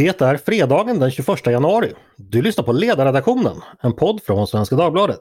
Det 0.00 0.20
är 0.20 0.36
fredagen 0.36 0.98
den 0.98 1.10
21 1.10 1.46
januari. 1.46 1.92
Du 2.16 2.42
lyssnar 2.42 2.64
på 2.64 2.72
Ledarredaktionen, 2.72 3.56
en 3.80 3.92
podd 3.92 4.22
från 4.22 4.46
Svenska 4.46 4.76
Dagbladet. 4.76 5.20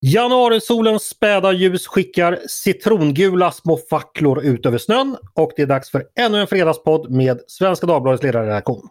Januarisolens 0.00 1.02
späda 1.02 1.52
ljus 1.52 1.86
skickar 1.86 2.38
citrongula 2.48 3.52
små 3.52 3.78
facklor 3.90 4.44
ut 4.44 4.66
över 4.66 4.78
snön 4.78 5.16
och 5.34 5.52
det 5.56 5.62
är 5.62 5.66
dags 5.66 5.90
för 5.90 6.04
ännu 6.18 6.40
en 6.40 6.46
fredagspodd 6.46 7.10
med 7.10 7.40
Svenska 7.46 7.86
Dagbladets 7.86 8.22
ledarredaktion. 8.22 8.88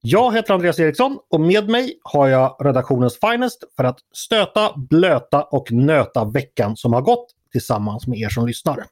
Jag 0.00 0.34
heter 0.34 0.54
Andreas 0.54 0.80
Eriksson 0.80 1.18
och 1.30 1.40
med 1.40 1.68
mig 1.68 2.00
har 2.02 2.28
jag 2.28 2.56
redaktionens 2.60 3.18
finest 3.20 3.64
för 3.76 3.84
att 3.84 3.98
stöta, 4.14 4.72
blöta 4.76 5.42
och 5.42 5.72
nöta 5.72 6.24
veckan 6.24 6.76
som 6.76 6.92
har 6.92 7.02
gått 7.02 7.26
tillsammans 7.52 8.06
med 8.06 8.18
er 8.18 8.28
som 8.28 8.46
lyssnar. 8.46 8.86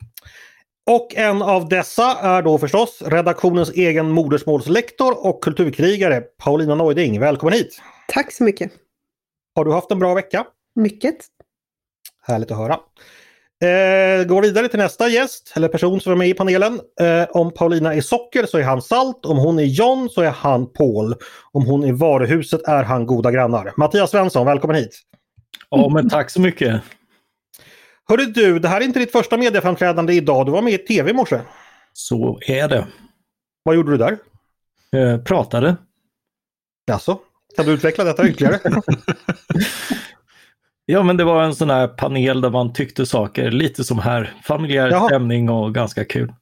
Och 0.90 1.14
en 1.14 1.42
av 1.42 1.68
dessa 1.68 2.16
är 2.20 2.42
då 2.42 2.58
förstås 2.58 3.02
redaktionens 3.06 3.70
egen 3.70 4.10
modersmålslektor 4.10 5.26
och 5.26 5.42
kulturkrigare 5.42 6.20
Paulina 6.20 6.74
Neuding. 6.74 7.20
Välkommen 7.20 7.54
hit! 7.54 7.80
Tack 8.08 8.32
så 8.32 8.44
mycket! 8.44 8.72
Har 9.54 9.64
du 9.64 9.72
haft 9.72 9.90
en 9.90 9.98
bra 9.98 10.14
vecka? 10.14 10.46
Mycket. 10.74 11.16
Härligt 12.22 12.50
att 12.50 12.56
höra. 12.56 12.80
Eh, 13.62 14.24
går 14.26 14.42
vidare 14.42 14.68
till 14.68 14.78
nästa 14.78 15.08
gäst 15.08 15.52
eller 15.56 15.68
person 15.68 16.00
som 16.00 16.12
är 16.12 16.16
med 16.16 16.28
i 16.28 16.34
panelen. 16.34 16.80
Eh, 17.00 17.26
om 17.30 17.50
Paulina 17.54 17.94
är 17.94 18.00
socker 18.00 18.46
så 18.46 18.58
är 18.58 18.62
han 18.62 18.82
salt. 18.82 19.26
Om 19.26 19.38
hon 19.38 19.58
är 19.58 19.64
John 19.64 20.08
så 20.10 20.22
är 20.22 20.30
han 20.30 20.72
Paul. 20.72 21.14
Om 21.52 21.66
hon 21.66 21.84
är 21.84 21.92
varuhuset 21.92 22.68
är 22.68 22.82
han 22.82 23.06
goda 23.06 23.30
grannar. 23.30 23.72
Mattias 23.76 24.10
Svensson, 24.10 24.46
välkommen 24.46 24.76
hit! 24.76 25.00
Ja, 25.70 25.88
men 25.88 26.08
tack 26.08 26.30
så 26.30 26.40
mycket! 26.40 26.82
Hörru 28.08 28.24
du, 28.24 28.58
det 28.58 28.68
här 28.68 28.80
är 28.80 28.84
inte 28.84 28.98
ditt 28.98 29.12
första 29.12 29.36
medieframträdande 29.36 30.14
idag. 30.14 30.46
Du 30.46 30.52
var 30.52 30.62
med 30.62 30.72
i 30.72 30.78
tv 30.78 31.10
i 31.10 31.14
morse. 31.14 31.40
Så 31.92 32.38
är 32.46 32.68
det. 32.68 32.86
Vad 33.62 33.76
gjorde 33.76 33.90
du 33.90 33.96
där? 33.96 34.18
Eh, 34.96 35.18
pratade. 35.18 35.76
Alltså, 36.92 37.18
kan 37.56 37.66
du 37.66 37.72
utveckla 37.72 38.04
detta 38.04 38.28
ytterligare? 38.28 38.60
Ja, 40.86 41.02
men 41.02 41.16
det 41.16 41.24
var 41.24 41.42
en 41.42 41.54
sån 41.54 41.70
här 41.70 41.88
panel 41.88 42.40
där 42.40 42.50
man 42.50 42.72
tyckte 42.72 43.06
saker, 43.06 43.50
lite 43.50 43.84
som 43.84 43.98
här. 43.98 44.32
Familjär 44.44 44.90
Jaha. 44.90 45.08
stämning 45.08 45.50
och 45.50 45.74
ganska 45.74 46.04
kul. 46.04 46.32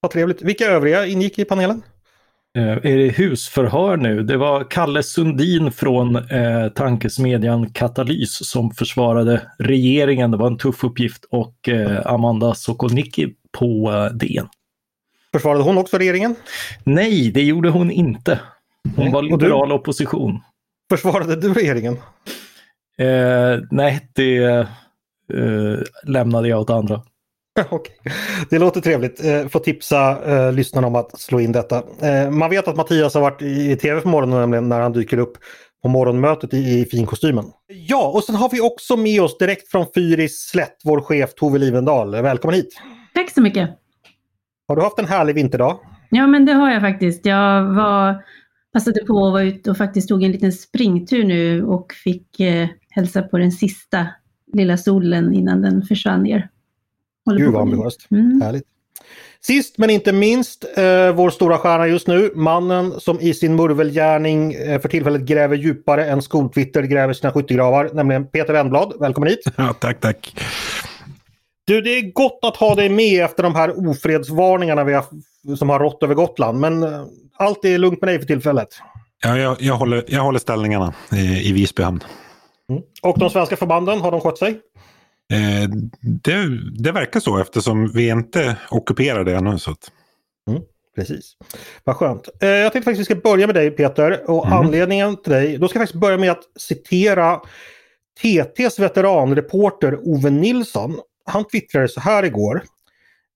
Vad 0.00 0.10
trevligt. 0.10 0.42
Vilka 0.42 0.64
övriga 0.64 1.06
ingick 1.06 1.38
i 1.38 1.44
panelen? 1.44 1.82
Eh, 2.58 2.62
är 2.68 2.96
det 2.96 3.08
husförhör 3.08 3.96
nu? 3.96 4.22
Det 4.22 4.36
var 4.36 4.70
Kalle 4.70 5.02
Sundin 5.02 5.72
från 5.72 6.16
eh, 6.16 6.68
tankesmedjan 6.68 7.70
Katalys 7.72 8.50
som 8.50 8.70
försvarade 8.70 9.42
regeringen. 9.58 10.30
Det 10.30 10.36
var 10.36 10.46
en 10.46 10.58
tuff 10.58 10.84
uppgift 10.84 11.24
och 11.30 11.68
eh, 11.68 12.06
Amanda 12.06 12.54
Sokolnicki 12.54 13.34
på 13.58 13.92
eh, 13.92 14.16
DN. 14.16 14.48
Försvarade 15.32 15.62
hon 15.64 15.78
också 15.78 15.98
regeringen? 15.98 16.34
Nej, 16.84 17.30
det 17.30 17.42
gjorde 17.42 17.68
hon 17.68 17.90
inte. 17.90 18.40
Hon 18.96 19.12
var 19.12 19.22
liberal 19.22 19.72
opposition. 19.72 20.40
Försvarade 20.90 21.36
du 21.36 21.54
regeringen? 21.54 21.96
Eh, 22.98 23.60
nej, 23.70 24.10
det 24.12 24.44
eh, 24.44 25.78
lämnade 26.04 26.48
jag 26.48 26.60
åt 26.60 26.70
andra. 26.70 27.02
Okay. 27.70 27.96
Det 28.50 28.58
låter 28.58 28.80
trevligt. 28.80 29.24
Eh, 29.24 29.48
få 29.48 29.58
tipsa 29.58 30.18
eh, 30.26 30.52
lyssnarna 30.52 30.86
om 30.86 30.96
att 30.96 31.20
slå 31.20 31.40
in 31.40 31.52
detta. 31.52 31.82
Eh, 32.02 32.30
man 32.30 32.50
vet 32.50 32.68
att 32.68 32.76
Mattias 32.76 33.14
har 33.14 33.20
varit 33.20 33.42
i 33.42 33.76
tv 33.76 34.00
för 34.00 34.08
morgonen 34.08 34.40
nämligen 34.40 34.68
när 34.68 34.80
han 34.80 34.92
dyker 34.92 35.18
upp 35.18 35.38
på 35.82 35.88
morgonmötet 35.88 36.54
i, 36.54 36.80
i 36.80 36.84
finkostymen. 36.84 37.44
Ja, 37.66 38.08
och 38.08 38.24
sen 38.24 38.34
har 38.34 38.50
vi 38.50 38.60
också 38.60 38.96
med 38.96 39.22
oss 39.22 39.38
direkt 39.38 39.70
från 39.70 39.86
Fyris 39.94 40.48
slätt 40.50 40.76
vår 40.84 41.00
chef 41.00 41.34
Tove 41.34 41.58
Livendal. 41.58 42.10
Välkommen 42.10 42.54
hit! 42.54 42.80
Tack 43.14 43.30
så 43.30 43.40
mycket! 43.40 43.70
Har 44.68 44.76
du 44.76 44.82
haft 44.82 44.98
en 44.98 45.06
härlig 45.06 45.34
vinterdag? 45.34 45.78
Ja, 46.10 46.26
men 46.26 46.44
det 46.44 46.52
har 46.52 46.70
jag 46.70 46.80
faktiskt. 46.80 47.26
Jag 47.26 47.64
var, 47.64 48.24
passade 48.72 49.04
på 49.04 49.26
att 49.26 49.32
vara 49.32 49.42
ute 49.42 49.70
och 49.70 49.76
faktiskt 49.76 50.08
tog 50.08 50.22
en 50.22 50.32
liten 50.32 50.52
springtur 50.52 51.24
nu 51.24 51.64
och 51.64 51.92
fick 51.92 52.40
eh, 52.40 52.68
hälsa 52.96 53.22
på 53.22 53.38
den 53.38 53.52
sista 53.52 54.06
lilla 54.52 54.76
solen 54.76 55.34
innan 55.34 55.62
den 55.62 55.82
försvann 55.82 56.22
ner. 56.22 56.48
Gud 57.36 57.52
vad 57.52 57.62
ambitiöst. 57.62 58.10
Mm. 58.10 58.40
Härligt. 58.40 58.64
Sist 59.40 59.78
men 59.78 59.90
inte 59.90 60.12
minst, 60.12 60.64
eh, 60.76 61.12
vår 61.14 61.30
stora 61.30 61.58
stjärna 61.58 61.86
just 61.86 62.06
nu, 62.06 62.30
mannen 62.34 63.00
som 63.00 63.20
i 63.20 63.34
sin 63.34 63.56
murvelgärning 63.56 64.54
eh, 64.54 64.80
för 64.80 64.88
tillfället 64.88 65.22
gräver 65.22 65.56
djupare 65.56 66.06
än 66.06 66.22
skoltwitter 66.22 66.82
gräver 66.82 67.12
sina 67.12 67.32
skyttegravar, 67.32 67.90
nämligen 67.92 68.26
Peter 68.26 68.52
Wennblad. 68.52 68.92
Välkommen 69.00 69.28
hit! 69.30 69.44
Ja, 69.56 69.72
tack, 69.72 70.00
tack! 70.00 70.36
Du, 71.64 71.80
det 71.80 71.90
är 71.90 72.12
gott 72.12 72.38
att 72.42 72.56
ha 72.56 72.74
dig 72.74 72.88
med 72.88 73.24
efter 73.24 73.42
de 73.42 73.54
här 73.54 73.88
ofredsvarningarna 73.88 74.84
vi 74.84 74.92
har, 74.92 75.04
som 75.56 75.70
har 75.70 75.78
rått 75.78 76.02
över 76.02 76.14
Gotland, 76.14 76.60
men 76.60 76.82
eh, 76.82 77.04
allt 77.36 77.64
är 77.64 77.78
lugnt 77.78 78.00
med 78.00 78.08
dig 78.08 78.18
för 78.18 78.26
tillfället. 78.26 78.68
Ja, 79.22 79.38
jag, 79.38 79.56
jag, 79.60 79.74
håller, 79.74 80.04
jag 80.08 80.22
håller 80.22 80.38
ställningarna 80.38 80.94
i, 81.12 81.48
i 81.48 81.52
Visby 81.52 81.82
hamn. 81.82 82.00
Mm. 82.70 82.82
Och 83.02 83.18
de 83.18 83.30
svenska 83.30 83.56
förbanden, 83.56 84.00
har 84.00 84.10
de 84.10 84.20
skött 84.20 84.38
sig? 84.38 84.60
Eh, 85.32 85.68
det, 86.00 86.48
det, 86.78 86.92
verkar 86.92 87.20
så 87.20 87.38
eftersom 87.38 87.92
vi 87.92 88.08
inte 88.08 88.56
ockuperar 88.70 89.24
det 89.24 89.34
ännu. 89.36 89.58
Så 89.58 89.70
att... 89.70 89.90
mm, 90.50 90.62
precis. 90.96 91.32
Vad 91.84 91.96
skönt. 91.96 92.28
Eh, 92.40 92.48
jag 92.48 92.72
tänkte 92.72 92.90
faktiskt 92.90 93.10
att 93.10 93.16
vi 93.16 93.20
ska 93.20 93.30
börja 93.30 93.46
med 93.46 93.54
dig 93.54 93.70
Peter. 93.70 94.30
Och 94.30 94.46
mm. 94.46 94.58
anledningen 94.58 95.22
till 95.22 95.32
dig, 95.32 95.58
då 95.58 95.68
ska 95.68 95.78
jag 95.78 95.82
faktiskt 95.82 96.00
börja 96.00 96.18
med 96.18 96.30
att 96.30 96.44
citera 96.58 97.40
TTs 98.22 98.78
veteranreporter 98.78 99.98
Ove 100.08 100.30
Nilsson. 100.30 101.00
Han 101.24 101.44
twittrade 101.44 101.88
så 101.88 102.00
här 102.00 102.22
igår. 102.22 102.62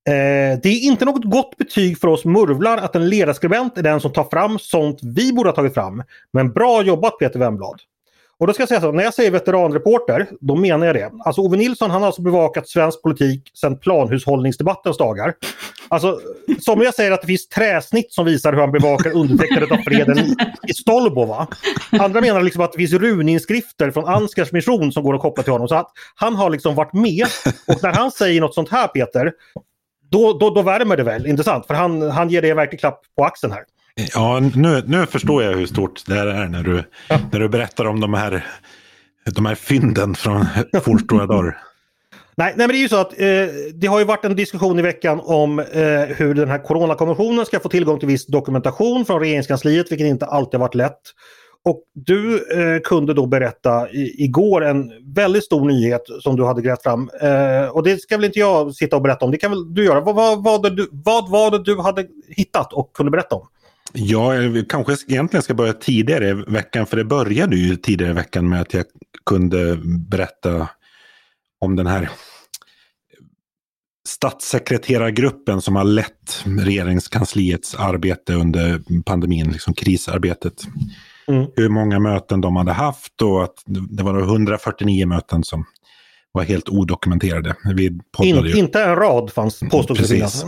Eh, 0.08 0.58
det 0.62 0.68
är 0.68 0.86
inte 0.86 1.04
något 1.04 1.24
gott 1.24 1.56
betyg 1.56 1.98
för 1.98 2.08
oss 2.08 2.24
murvlar 2.24 2.78
att 2.78 2.97
en 2.97 3.08
ledarskribent 3.08 3.78
är 3.78 3.82
den 3.82 4.00
som 4.00 4.12
tar 4.12 4.24
fram 4.24 4.58
sånt 4.58 5.00
vi 5.02 5.32
borde 5.32 5.48
ha 5.48 5.54
tagit 5.54 5.74
fram. 5.74 6.02
Men 6.32 6.52
bra 6.52 6.82
jobbat 6.82 7.18
Peter 7.18 7.38
Wemblad! 7.38 7.80
Och 8.40 8.46
då 8.46 8.52
ska 8.52 8.62
jag 8.62 8.68
säga 8.68 8.80
så, 8.80 8.92
när 8.92 9.04
jag 9.04 9.14
säger 9.14 9.30
veteranreporter, 9.30 10.28
då 10.40 10.56
menar 10.56 10.86
jag 10.86 10.96
det. 10.96 11.10
Alltså 11.24 11.40
Ove 11.40 11.56
Nilsson 11.56 11.90
han 11.90 12.02
har 12.02 12.06
alltså 12.06 12.22
bevakat 12.22 12.68
svensk 12.68 13.02
politik 13.02 13.50
sedan 13.54 13.78
planhushållningsdebattens 13.78 14.98
dagar. 14.98 15.34
Alltså, 15.88 16.20
somliga 16.60 16.92
säger 16.92 17.12
att 17.12 17.20
det 17.20 17.26
finns 17.26 17.48
träsnitt 17.48 18.12
som 18.12 18.24
visar 18.24 18.52
hur 18.52 18.60
han 18.60 18.72
bevakar 18.72 19.16
undertecknandet 19.16 19.72
av 19.72 19.76
freden 19.76 20.18
i, 20.68 20.74
Stolbo. 20.74 21.24
Va? 21.24 21.46
Andra 21.90 22.20
menar 22.20 22.42
liksom 22.42 22.62
att 22.62 22.72
det 22.72 22.78
finns 22.78 22.92
runinskrifter 22.92 23.90
från 23.90 24.04
Anskars 24.04 24.52
mission 24.52 24.92
som 24.92 25.04
går 25.04 25.14
att 25.14 25.20
koppla 25.20 25.42
till 25.42 25.52
honom. 25.52 25.68
Så 25.68 25.74
att 25.74 25.92
han 26.14 26.34
har 26.34 26.50
liksom 26.50 26.74
varit 26.74 26.92
med. 26.92 27.26
Och 27.68 27.82
när 27.82 27.92
han 27.92 28.10
säger 28.10 28.40
något 28.40 28.54
sånt 28.54 28.70
här 28.70 28.88
Peter, 28.88 29.32
då, 30.10 30.32
då, 30.32 30.50
då 30.50 30.62
värmer 30.62 30.96
det 30.96 31.02
väl, 31.02 31.26
intressant. 31.26 31.66
För 31.66 31.74
han, 31.74 32.02
han 32.10 32.30
ger 32.30 32.42
dig 32.42 32.50
en 32.50 32.56
verklig 32.56 32.80
klapp 32.80 33.02
på 33.16 33.24
axeln 33.24 33.52
här. 33.52 33.64
Ja, 34.14 34.40
nu, 34.54 34.82
nu 34.86 35.06
förstår 35.06 35.42
jag 35.42 35.52
hur 35.52 35.66
stort 35.66 36.06
det 36.06 36.14
här 36.14 36.26
är 36.26 36.48
när 36.48 36.62
du, 36.62 36.84
när 37.32 37.40
du 37.40 37.48
berättar 37.48 37.84
om 37.84 38.00
de 38.00 38.14
här, 38.14 38.46
de 39.24 39.46
här 39.46 39.54
fynden 39.54 40.14
från 40.14 40.46
fornstora 40.82 41.26
dagar. 41.26 41.58
Nej, 42.34 42.54
nej, 42.56 42.66
men 42.66 42.68
det 42.68 42.78
är 42.78 42.82
ju 42.82 42.88
så 42.88 43.00
att 43.00 43.20
eh, 43.20 43.26
det 43.74 43.86
har 43.86 43.98
ju 43.98 44.04
varit 44.04 44.24
en 44.24 44.36
diskussion 44.36 44.78
i 44.78 44.82
veckan 44.82 45.20
om 45.24 45.58
eh, 45.58 45.66
hur 46.16 46.34
den 46.34 46.48
här 46.48 46.64
coronakommissionen 46.64 47.46
ska 47.46 47.60
få 47.60 47.68
tillgång 47.68 47.98
till 47.98 48.08
viss 48.08 48.26
dokumentation 48.26 49.04
från 49.04 49.20
regeringskansliet, 49.20 49.92
vilket 49.92 50.06
inte 50.06 50.26
alltid 50.26 50.60
har 50.60 50.66
varit 50.66 50.74
lätt. 50.74 51.00
Och 51.64 51.82
du 51.94 52.36
eh, 52.36 52.80
kunde 52.80 53.14
då 53.14 53.26
berätta 53.26 53.90
i, 53.90 54.24
igår 54.24 54.64
en 54.64 54.92
väldigt 55.14 55.44
stor 55.44 55.68
nyhet 55.68 56.02
som 56.20 56.36
du 56.36 56.44
hade 56.44 56.62
grävt 56.62 56.82
fram. 56.82 57.10
Eh, 57.20 57.68
och 57.68 57.82
det 57.82 58.00
ska 58.00 58.16
väl 58.16 58.24
inte 58.24 58.38
jag 58.38 58.74
sitta 58.74 58.96
och 58.96 59.02
berätta 59.02 59.24
om, 59.24 59.30
det 59.30 59.38
kan 59.38 59.50
väl 59.50 59.74
du 59.74 59.84
göra. 59.84 60.00
Vad, 60.00 60.14
vad, 60.14 60.44
vad, 60.44 60.76
du, 60.76 60.88
vad 60.92 61.30
var 61.30 61.50
det 61.50 61.64
du 61.64 61.80
hade 61.80 62.06
hittat 62.28 62.72
och 62.72 62.92
kunde 62.92 63.10
berätta 63.10 63.36
om? 63.36 63.46
Ja, 63.92 64.34
jag 64.34 64.68
kanske 64.68 64.92
egentligen 65.08 65.42
ska 65.42 65.54
börja 65.54 65.72
tidigare 65.72 66.28
i 66.28 66.32
veckan, 66.32 66.86
för 66.86 66.96
det 66.96 67.04
började 67.04 67.56
ju 67.56 67.76
tidigare 67.76 68.10
i 68.10 68.14
veckan 68.14 68.48
med 68.48 68.60
att 68.60 68.74
jag 68.74 68.84
kunde 69.26 69.78
berätta 69.84 70.68
om 71.60 71.76
den 71.76 71.86
här 71.86 72.10
statssekreterargruppen 74.09 75.62
som 75.62 75.76
har 75.76 75.84
lett 75.84 76.44
regeringskansliets 76.44 77.74
arbete 77.74 78.34
under 78.34 78.82
pandemin, 79.03 79.50
liksom 79.50 79.74
krisarbetet. 79.74 80.62
Mm. 81.28 81.47
Hur 81.56 81.68
många 81.68 81.98
möten 81.98 82.41
de 82.41 82.56
hade 82.56 82.72
haft 82.72 83.22
och 83.22 83.44
att 83.44 83.54
det 83.66 84.03
var 84.03 84.20
149 84.20 85.06
möten 85.06 85.44
som 85.44 85.65
var 86.32 86.42
helt 86.42 86.68
odokumenterade. 86.68 87.54
Vi 87.74 88.00
In, 88.22 88.44
ju... 88.44 88.56
Inte 88.56 88.82
en 88.82 88.97
rad 88.97 89.32
fanns 89.32 89.60
påstås 89.70 89.98
Precis. 89.98 90.44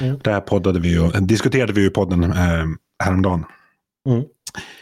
Mm. 0.00 0.18
Där 0.24 0.40
poddade 0.40 0.80
vi 0.80 0.98
och 0.98 1.22
diskuterade 1.22 1.72
vi 1.72 1.86
i 1.86 1.90
podden 1.90 2.24
eh, 2.24 2.66
häromdagen. 3.04 3.44
Mm. 4.08 4.24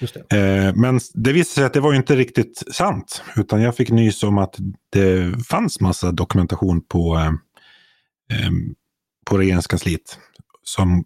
Det. 0.00 0.36
Eh, 0.36 0.74
men 0.74 1.00
det 1.14 1.32
visade 1.32 1.54
sig 1.54 1.64
att 1.64 1.72
det 1.72 1.80
var 1.80 1.94
inte 1.94 2.16
riktigt 2.16 2.62
sant. 2.72 3.22
Utan 3.36 3.62
jag 3.62 3.76
fick 3.76 3.90
nys 3.90 4.22
om 4.22 4.38
att 4.38 4.56
det 4.92 5.34
fanns 5.46 5.80
massa 5.80 6.12
dokumentation 6.12 6.82
på, 6.88 7.16
eh, 7.16 7.26
eh, 8.38 8.50
på 9.26 9.38
regeringskansliet. 9.38 10.18
Som 10.62 11.04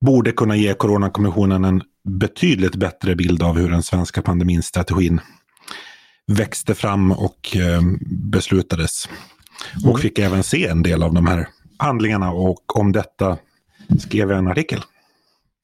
borde 0.00 0.32
kunna 0.32 0.56
ge 0.56 0.74
Coronakommissionen 0.74 1.64
en 1.64 1.82
betydligt 2.04 2.74
bättre 2.74 3.16
bild 3.16 3.42
av 3.42 3.58
hur 3.58 3.70
den 3.70 3.82
svenska 3.82 4.22
pandemistrategin 4.22 5.20
växte 6.26 6.74
fram 6.74 7.12
och 7.12 7.56
eh, 7.56 7.82
beslutades. 8.32 9.08
Och 9.74 9.90
mm. 9.90 10.00
fick 10.00 10.18
även 10.18 10.42
se 10.42 10.66
en 10.66 10.82
del 10.82 11.02
av 11.02 11.14
de 11.14 11.26
här 11.26 11.48
handlingarna 11.80 12.32
och 12.32 12.76
om 12.76 12.92
detta 12.92 13.38
skrev 13.98 14.30
jag 14.30 14.38
en 14.38 14.48
artikel. 14.48 14.80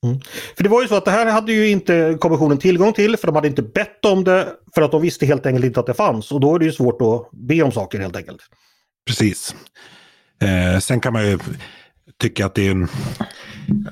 Mm. 0.05 0.21
För 0.57 0.63
det 0.63 0.69
var 0.69 0.83
ju 0.83 0.89
så 0.89 0.95
att 0.95 1.05
det 1.05 1.11
här 1.11 1.27
hade 1.27 1.53
ju 1.53 1.69
inte 1.69 2.17
kommissionen 2.21 2.59
tillgång 2.59 2.93
till 2.93 3.17
för 3.17 3.27
de 3.27 3.35
hade 3.35 3.49
inte 3.49 3.63
bett 3.63 4.05
om 4.05 4.25
det 4.25 4.49
för 4.75 4.83
att 4.83 4.93
de 4.93 5.03
visste 5.03 5.27
helt 5.27 5.47
enkelt 5.47 5.65
inte 5.65 5.81
att 5.81 5.87
det 5.87 5.95
fanns 5.95 6.33
och 6.33 6.41
då 6.41 6.55
är 6.55 6.59
det 6.59 6.65
ju 6.65 6.73
svårt 6.73 7.03
att 7.03 7.31
be 7.31 7.63
om 7.63 7.73
saker 7.73 8.01
helt 8.01 8.17
enkelt. 8.17 8.41
Precis. 9.07 9.55
Eh, 10.43 10.81
sen 10.81 11.01
kan 11.01 11.13
man 11.13 11.27
ju 11.27 11.39
tycka 12.21 12.47
att 12.47 12.55
det 12.55 12.67
är 12.67 12.71
en... 12.71 12.89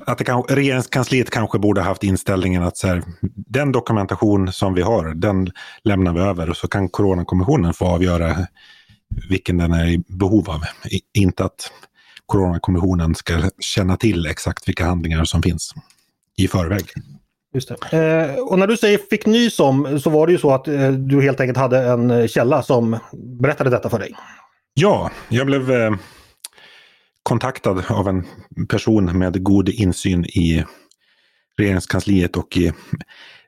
Att 0.07 0.19
det 0.19 0.25
kan, 0.25 0.43
regeringskansliet 0.43 1.31
kanske 1.31 1.59
borde 1.59 1.81
haft 1.81 2.05
inställningen 2.05 2.63
att 2.63 2.77
så 2.77 2.87
här, 2.87 3.03
den 3.37 3.73
dokumentation 3.73 4.53
som 4.53 4.75
vi 4.75 4.83
har, 4.83 5.15
den 5.15 5.51
lämnar 5.85 6.13
vi 6.13 6.21
över 6.21 6.51
och 6.51 6.57
så 6.57 6.69
kan 6.69 6.89
Coronakommissionen 6.89 7.75
få 7.75 7.87
avgöra 7.87 8.37
vilken 9.29 9.57
den 9.57 9.73
är 9.73 9.87
i 9.87 9.99
behov 9.99 10.51
av. 10.51 10.61
inte 11.15 11.45
att 11.45 11.71
Coronakommissionen 12.27 13.15
ska 13.15 13.51
känna 13.59 13.97
till 13.97 14.27
exakt 14.27 14.69
vilka 14.69 14.85
handlingar 14.85 15.25
som 15.25 15.43
finns 15.43 15.75
i 16.37 16.49
förväg. 16.49 16.85
Just. 17.55 17.71
Eh, 17.71 18.35
och 18.35 18.59
när 18.59 18.67
du 18.67 18.77
säger 18.77 18.99
fick 19.11 19.27
nys 19.27 19.61
om 19.61 20.01
så 20.01 20.11
var 20.11 20.27
det 20.27 20.33
ju 20.33 20.39
så 20.39 20.51
att 20.51 20.69
eh, 20.69 20.91
du 20.91 21.23
helt 21.23 21.41
enkelt 21.41 21.59
hade 21.59 21.79
en 21.79 22.29
källa 22.29 22.63
som 22.63 22.99
berättade 23.41 23.71
detta 23.71 23.91
för 23.91 23.99
dig. 23.99 24.15
Ja, 24.75 25.11
jag 25.29 25.47
blev 25.47 25.71
eh, 25.71 25.95
kontaktad 27.23 27.85
av 27.89 28.09
en 28.09 28.25
person 28.69 29.19
med 29.19 29.43
god 29.43 29.69
insyn 29.69 30.25
i 30.25 30.65
regeringskansliet 31.59 32.37
och 32.37 32.57
i 32.57 32.73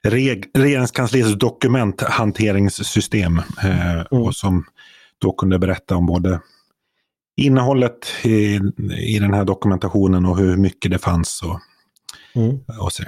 reg 0.03 0.51
regeringskansliets 0.55 1.39
dokumenthanteringssystem. 1.39 3.39
Eh, 3.39 3.91
mm. 3.91 4.07
Och 4.11 4.35
som 4.35 4.65
då 5.19 5.33
kunde 5.33 5.59
berätta 5.59 5.97
om 5.97 6.07
både 6.07 6.41
innehållet 7.37 8.07
i, 8.23 8.61
i 8.99 9.19
den 9.19 9.35
här 9.35 9.45
dokumentationen 9.45 10.27
och 10.27 10.39
hur 10.39 10.57
mycket 10.57 10.91
det 10.91 10.99
fanns. 10.99 11.43
Och, 11.43 11.61
mm. 12.43 12.59
och 12.81 12.93
så. 12.93 13.03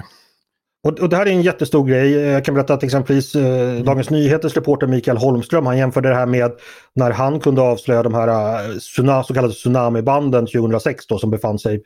Och, 0.85 1.01
och, 1.01 1.09
det 1.09 1.17
här 1.17 1.27
är 1.27 1.31
en 1.31 1.43
jättestor 1.43 1.87
grej. 1.87 2.11
Jag 2.11 2.45
kan 2.45 2.55
berätta 2.55 2.75
att 2.75 2.83
exempelvis 2.83 3.35
eh, 3.35 3.83
Dagens 3.83 4.11
Nyheters 4.11 4.57
reporter 4.57 4.87
Mikael 4.87 5.17
Holmström 5.17 5.67
han 5.67 5.79
jämförde 5.79 6.09
det 6.09 6.15
här 6.15 6.27
med 6.27 6.53
när 6.95 7.11
han 7.11 7.41
kunde 7.41 7.63
avslöja 7.63 8.03
de 8.03 8.15
här 8.15 8.29
uh, 8.73 9.23
så 9.23 9.35
kallade 9.35 9.55
tsunamibanden 9.55 10.47
2006 10.47 11.07
då, 11.07 11.19
som 11.19 11.31
befann 11.31 11.59
sig 11.59 11.83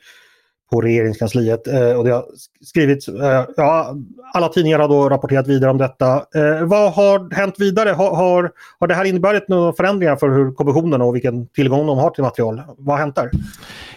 på 0.73 0.81
regeringskansliet. 0.81 1.67
Eh, 1.67 1.91
och 1.91 2.03
det 2.03 2.11
har 2.11 2.25
skrivits, 2.61 3.07
eh, 3.07 3.45
ja, 3.57 3.95
alla 4.33 4.49
tidningar 4.49 4.79
har 4.79 4.87
då 4.87 5.09
rapporterat 5.09 5.47
vidare 5.47 5.71
om 5.71 5.77
detta. 5.77 6.15
Eh, 6.15 6.63
vad 6.63 6.93
har 6.93 7.35
hänt 7.35 7.55
vidare? 7.57 7.89
Har, 7.89 8.15
har, 8.15 8.51
har 8.79 8.87
det 8.87 8.93
här 8.93 9.05
inneburit 9.05 9.47
några 9.47 9.73
förändringar 9.73 10.15
för 10.15 10.29
hur 10.29 10.51
kommissionen 10.51 11.01
och 11.01 11.15
vilken 11.15 11.47
tillgång 11.47 11.87
de 11.87 11.97
har 11.97 12.09
till 12.09 12.23
material? 12.23 12.61
Vad 12.77 12.95
har 12.95 13.01
hänt 13.01 13.15
där? 13.15 13.29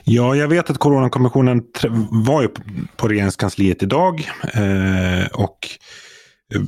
Ja, 0.04 0.36
jag 0.36 0.48
vet 0.48 0.70
att 0.70 0.78
Coronakommissionen 0.78 1.62
var 2.10 2.42
ju 2.42 2.48
på 2.96 3.08
regeringskansliet 3.08 3.82
idag 3.82 4.28
eh, 4.54 5.26
och 5.32 5.58
eh, 6.54 6.62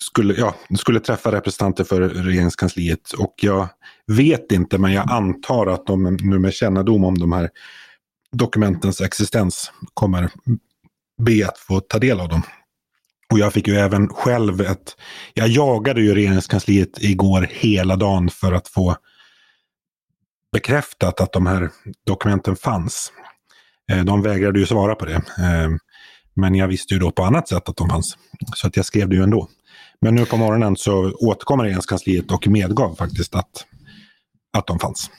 skulle, 0.00 0.34
ja, 0.34 0.54
skulle 0.78 1.00
träffa 1.00 1.32
representanter 1.32 1.84
för 1.84 2.00
regeringskansliet. 2.00 3.12
Och 3.18 3.34
jag 3.42 3.68
vet 4.06 4.52
inte, 4.52 4.78
men 4.78 4.92
jag 4.92 5.10
antar 5.10 5.66
att 5.66 5.86
de 5.86 6.16
nu 6.22 6.38
med 6.38 6.52
kännedom 6.52 7.04
om 7.04 7.18
de 7.18 7.32
här 7.32 7.50
dokumentens 8.36 9.00
existens 9.00 9.72
kommer 9.94 10.30
be 11.22 11.48
att 11.48 11.58
få 11.58 11.80
ta 11.80 11.98
del 11.98 12.20
av 12.20 12.28
dem. 12.28 12.42
Och 13.32 13.38
jag 13.38 13.52
fick 13.52 13.68
ju 13.68 13.76
även 13.76 14.08
själv 14.08 14.60
ett... 14.60 14.96
Jag 15.34 15.48
jagade 15.48 16.00
ju 16.00 16.14
regeringskansliet 16.14 17.02
igår 17.02 17.48
hela 17.50 17.96
dagen 17.96 18.30
för 18.30 18.52
att 18.52 18.68
få 18.68 18.96
bekräftat 20.52 21.20
att 21.20 21.32
de 21.32 21.46
här 21.46 21.70
dokumenten 22.06 22.56
fanns. 22.56 23.12
Eh, 23.90 24.04
de 24.04 24.22
vägrade 24.22 24.58
ju 24.58 24.66
svara 24.66 24.94
på 24.94 25.04
det. 25.04 25.14
Eh, 25.14 25.68
men 26.34 26.54
jag 26.54 26.68
visste 26.68 26.94
ju 26.94 27.00
då 27.00 27.10
på 27.10 27.24
annat 27.24 27.48
sätt 27.48 27.68
att 27.68 27.76
de 27.76 27.88
fanns. 27.88 28.18
Så 28.54 28.66
att 28.66 28.76
jag 28.76 28.84
skrev 28.84 29.08
det 29.08 29.16
ju 29.16 29.22
ändå. 29.22 29.48
Men 30.00 30.14
nu 30.14 30.24
på 30.24 30.36
morgonen 30.36 30.76
så 30.76 31.12
återkommer 31.12 31.64
regeringskansliet 31.64 32.32
och 32.32 32.48
medgav 32.48 32.94
faktiskt 32.94 33.34
att, 33.34 33.66
att 34.58 34.66
de 34.66 34.78
fanns. 34.78 35.10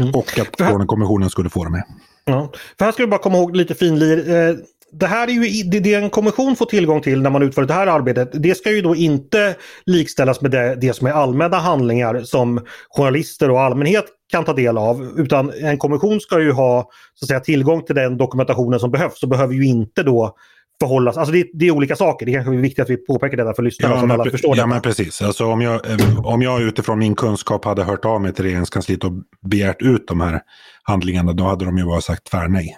Mm. 0.00 0.14
Och 0.14 0.38
att 0.38 0.86
kommissionen 0.86 1.30
skulle 1.30 1.50
få 1.50 1.64
dem 1.64 1.72
med. 1.72 1.84
Ja. 2.24 2.52
För 2.78 2.84
här 2.84 2.92
ska 2.92 3.02
vi 3.02 3.06
bara 3.06 3.20
komma 3.20 3.38
ihåg 3.38 3.56
lite 3.56 3.74
finlir. 3.74 4.30
Eh, 4.30 4.54
det 4.92 5.06
här 5.06 5.28
är 5.28 5.32
ju 5.32 5.62
det, 5.80 5.94
en 5.94 6.10
kommission 6.10 6.56
får 6.56 6.66
tillgång 6.66 7.00
till 7.00 7.22
när 7.22 7.30
man 7.30 7.42
utför 7.42 7.64
det 7.64 7.74
här 7.74 7.86
arbetet. 7.86 8.30
Det 8.32 8.54
ska 8.54 8.70
ju 8.70 8.82
då 8.82 8.96
inte 8.96 9.56
likställas 9.86 10.40
med 10.40 10.50
det, 10.50 10.74
det 10.74 10.92
som 10.92 11.06
är 11.06 11.10
allmänna 11.10 11.58
handlingar 11.58 12.20
som 12.20 12.60
journalister 12.88 13.50
och 13.50 13.60
allmänhet 13.60 14.04
kan 14.30 14.44
ta 14.44 14.52
del 14.52 14.78
av. 14.78 15.12
Utan 15.16 15.52
en 15.62 15.78
kommission 15.78 16.20
ska 16.20 16.40
ju 16.40 16.52
ha 16.52 16.90
så 17.14 17.24
att 17.24 17.28
säga, 17.28 17.40
tillgång 17.40 17.84
till 17.84 17.94
den 17.94 18.16
dokumentationen 18.16 18.80
som 18.80 18.90
behövs. 18.90 19.20
Så 19.20 19.26
behöver 19.26 19.54
ju 19.54 19.66
inte 19.66 20.02
då 20.02 20.36
förhållas. 20.84 21.16
Alltså 21.16 21.32
det, 21.32 21.50
det, 21.52 21.66
är 21.66 21.70
olika 21.70 21.96
saker. 21.96 22.26
Det 22.26 22.32
kanske 22.32 22.54
är 22.54 22.56
viktigt 22.56 22.82
att 22.82 22.90
vi 22.90 22.96
påpekar 22.96 23.36
detta 23.36 23.54
för 23.54 23.62
lyssnarna 23.62 23.94
ja, 23.94 24.00
så 24.00 24.06
att 24.06 24.12
alla 24.12 24.30
förstår. 24.30 24.56
Ja, 24.56 24.66
men 24.66 24.80
precis. 24.80 25.22
Alltså, 25.22 25.46
om, 25.46 25.60
jag, 25.60 25.90
eh, 25.90 26.26
om 26.26 26.42
jag 26.42 26.62
utifrån 26.62 26.98
min 26.98 27.14
kunskap 27.14 27.64
hade 27.64 27.84
hört 27.84 28.04
av 28.04 28.20
mig 28.20 28.34
till 28.34 28.44
regeringskansliet 28.44 29.04
och 29.04 29.12
begärt 29.40 29.82
ut 29.82 30.08
de 30.08 30.20
här 30.20 30.40
handlingarna, 30.82 31.32
då 31.32 31.44
hade 31.44 31.64
de 31.64 31.78
ju 31.78 31.84
bara 31.84 32.00
sagt 32.00 32.24
tvärnej. 32.24 32.76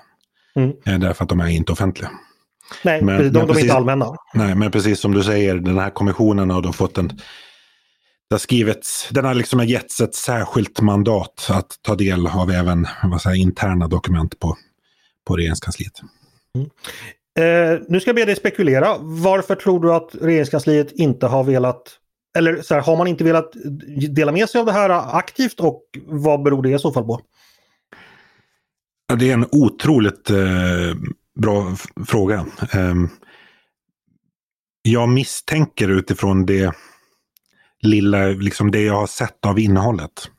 Mm. 0.57 0.73
Eh, 0.87 0.99
därför 0.99 1.25
att 1.25 1.29
de 1.29 1.41
är 1.41 1.49
inte 1.49 1.73
offentliga. 1.73 2.11
Nej, 2.83 3.03
men, 3.03 3.19
de, 3.19 3.29
de, 3.29 3.47
de 3.47 3.57
är 3.57 3.61
inte 3.61 3.75
allmänna. 3.75 4.17
Nej, 4.35 4.55
men 4.55 4.71
precis 4.71 5.01
som 5.01 5.15
du 5.15 5.23
säger, 5.23 5.55
den 5.55 5.79
här 5.79 5.91
kommissionen 5.91 6.51
har 6.51 6.63
då 6.63 6.73
fått 6.73 6.99
en... 6.99 7.09
Det 8.29 8.35
har 8.35 8.39
skrivits, 8.39 9.09
den 9.11 9.25
har 9.25 9.35
liksom 9.35 9.67
getts 9.67 10.01
ett 10.01 10.15
särskilt 10.15 10.81
mandat 10.81 11.47
att 11.51 11.67
ta 11.83 11.95
del 11.95 12.27
av 12.27 12.51
även 12.51 12.87
vad 13.05 13.23
säger, 13.23 13.43
interna 13.43 13.89
dokument 13.89 14.41
på, 14.41 14.57
på 15.27 15.37
regeringskansliet. 15.37 16.01
Mm. 16.55 16.71
Eh, 17.37 17.81
nu 17.89 18.01
ska 18.01 18.09
jag 18.09 18.17
be 18.17 18.25
dig 18.25 18.37
spekulera. 18.37 18.97
Varför 19.01 19.55
tror 19.55 19.81
du 19.81 19.93
att 19.93 20.11
regeringskansliet 20.21 20.93
inte 20.93 21.27
har 21.27 21.45
velat 21.45 21.99
eller 22.39 22.63
så 22.63 22.75
här, 22.75 22.81
har 22.81 22.97
man 22.97 23.07
inte 23.07 23.25
velat 23.25 23.53
dela 24.11 24.33
med 24.33 24.49
sig 24.49 24.61
av 24.61 24.67
det 24.67 24.73
här 24.73 25.19
aktivt 25.19 25.61
och 25.61 25.83
vad 26.07 26.43
beror 26.43 26.63
det 26.63 26.71
i 26.71 26.79
så 26.79 26.93
fall 26.93 27.05
på? 27.05 27.21
Det 29.19 29.31
är 29.31 29.35
en 29.35 29.47
otroligt 29.53 30.31
eh, 30.31 30.97
bra 31.41 31.77
fråga. 32.07 32.47
Eh, 32.73 32.95
jag 34.83 35.09
misstänker 35.09 35.89
utifrån 35.89 36.47
det 36.47 36.73
lilla, 37.83 38.27
liksom 38.27 38.71
det 38.71 38.83
jag 38.83 38.95
har 38.95 39.07
sett 39.07 39.47
av 39.47 39.59
innehållet. 39.59 40.31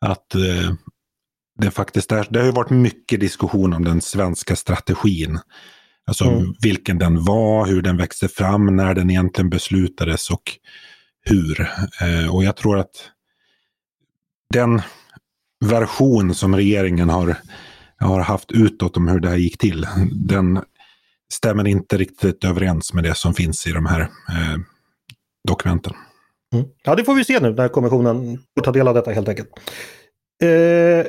Att 0.00 0.34
eh, 0.34 0.74
det 1.58 1.70
faktiskt 1.70 2.12
är, 2.12 2.26
det 2.30 2.38
har 2.38 2.46
ju 2.46 2.52
varit 2.52 2.70
mycket 2.70 3.20
diskussion 3.20 3.72
om 3.72 3.84
den 3.84 4.00
svenska 4.00 4.56
strategin 4.56 5.38
Alltså 6.06 6.24
mm. 6.24 6.54
vilken 6.62 6.98
den 6.98 7.24
var, 7.24 7.66
hur 7.66 7.82
den 7.82 7.96
växte 7.96 8.28
fram, 8.28 8.76
när 8.76 8.94
den 8.94 9.10
egentligen 9.10 9.50
beslutades 9.50 10.30
och 10.30 10.42
hur. 11.24 11.60
Eh, 12.00 12.34
och 12.34 12.44
jag 12.44 12.56
tror 12.56 12.78
att 12.78 13.10
den 14.52 14.82
version 15.64 16.34
som 16.34 16.56
regeringen 16.56 17.08
har, 17.08 17.36
har 17.98 18.20
haft 18.20 18.52
utåt 18.52 18.96
om 18.96 19.08
hur 19.08 19.20
det 19.20 19.28
här 19.28 19.36
gick 19.36 19.58
till, 19.58 19.86
den 20.12 20.62
stämmer 21.32 21.66
inte 21.66 21.96
riktigt 21.96 22.44
överens 22.44 22.94
med 22.94 23.04
det 23.04 23.16
som 23.16 23.34
finns 23.34 23.66
i 23.66 23.72
de 23.72 23.86
här 23.86 24.00
eh, 24.00 24.58
dokumenten. 25.48 25.92
Mm. 26.54 26.66
Ja, 26.84 26.94
det 26.94 27.04
får 27.04 27.14
vi 27.14 27.24
se 27.24 27.40
nu 27.40 27.52
när 27.52 27.68
kommissionen 27.68 28.38
får 28.58 28.64
ta 28.64 28.72
del 28.72 28.88
av 28.88 28.94
detta 28.94 29.10
helt 29.10 29.28
enkelt. 29.28 29.48
Eh, 30.42 31.06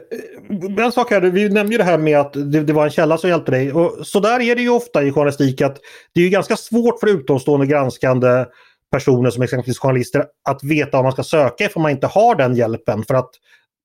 en 0.86 0.92
sak 0.92 1.12
här, 1.12 1.22
vi 1.22 1.50
nämnde 1.50 1.72
ju 1.72 1.78
det 1.78 1.84
här 1.84 1.98
med 1.98 2.20
att 2.20 2.34
det, 2.34 2.64
det, 2.64 2.74
var 2.74 2.84
en 2.84 2.92
källa 2.92 3.18
som 3.18 3.30
hjälpte 3.30 3.52
dig. 3.52 3.72
Och 3.72 4.08
så 4.08 4.20
där 4.20 4.42
är 4.42 4.56
det 4.56 4.62
ju 4.62 4.70
ofta 4.70 5.04
i 5.04 5.12
journalistik 5.12 5.62
att 5.62 5.78
det 6.14 6.22
är 6.22 6.30
ganska 6.30 6.56
svårt 6.56 7.00
för 7.00 7.08
utomstående 7.08 7.66
granskande 7.66 8.46
personer 8.92 9.30
som 9.30 9.44
exempelvis 9.44 9.80
journalister 9.80 10.26
att 10.50 10.64
veta 10.64 10.98
vad 10.98 11.04
man 11.04 11.12
ska 11.12 11.24
söka 11.24 11.66
ifall 11.66 11.84
man 11.84 11.92
inte 11.92 12.08
har 12.08 12.36
den 12.36 12.56
hjälpen. 12.56 13.04
För 13.04 13.14
att 13.14 13.30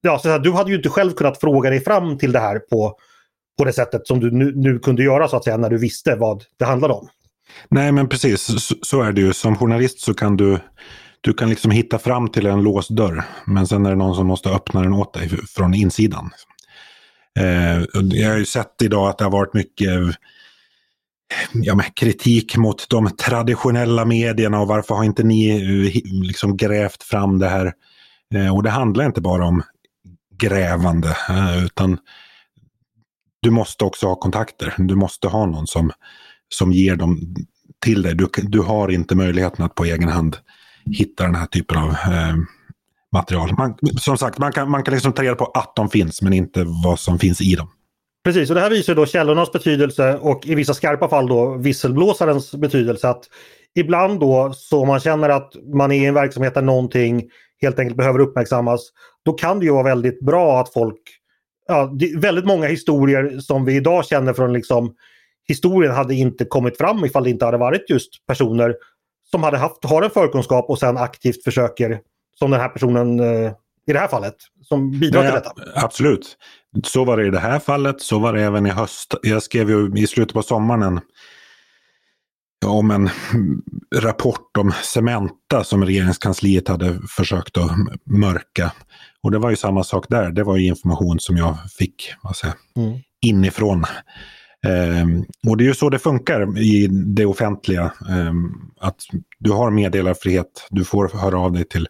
ja, 0.00 0.18
så 0.18 0.28
här, 0.28 0.38
du 0.38 0.52
hade 0.52 0.70
ju 0.70 0.76
inte 0.76 0.88
själv 0.88 1.12
kunnat 1.12 1.40
fråga 1.40 1.70
dig 1.70 1.80
fram 1.80 2.18
till 2.18 2.32
det 2.32 2.38
här 2.38 2.58
på, 2.58 2.96
på 3.58 3.64
det 3.64 3.72
sättet 3.72 4.06
som 4.06 4.20
du 4.20 4.30
nu, 4.30 4.52
nu 4.56 4.78
kunde 4.78 5.02
göra 5.02 5.28
så 5.28 5.36
att 5.36 5.44
säga 5.44 5.56
när 5.56 5.70
du 5.70 5.78
visste 5.78 6.14
vad 6.14 6.44
det 6.58 6.64
handlade 6.64 6.94
om. 6.94 7.08
Nej 7.68 7.92
men 7.92 8.08
precis, 8.08 8.42
så, 8.42 8.74
så 8.82 9.02
är 9.02 9.12
det 9.12 9.20
ju. 9.20 9.32
Som 9.32 9.56
journalist 9.56 10.00
så 10.00 10.14
kan 10.14 10.36
du 10.36 10.58
du 11.20 11.34
kan 11.34 11.48
liksom 11.48 11.70
hitta 11.70 11.98
fram 11.98 12.28
till 12.28 12.46
en 12.46 12.62
låst 12.62 12.90
dörr. 12.90 13.24
Men 13.44 13.66
sen 13.66 13.86
är 13.86 13.90
det 13.90 13.96
någon 13.96 14.14
som 14.14 14.26
måste 14.26 14.50
öppna 14.50 14.82
den 14.82 14.92
åt 14.92 15.14
dig 15.14 15.28
från 15.28 15.74
insidan. 15.74 16.30
Eh, 17.38 17.82
jag 18.12 18.30
har 18.30 18.38
ju 18.38 18.44
sett 18.44 18.82
idag 18.82 19.08
att 19.08 19.18
det 19.18 19.24
har 19.24 19.30
varit 19.30 19.54
mycket 19.54 19.90
ja, 21.52 21.74
med 21.74 21.94
kritik 21.94 22.56
mot 22.56 22.88
de 22.90 23.10
traditionella 23.10 24.04
medierna 24.04 24.60
och 24.60 24.68
varför 24.68 24.94
har 24.94 25.04
inte 25.04 25.22
ni 25.22 25.48
eh, 25.48 26.22
liksom 26.22 26.56
grävt 26.56 27.02
fram 27.02 27.38
det 27.38 27.48
här? 27.48 27.72
Eh, 28.34 28.56
och 28.56 28.62
det 28.62 28.70
handlar 28.70 29.06
inte 29.06 29.20
bara 29.20 29.46
om 29.46 29.62
grävande 30.34 31.16
eh, 31.28 31.64
utan 31.64 31.98
du 33.42 33.50
måste 33.50 33.84
också 33.84 34.06
ha 34.06 34.14
kontakter. 34.14 34.74
Du 34.78 34.94
måste 34.94 35.28
ha 35.28 35.46
någon 35.46 35.66
som, 35.66 35.90
som 36.48 36.72
ger 36.72 36.96
dem 36.96 37.34
till 37.84 38.02
dig. 38.02 38.14
Du, 38.14 38.28
du 38.42 38.60
har 38.60 38.88
inte 38.88 39.14
möjligheten 39.14 39.64
att 39.64 39.74
på 39.74 39.84
egen 39.84 40.08
hand 40.08 40.36
hitta 40.92 41.24
den 41.24 41.34
här 41.34 41.46
typen 41.46 41.78
av 41.78 41.88
eh, 41.90 42.36
material. 43.12 43.54
Man, 43.58 43.74
som 44.00 44.18
sagt, 44.18 44.38
man 44.38 44.52
kan, 44.52 44.70
man 44.70 44.82
kan 44.82 44.94
liksom 44.94 45.12
ta 45.12 45.22
reda 45.22 45.34
på 45.34 45.44
att 45.44 45.76
de 45.76 45.90
finns 45.90 46.22
men 46.22 46.32
inte 46.32 46.64
vad 46.84 46.98
som 46.98 47.18
finns 47.18 47.40
i 47.40 47.54
dem. 47.54 47.68
Precis, 48.24 48.50
och 48.50 48.54
det 48.54 48.60
här 48.60 48.70
visar 48.70 48.94
då 48.94 49.06
källornas 49.06 49.52
betydelse 49.52 50.18
och 50.18 50.46
i 50.46 50.54
vissa 50.54 50.74
skarpa 50.74 51.08
fall 51.08 51.28
då 51.28 51.56
visselblåsarens 51.56 52.54
betydelse. 52.54 53.08
Att 53.08 53.24
ibland 53.74 54.20
då 54.20 54.52
så 54.54 54.84
man 54.84 55.00
känner 55.00 55.28
att 55.28 55.52
man 55.74 55.92
är 55.92 56.02
i 56.02 56.06
en 56.06 56.14
verksamhet 56.14 56.54
där 56.54 56.62
någonting 56.62 57.30
helt 57.60 57.78
enkelt 57.78 57.96
behöver 57.96 58.18
uppmärksammas. 58.18 58.80
Då 59.24 59.32
kan 59.32 59.58
det 59.58 59.64
ju 59.64 59.72
vara 59.72 59.82
väldigt 59.82 60.20
bra 60.20 60.60
att 60.60 60.72
folk... 60.72 61.00
Ja, 61.66 61.92
väldigt 62.16 62.44
många 62.44 62.66
historier 62.66 63.38
som 63.40 63.64
vi 63.64 63.76
idag 63.76 64.06
känner 64.06 64.32
från 64.32 64.52
liksom 64.52 64.94
historien 65.48 65.92
hade 65.92 66.14
inte 66.14 66.44
kommit 66.44 66.78
fram 66.78 67.04
ifall 67.04 67.24
det 67.24 67.30
inte 67.30 67.44
hade 67.44 67.58
varit 67.58 67.90
just 67.90 68.26
personer 68.26 68.74
som 69.30 69.42
hade 69.42 69.58
haft, 69.58 69.84
har 69.84 70.02
en 70.02 70.10
förkunskap 70.10 70.70
och 70.70 70.78
sen 70.78 70.96
aktivt 70.96 71.44
försöker, 71.44 72.00
som 72.38 72.50
den 72.50 72.60
här 72.60 72.68
personen 72.68 73.20
eh, 73.20 73.52
i 73.86 73.92
det 73.92 73.98
här 73.98 74.08
fallet, 74.08 74.34
som 74.62 74.90
bidrar 74.90 75.22
till 75.22 75.32
detta. 75.32 75.52
Absolut. 75.74 76.36
Så 76.84 77.04
var 77.04 77.16
det 77.16 77.26
i 77.26 77.30
det 77.30 77.38
här 77.38 77.58
fallet, 77.58 78.00
så 78.00 78.18
var 78.18 78.32
det 78.32 78.42
även 78.42 78.66
i 78.66 78.70
höst. 78.70 79.14
Jag 79.22 79.42
skrev 79.42 79.70
ju 79.70 79.92
i 79.96 80.06
slutet 80.06 80.34
på 80.34 80.42
sommaren 80.42 80.82
en, 80.82 81.00
om 82.66 82.90
en 82.90 83.10
rapport 83.96 84.56
om 84.58 84.72
Cementa 84.82 85.64
som 85.64 85.84
regeringskansliet 85.84 86.68
hade 86.68 87.00
försökt 87.08 87.56
att 87.56 87.70
mörka. 88.04 88.72
Och 89.22 89.30
det 89.30 89.38
var 89.38 89.50
ju 89.50 89.56
samma 89.56 89.84
sak 89.84 90.06
där. 90.08 90.30
Det 90.30 90.44
var 90.44 90.56
ju 90.56 90.66
information 90.66 91.20
som 91.20 91.36
jag 91.36 91.56
fick 91.78 92.12
vad 92.22 92.36
säger, 92.36 92.54
mm. 92.76 92.98
inifrån. 93.26 93.84
Ehm, 94.66 95.24
och 95.48 95.56
det 95.56 95.64
är 95.64 95.68
ju 95.68 95.74
så 95.74 95.90
det 95.90 95.98
funkar 95.98 96.58
i 96.58 96.86
det 96.90 97.26
offentliga. 97.26 97.92
Ehm, 98.10 98.52
att 98.80 99.00
du 99.38 99.50
har 99.50 99.70
meddelarfrihet, 99.70 100.66
du 100.70 100.84
får 100.84 101.08
höra 101.08 101.38
av 101.40 101.52
dig 101.52 101.64
till, 101.64 101.88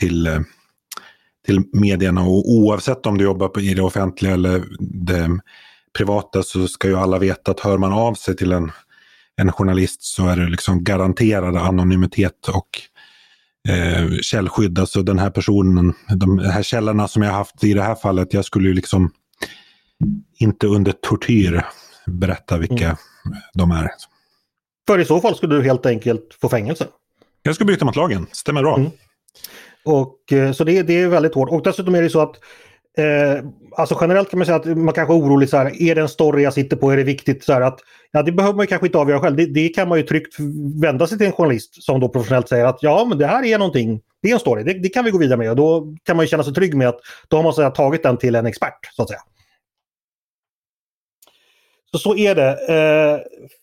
till 0.00 0.44
till 1.46 1.62
medierna 1.72 2.22
och 2.22 2.50
oavsett 2.50 3.06
om 3.06 3.18
du 3.18 3.24
jobbar 3.24 3.60
i 3.60 3.74
det 3.74 3.82
offentliga 3.82 4.32
eller 4.32 4.64
det 4.80 5.40
privata 5.98 6.42
så 6.42 6.68
ska 6.68 6.88
ju 6.88 6.96
alla 6.96 7.18
veta 7.18 7.50
att 7.50 7.60
hör 7.60 7.78
man 7.78 7.92
av 7.92 8.14
sig 8.14 8.36
till 8.36 8.52
en, 8.52 8.72
en 9.36 9.52
journalist 9.52 10.02
så 10.02 10.28
är 10.28 10.36
det 10.36 10.48
liksom 10.48 10.84
garanterad 10.84 11.56
anonymitet 11.56 12.48
och 12.48 12.68
eh, 13.68 14.10
källskydd. 14.22 14.78
Alltså 14.78 15.02
den 15.02 15.18
här 15.18 15.30
personen, 15.30 15.94
de 16.16 16.38
här 16.38 16.62
källorna 16.62 17.08
som 17.08 17.22
jag 17.22 17.32
haft 17.32 17.64
i 17.64 17.74
det 17.74 17.82
här 17.82 17.94
fallet, 17.94 18.34
jag 18.34 18.44
skulle 18.44 18.68
ju 18.68 18.74
liksom 18.74 19.10
inte 20.38 20.66
under 20.66 20.92
tortyr 20.92 21.64
berätta 22.06 22.58
vilka 22.58 22.84
mm. 22.84 22.96
de 23.54 23.70
är. 23.70 23.88
För 24.86 24.98
i 24.98 25.04
så 25.04 25.20
fall 25.20 25.36
skulle 25.36 25.54
du 25.54 25.62
helt 25.62 25.86
enkelt 25.86 26.38
få 26.40 26.48
fängelse? 26.48 26.86
Jag 27.42 27.54
skulle 27.54 27.66
bryta 27.66 27.84
mot 27.84 27.96
lagen, 27.96 28.26
stämmer 28.32 28.62
bra. 28.62 28.76
Mm. 28.76 28.90
Och, 29.84 30.32
eh, 30.32 30.52
så 30.52 30.64
det, 30.64 30.82
det 30.82 31.00
är 31.00 31.08
väldigt 31.08 31.34
hårt. 31.34 31.50
Och 31.50 31.62
dessutom 31.62 31.94
är 31.94 32.02
det 32.02 32.10
så 32.10 32.20
att 32.20 32.36
Eh, 32.98 33.44
alltså 33.76 33.98
generellt 34.00 34.30
kan 34.30 34.38
man 34.38 34.46
säga 34.46 34.56
att 34.56 34.64
man 34.64 34.94
kanske 34.94 35.14
är 35.14 35.18
orolig 35.18 35.48
så 35.48 35.56
här, 35.56 35.82
är 35.82 35.94
det 35.94 36.00
en 36.00 36.08
story 36.08 36.42
jag 36.42 36.52
sitter 36.52 36.76
på, 36.76 36.90
är 36.90 36.96
det 36.96 37.04
viktigt 37.04 37.44
så 37.44 37.52
att 37.52 37.80
ja 38.10 38.22
det 38.22 38.32
behöver 38.32 38.56
man 38.56 38.66
kanske 38.66 38.86
inte 38.86 38.98
avgöra 38.98 39.20
själv. 39.20 39.36
Det, 39.36 39.46
det, 39.46 39.68
kan 39.68 39.88
man 39.88 39.98
ju 39.98 40.04
tryggt 40.04 40.36
vända 40.82 41.06
sig 41.06 41.18
till 41.18 41.26
en 41.26 41.32
journalist 41.32 41.82
som 41.82 42.00
då 42.00 42.08
professionellt 42.08 42.48
säger 42.48 42.64
att 42.64 42.78
ja 42.82 43.06
men 43.08 43.18
det 43.18 43.26
här 43.26 43.44
är 43.44 43.58
någonting, 43.58 44.00
det 44.22 44.28
är 44.28 44.34
en 44.34 44.40
story, 44.40 44.62
det, 44.62 44.72
det 44.72 44.88
kan 44.88 45.04
vi 45.04 45.10
gå 45.10 45.18
vidare 45.18 45.38
med 45.38 45.50
och 45.50 45.56
då 45.56 45.94
kan 46.04 46.16
man 46.16 46.24
ju 46.24 46.28
känna 46.28 46.44
sig 46.44 46.54
trygg 46.54 46.74
med 46.74 46.88
att 46.88 47.00
då 47.28 47.36
har 47.36 47.44
man 47.44 47.52
så 47.52 47.62
här, 47.62 47.70
tagit 47.70 48.02
den 48.02 48.16
till 48.16 48.34
en 48.34 48.46
expert 48.46 48.78
så 48.96 49.02
att 49.02 49.08
säga. 49.08 49.20
Så 51.92 51.98
så 51.98 52.16
är 52.16 52.34
det. 52.34 52.50
Eh, 52.50 53.20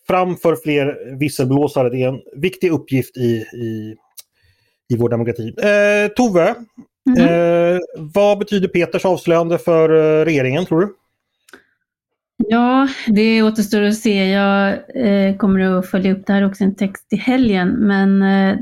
framför 0.07 0.55
fler 0.55 1.15
visselblåsare, 1.19 1.89
det 1.89 2.03
är 2.03 2.07
en 2.07 2.21
viktig 2.35 2.71
uppgift 2.71 3.17
i, 3.17 3.29
i 3.53 3.95
i 4.89 4.97
vår 4.97 5.09
demokrati. 5.09 5.53
Eh, 5.57 6.11
Tove, 6.15 6.55
mm. 7.09 7.27
eh, 7.27 7.79
vad 7.97 8.39
betyder 8.39 8.67
Peters 8.67 9.05
avslöjande 9.05 9.57
för 9.57 9.89
eh, 9.89 10.25
regeringen 10.25 10.65
tror 10.65 10.81
du? 10.81 10.95
Ja, 12.37 12.87
det 13.07 13.43
återstår 13.43 13.81
att 13.81 13.97
se. 13.97 14.29
Jag 14.29 14.79
eh, 14.95 15.37
kommer 15.37 15.59
att 15.59 15.89
följa 15.89 16.11
upp 16.11 16.25
det 16.27 16.33
här 16.33 16.45
också 16.45 16.63
en 16.63 16.75
text 16.75 17.13
i 17.13 17.15
helgen, 17.15 17.69
men 17.69 18.21
eh, 18.21 18.57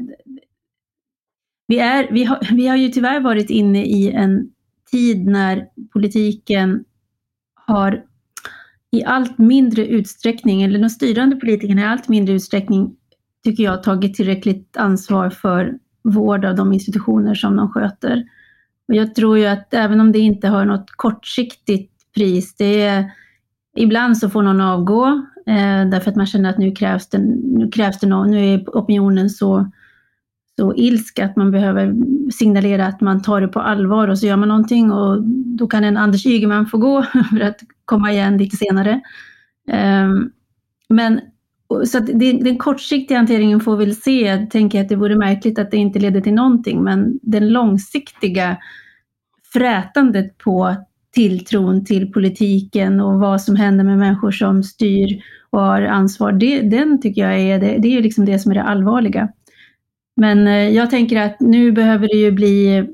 vi, 1.68 1.80
är, 1.80 2.08
vi, 2.12 2.24
har, 2.24 2.48
vi 2.52 2.68
har 2.68 2.76
ju 2.76 2.90
tyvärr 2.90 3.20
varit 3.20 3.50
inne 3.50 3.86
i 3.86 4.12
en 4.12 4.52
tid 4.92 5.26
när 5.26 5.68
politiken 5.94 6.84
har 7.54 8.04
i 8.98 9.04
allt 9.06 9.38
mindre 9.38 9.88
utsträckning, 9.88 10.64
eller 10.64 10.80
de 10.80 10.90
styrande 10.90 11.36
politikerna 11.36 11.82
i 11.82 11.86
allt 11.86 12.08
mindre 12.08 12.36
utsträckning, 12.36 12.96
tycker 13.44 13.64
jag, 13.64 13.84
tagit 13.84 14.14
tillräckligt 14.14 14.78
ansvar 14.78 15.30
för 15.30 15.74
vård 16.04 16.46
av 16.46 16.56
de 16.56 16.74
institutioner 16.74 17.36
som 17.36 17.56
de 17.56 17.70
sköter. 17.70 18.24
Och 18.88 18.96
jag 18.96 19.16
tror 19.16 19.38
ju 19.38 19.46
att 19.46 19.74
även 19.74 20.00
om 20.00 20.12
det 20.12 20.20
inte 20.20 20.48
har 20.48 20.66
något 20.66 20.92
kortsiktigt 20.92 21.94
pris, 22.16 22.56
det 22.56 22.82
är, 22.82 23.12
ibland 23.78 24.18
så 24.18 24.30
får 24.30 24.44
någon 24.44 24.62
avgå 24.62 25.08
eh, 25.48 25.90
därför 25.90 26.12
att 26.12 26.16
man 26.16 26.26
känner 26.26 26.50
att 26.50 26.58
nu 26.58 26.72
krävs 26.72 27.10
det, 27.10 27.18
nu 27.44 27.70
krävs 27.72 28.00
det 28.00 28.08
någon, 28.08 28.32
nu 28.32 28.54
är 28.54 28.70
opinionen 28.70 29.30
så, 29.30 29.72
så 30.60 30.76
ilsk 30.76 31.20
att 31.20 31.36
man 31.36 31.52
behöver 31.52 31.96
signalera 32.32 32.86
att 32.86 33.02
man 33.02 33.22
tar 33.22 33.42
det 33.42 33.48
på 33.48 33.60
allvar 33.60 34.08
och 34.08 34.20
så 34.20 34.28
gör 34.28 34.38
man 34.38 34.50
någonting 34.50 34.92
och 34.92 35.24
då 35.58 35.68
kan 35.68 35.84
en 35.84 35.98
Anders 35.98 36.26
Ygeman 36.26 36.66
få 36.66 36.78
gå 36.78 37.04
för 37.30 37.42
att 37.42 37.60
komma 37.86 38.12
igen 38.12 38.38
lite 38.38 38.58
senare. 38.58 39.02
Ehm, 39.72 40.32
men 40.90 41.22
så 41.86 42.00
den 42.00 42.58
kortsiktiga 42.58 43.18
hanteringen 43.18 43.60
får 43.60 43.78
vi 43.78 43.86
väl 43.86 43.96
se. 43.96 44.22
Jag 44.22 44.50
tänker 44.50 44.82
att 44.82 44.90
det 44.90 44.96
vore 44.96 45.16
märkligt 45.16 45.60
att 45.60 45.72
det 45.72 45.78
inte 45.78 46.00
leder 46.00 46.22
till 46.22 46.34
någonting, 46.34 46.84
men 46.84 47.20
den 47.22 47.50
långsiktiga 47.50 48.58
frätandet 49.54 50.38
på 50.38 50.76
tilltron 51.12 51.86
till 51.86 52.12
politiken 52.12 53.02
och 53.02 53.20
vad 53.20 53.42
som 53.42 53.56
händer 53.56 53.84
med 53.84 53.98
människor 53.98 54.32
som 54.32 54.64
styr 54.64 55.22
och 55.50 55.62
har 55.62 55.82
ansvar, 55.82 56.32
det, 56.32 56.62
den 56.62 57.02
tycker 57.02 57.22
jag 57.22 57.40
är 57.40 57.60
det, 57.60 57.78
det 57.78 57.98
är 57.98 58.02
liksom 58.02 58.26
det 58.26 58.40
som 58.40 58.52
är 58.52 58.56
det 58.56 58.64
allvarliga. 58.64 59.30
Men 60.20 60.48
eh, 60.48 60.70
jag 60.70 60.90
tänker 60.90 61.22
att 61.22 61.40
nu 61.40 61.72
behöver 61.72 62.08
det 62.08 62.18
ju 62.18 62.32
bli 62.32 62.88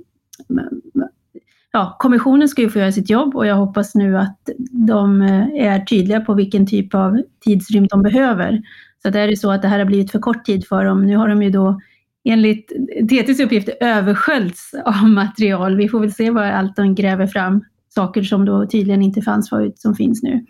ja, 1.72 1.96
kommissionen 2.00 2.50
ska 2.50 2.62
ju 2.62 2.70
få 2.70 2.80
göra 2.80 2.92
sitt 2.92 3.10
jobb 3.10 3.36
och 3.36 3.48
jag 3.48 3.56
hoppas 3.56 3.96
nu 3.96 4.18
att 4.18 4.50
de 4.72 5.22
eh, 5.22 5.68
är 5.68 5.86
tydliga 5.86 6.22
på 6.22 6.34
vilken 6.34 6.68
typ 6.68 6.96
av 6.96 7.22
tidsrymd 7.46 7.88
de 7.89 8.01
behöver. 8.01 8.62
Så 9.01 9.10
att 9.10 9.15
är 9.15 9.27
det 9.27 9.38
så 9.38 9.51
att 9.51 9.62
det 9.62 9.68
här 9.68 9.80
har 9.80 9.86
blivit 9.86 10.12
för 10.12 10.20
kort 10.20 10.46
tid 10.46 10.68
för 10.68 10.86
dem, 10.86 11.06
nu 11.06 11.18
har 11.18 11.27
de 11.27 11.44
ju 11.44 11.50
då 11.50 11.82
enligt 12.24 12.68
TTs 13.10 13.39
uppgifter 13.39 13.75
översköljts 13.82 14.74
av 14.86 15.10
material. 15.10 15.77
Vi 15.77 15.89
får 15.89 16.00
väl 16.00 16.13
se 16.13 16.30
vad 16.30 16.44
allt 16.44 16.75
de 16.75 16.96
gräver 16.96 17.27
fram, 17.27 17.63
saker 17.89 18.24
som 18.24 18.46
då 18.46 18.68
tydligen 18.68 19.01
inte 19.01 19.22
fanns 19.22 19.50
förut 19.50 19.80
som 19.80 19.96
finns 19.96 20.24
nu. 20.24 20.46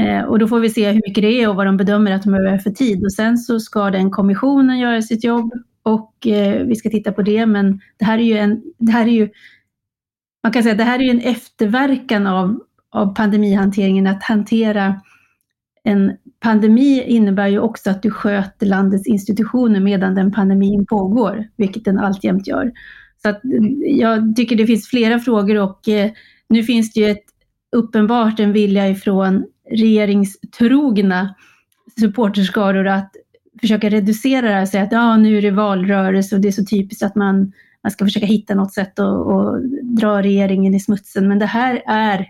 Eh, 0.00 0.24
och 0.24 0.38
då 0.38 0.48
får 0.48 0.60
vi 0.60 0.70
se 0.70 0.90
hur 0.90 1.02
mycket 1.08 1.22
det 1.22 1.42
är 1.42 1.48
och 1.48 1.56
vad 1.56 1.66
de 1.66 1.76
bedömer 1.76 2.12
att 2.12 2.22
de 2.22 2.30
behöver 2.30 2.58
för 2.58 2.70
tid. 2.70 3.04
Och 3.04 3.12
sen 3.12 3.38
så 3.38 3.60
ska 3.60 3.90
den 3.90 4.10
kommissionen 4.10 4.78
göra 4.78 5.02
sitt 5.02 5.24
jobb 5.24 5.52
och 5.82 6.26
eh, 6.26 6.66
vi 6.66 6.76
ska 6.76 6.90
titta 6.90 7.12
på 7.12 7.22
det. 7.22 7.46
Men 7.46 7.80
det 7.98 8.04
här 8.04 8.18
är 8.18 8.22
ju, 8.22 8.38
en, 8.38 8.62
det 8.78 8.92
här 8.92 9.06
är 9.06 9.12
ju 9.12 9.28
man 10.42 10.52
kan 10.52 10.62
säga 10.62 10.74
det 10.74 10.84
här 10.84 11.02
är 11.02 11.10
en 11.10 11.20
efterverkan 11.20 12.26
av, 12.26 12.60
av 12.90 13.14
pandemihanteringen, 13.14 14.06
att 14.06 14.22
hantera 14.22 15.00
en 15.84 16.16
pandemi 16.40 17.02
innebär 17.02 17.48
ju 17.48 17.58
också 17.58 17.90
att 17.90 18.02
du 18.02 18.10
sköter 18.10 18.66
landets 18.66 19.06
institutioner 19.06 19.80
medan 19.80 20.14
den 20.14 20.32
pandemin 20.32 20.86
pågår, 20.86 21.48
vilket 21.56 21.84
den 21.84 21.98
alltjämt 21.98 22.46
gör. 22.46 22.72
Så 23.22 23.28
att 23.28 23.40
jag 23.84 24.36
tycker 24.36 24.56
det 24.56 24.66
finns 24.66 24.88
flera 24.88 25.18
frågor 25.18 25.58
och 25.58 25.88
eh, 25.88 26.10
nu 26.48 26.62
finns 26.62 26.92
det 26.92 27.00
ju 27.00 27.10
ett, 27.10 27.24
uppenbart 27.76 28.40
en 28.40 28.52
vilja 28.52 28.88
ifrån 28.88 29.46
regeringstrogna 29.70 31.34
supporterskaror 32.00 32.86
att 32.86 33.12
försöka 33.60 33.88
reducera 33.88 34.46
det 34.46 34.54
här 34.54 34.62
och 34.62 34.68
säga 34.68 34.82
att 34.82 34.92
ja, 34.92 35.16
nu 35.16 35.38
är 35.38 35.42
det 35.42 35.50
valrörelse 35.50 36.34
och 36.34 36.40
det 36.40 36.48
är 36.48 36.52
så 36.52 36.64
typiskt 36.64 37.02
att 37.02 37.14
man 37.14 37.52
man 37.82 37.90
ska 37.90 38.04
försöka 38.04 38.26
hitta 38.26 38.54
något 38.54 38.72
sätt 38.72 38.98
att, 38.98 39.26
att 39.26 39.62
dra 39.82 40.22
regeringen 40.22 40.74
i 40.74 40.80
smutsen. 40.80 41.28
Men 41.28 41.38
det 41.38 41.46
här 41.46 41.82
är 41.86 42.26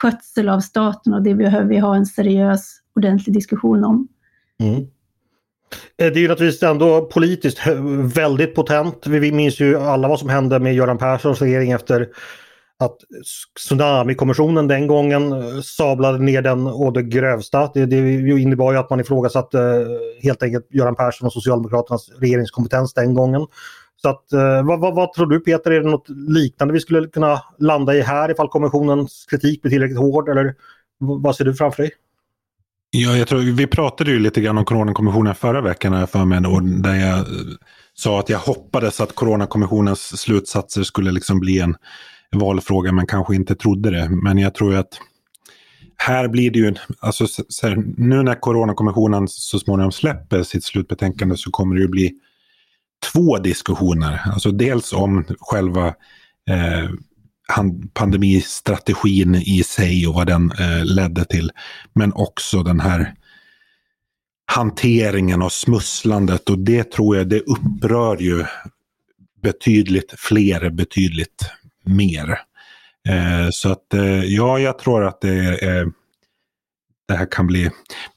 skötsel 0.00 0.48
av 0.48 0.60
staten 0.60 1.14
och 1.14 1.22
det 1.22 1.34
behöver 1.34 1.68
vi 1.68 1.78
ha 1.78 1.96
en 1.96 2.06
seriös, 2.06 2.80
ordentlig 2.96 3.34
diskussion 3.34 3.84
om. 3.84 4.08
Mm. 4.60 4.80
Eh, 4.80 4.86
det 5.96 6.04
är 6.04 6.18
ju 6.18 6.28
naturligtvis 6.28 6.62
ändå 6.62 7.06
politiskt 7.06 7.66
eh, 7.66 7.74
väldigt 8.14 8.54
potent. 8.54 9.06
Vi 9.06 9.32
minns 9.32 9.60
ju 9.60 9.76
alla 9.76 10.08
vad 10.08 10.18
som 10.18 10.28
hände 10.28 10.58
med 10.58 10.74
Göran 10.74 10.98
Perssons 10.98 11.42
regering 11.42 11.70
efter 11.70 12.08
att 12.78 12.96
Tsunamikommissionen 13.58 14.68
den 14.68 14.86
gången 14.86 15.32
eh, 15.32 15.60
sablade 15.60 16.18
ner 16.18 16.42
den 16.42 16.66
å 16.66 16.90
det 16.90 17.02
grövsta. 17.02 17.70
Det, 17.74 17.86
det 17.86 18.28
innebar 18.40 18.72
ju 18.72 18.78
att 18.78 18.90
man 18.90 19.00
ifrågasatte 19.00 19.60
eh, 19.60 20.22
helt 20.22 20.42
enkelt 20.42 20.66
Göran 20.70 20.96
Persson 20.96 21.26
och 21.26 21.32
Socialdemokraternas 21.32 22.10
regeringskompetens 22.20 22.94
den 22.94 23.14
gången. 23.14 23.46
Så 24.02 24.08
att, 24.08 24.32
eh, 24.32 24.66
vad, 24.66 24.80
vad, 24.80 24.94
vad, 24.94 25.12
tror 25.12 25.26
du 25.26 25.40
Peter, 25.40 25.70
är 25.70 25.80
det 25.80 25.90
något 25.90 26.08
liknande 26.08 26.74
vi 26.74 26.80
skulle 26.80 27.08
kunna 27.08 27.42
landa 27.58 27.94
i 27.94 28.00
här 28.00 28.30
ifall 28.30 28.48
kommissionens 28.48 29.26
kritik 29.30 29.62
blir 29.62 29.70
tillräckligt 29.70 29.98
hård 29.98 30.28
eller 30.28 30.54
vad 30.98 31.36
ser 31.36 31.44
du 31.44 31.54
framför 31.54 31.82
dig? 31.82 31.92
Ja, 32.90 33.16
jag 33.16 33.28
tror, 33.28 33.40
vi 33.40 33.66
pratade 33.66 34.10
ju 34.10 34.18
lite 34.18 34.40
grann 34.40 34.58
om 34.58 34.64
Coronakommissionen 34.64 35.34
förra 35.34 35.60
veckan 35.60 35.92
här 35.92 36.06
för 36.06 36.24
mig 36.24 36.46
och 36.46 36.62
där 36.62 36.94
jag 36.94 37.24
sa 37.94 38.20
att 38.20 38.28
jag 38.28 38.38
hoppades 38.38 39.00
att 39.00 39.14
Coronakommissionens 39.14 40.20
slutsatser 40.20 40.82
skulle 40.82 41.10
liksom 41.10 41.40
bli 41.40 41.60
en 41.60 41.76
valfråga 42.36 42.92
men 42.92 43.06
kanske 43.06 43.34
inte 43.34 43.54
trodde 43.54 43.90
det. 43.90 44.08
Men 44.10 44.38
jag 44.38 44.54
tror 44.54 44.74
att 44.74 45.00
här 45.96 46.28
blir 46.28 46.50
det 46.50 46.58
ju, 46.58 46.74
alltså, 47.00 47.26
här, 47.62 47.84
nu 47.96 48.22
när 48.22 48.40
Coronakommissionen 48.40 49.28
så 49.28 49.58
småningom 49.58 49.92
släpper 49.92 50.42
sitt 50.42 50.64
slutbetänkande 50.64 51.36
så 51.36 51.50
kommer 51.50 51.74
det 51.74 51.82
ju 51.82 51.88
bli 51.88 52.12
två 53.12 53.38
diskussioner. 53.38 54.20
Alltså 54.24 54.50
dels 54.50 54.92
om 54.92 55.24
själva 55.40 55.86
eh, 56.50 56.90
pandemistrategin 57.94 59.34
i 59.34 59.62
sig 59.62 60.06
och 60.06 60.14
vad 60.14 60.26
den 60.26 60.50
eh, 60.50 60.84
ledde 60.84 61.24
till. 61.24 61.50
Men 61.92 62.12
också 62.12 62.62
den 62.62 62.80
här 62.80 63.14
hanteringen 64.46 65.42
och 65.42 65.52
smusslandet 65.52 66.50
och 66.50 66.58
det 66.58 66.92
tror 66.92 67.16
jag 67.16 67.28
det 67.28 67.40
upprör 67.40 68.16
ju 68.16 68.44
betydligt 69.42 70.14
fler, 70.16 70.70
betydligt 70.70 71.50
mer. 71.88 72.38
Eh, 73.08 73.48
så 73.50 73.72
att 73.72 73.94
eh, 73.94 74.24
ja, 74.24 74.58
jag 74.58 74.78
tror 74.78 75.04
att 75.04 75.20
det 75.20 75.64
är 75.64 75.92
det 77.08 77.14
här 77.14 77.26
kan 77.30 77.46
bli 77.46 77.70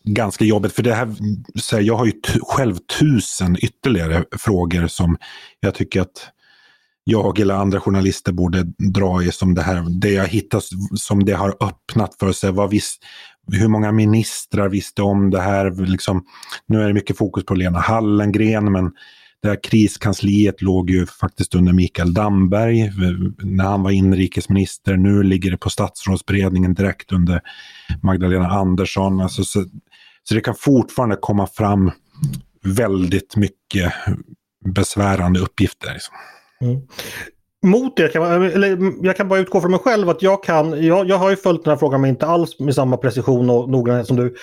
ganska 0.04 0.46
jobbigt. 0.46 0.74
För 0.74 0.84
det 0.84 0.94
här, 0.94 1.16
så 1.56 1.75
här, 1.75 1.84
jag 1.84 1.96
har 1.96 2.06
ju 2.06 2.13
själv 2.42 2.75
tusen 3.00 3.58
ytterligare 3.62 4.24
frågor 4.38 4.88
som 4.88 5.18
jag 5.60 5.75
tycker 5.75 6.01
att 6.01 6.32
jag 7.04 7.40
eller 7.40 7.56
andra 7.56 7.80
journalister 7.80 8.32
borde 8.32 8.63
dra 8.78 9.24
i 9.24 9.32
som 9.32 9.56
det 9.56 9.62
här, 9.62 10.00
det 10.01 10.12
jag 10.12 10.28
hittat 10.28 10.63
som 10.96 11.25
det 11.25 11.34
har 11.34 11.50
öppnat 11.50 12.16
för 12.20 12.32
sig. 12.32 12.51
Vad 12.51 12.70
visst, 12.70 13.04
hur 13.51 13.68
många 13.68 13.92
ministrar 13.92 14.70
visste 14.70 15.01
om 15.01 15.30
det 15.30 15.42
här? 15.42 15.86
Liksom, 15.86 16.25
nu 16.68 16.82
är 16.82 16.88
det 16.88 16.94
mycket 16.94 17.18
fokus 17.18 17.46
på 17.46 17.54
Lena 17.54 17.80
Hallengren, 17.80 18.72
men 18.72 18.92
det 19.42 19.50
här 19.50 19.64
kriskansliet 19.64 20.62
låg 20.62 20.90
ju 20.90 21.06
faktiskt 21.06 21.56
under 21.56 21.74
Mikael 21.74 22.14
Damberg 22.14 22.82
eh, 22.82 22.92
när 23.44 23.64
han 23.64 23.84
var 23.84 23.92
inrikesminister. 23.92 24.98
Nu 24.98 25.24
ligger 25.24 25.52
det 25.52 25.58
på 25.58 25.70
statsrådsberedningen 25.70 26.74
direkt 26.74 27.12
under 27.12 27.42
Magdalena 28.02 28.50
Andersson. 28.50 29.22
Alltså, 29.22 29.44
så, 29.44 29.66
så 30.24 30.36
det 30.36 30.42
kan 30.42 30.56
fortfarande 30.56 31.18
komma 31.22 31.48
fram 31.48 31.92
väldigt 32.64 33.36
mycket 33.36 33.94
besvärande 34.66 35.40
uppgifter. 35.40 35.94
Liksom. 35.94 36.16
Mm. 36.62 36.82
Mot 37.63 37.98
det, 37.98 38.15
eller 38.15 39.06
jag 39.06 39.18
kan 39.18 39.27
bara 39.27 39.39
utgå 39.39 39.62
från 39.62 39.72
mig 39.72 39.80
själv 39.80 40.10
att 40.10 40.22
jag 40.22 40.44
kan, 40.44 40.86
jag, 40.86 41.10
jag 41.10 41.18
har 41.18 41.30
ju 41.30 41.36
följt 41.36 41.63
den 41.63 41.72
här 41.72 41.77
frågan 41.77 42.01
men 42.01 42.10
inte 42.10 42.25
alls 42.25 42.60
med 42.60 42.75
samma 42.75 42.98
precision 42.98 43.50
och 43.50 43.70
noggrannhet 43.70 44.08
som 44.08 44.15
du. 44.15 44.36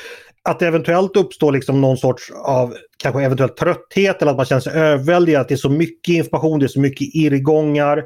Att 0.43 0.59
det 0.59 0.67
eventuellt 0.67 1.17
uppstår 1.17 1.53
liksom 1.53 1.81
någon 1.81 1.97
sorts 1.97 2.31
av 2.45 2.75
kanske 2.97 3.23
eventuellt 3.23 3.57
trötthet 3.57 4.23
eller 4.23 4.31
att 4.33 4.37
man 4.37 4.47
känner 4.47 4.61
sig 4.61 4.73
överväldigad. 4.73 5.41
Att 5.41 5.49
det 5.49 5.55
är 5.55 5.57
så 5.57 5.71
mycket 5.71 6.15
information, 6.15 6.59
det 6.59 6.67
är 6.67 6.69
så 6.69 6.81
mycket 6.81 7.15
irrgångar. 7.15 7.99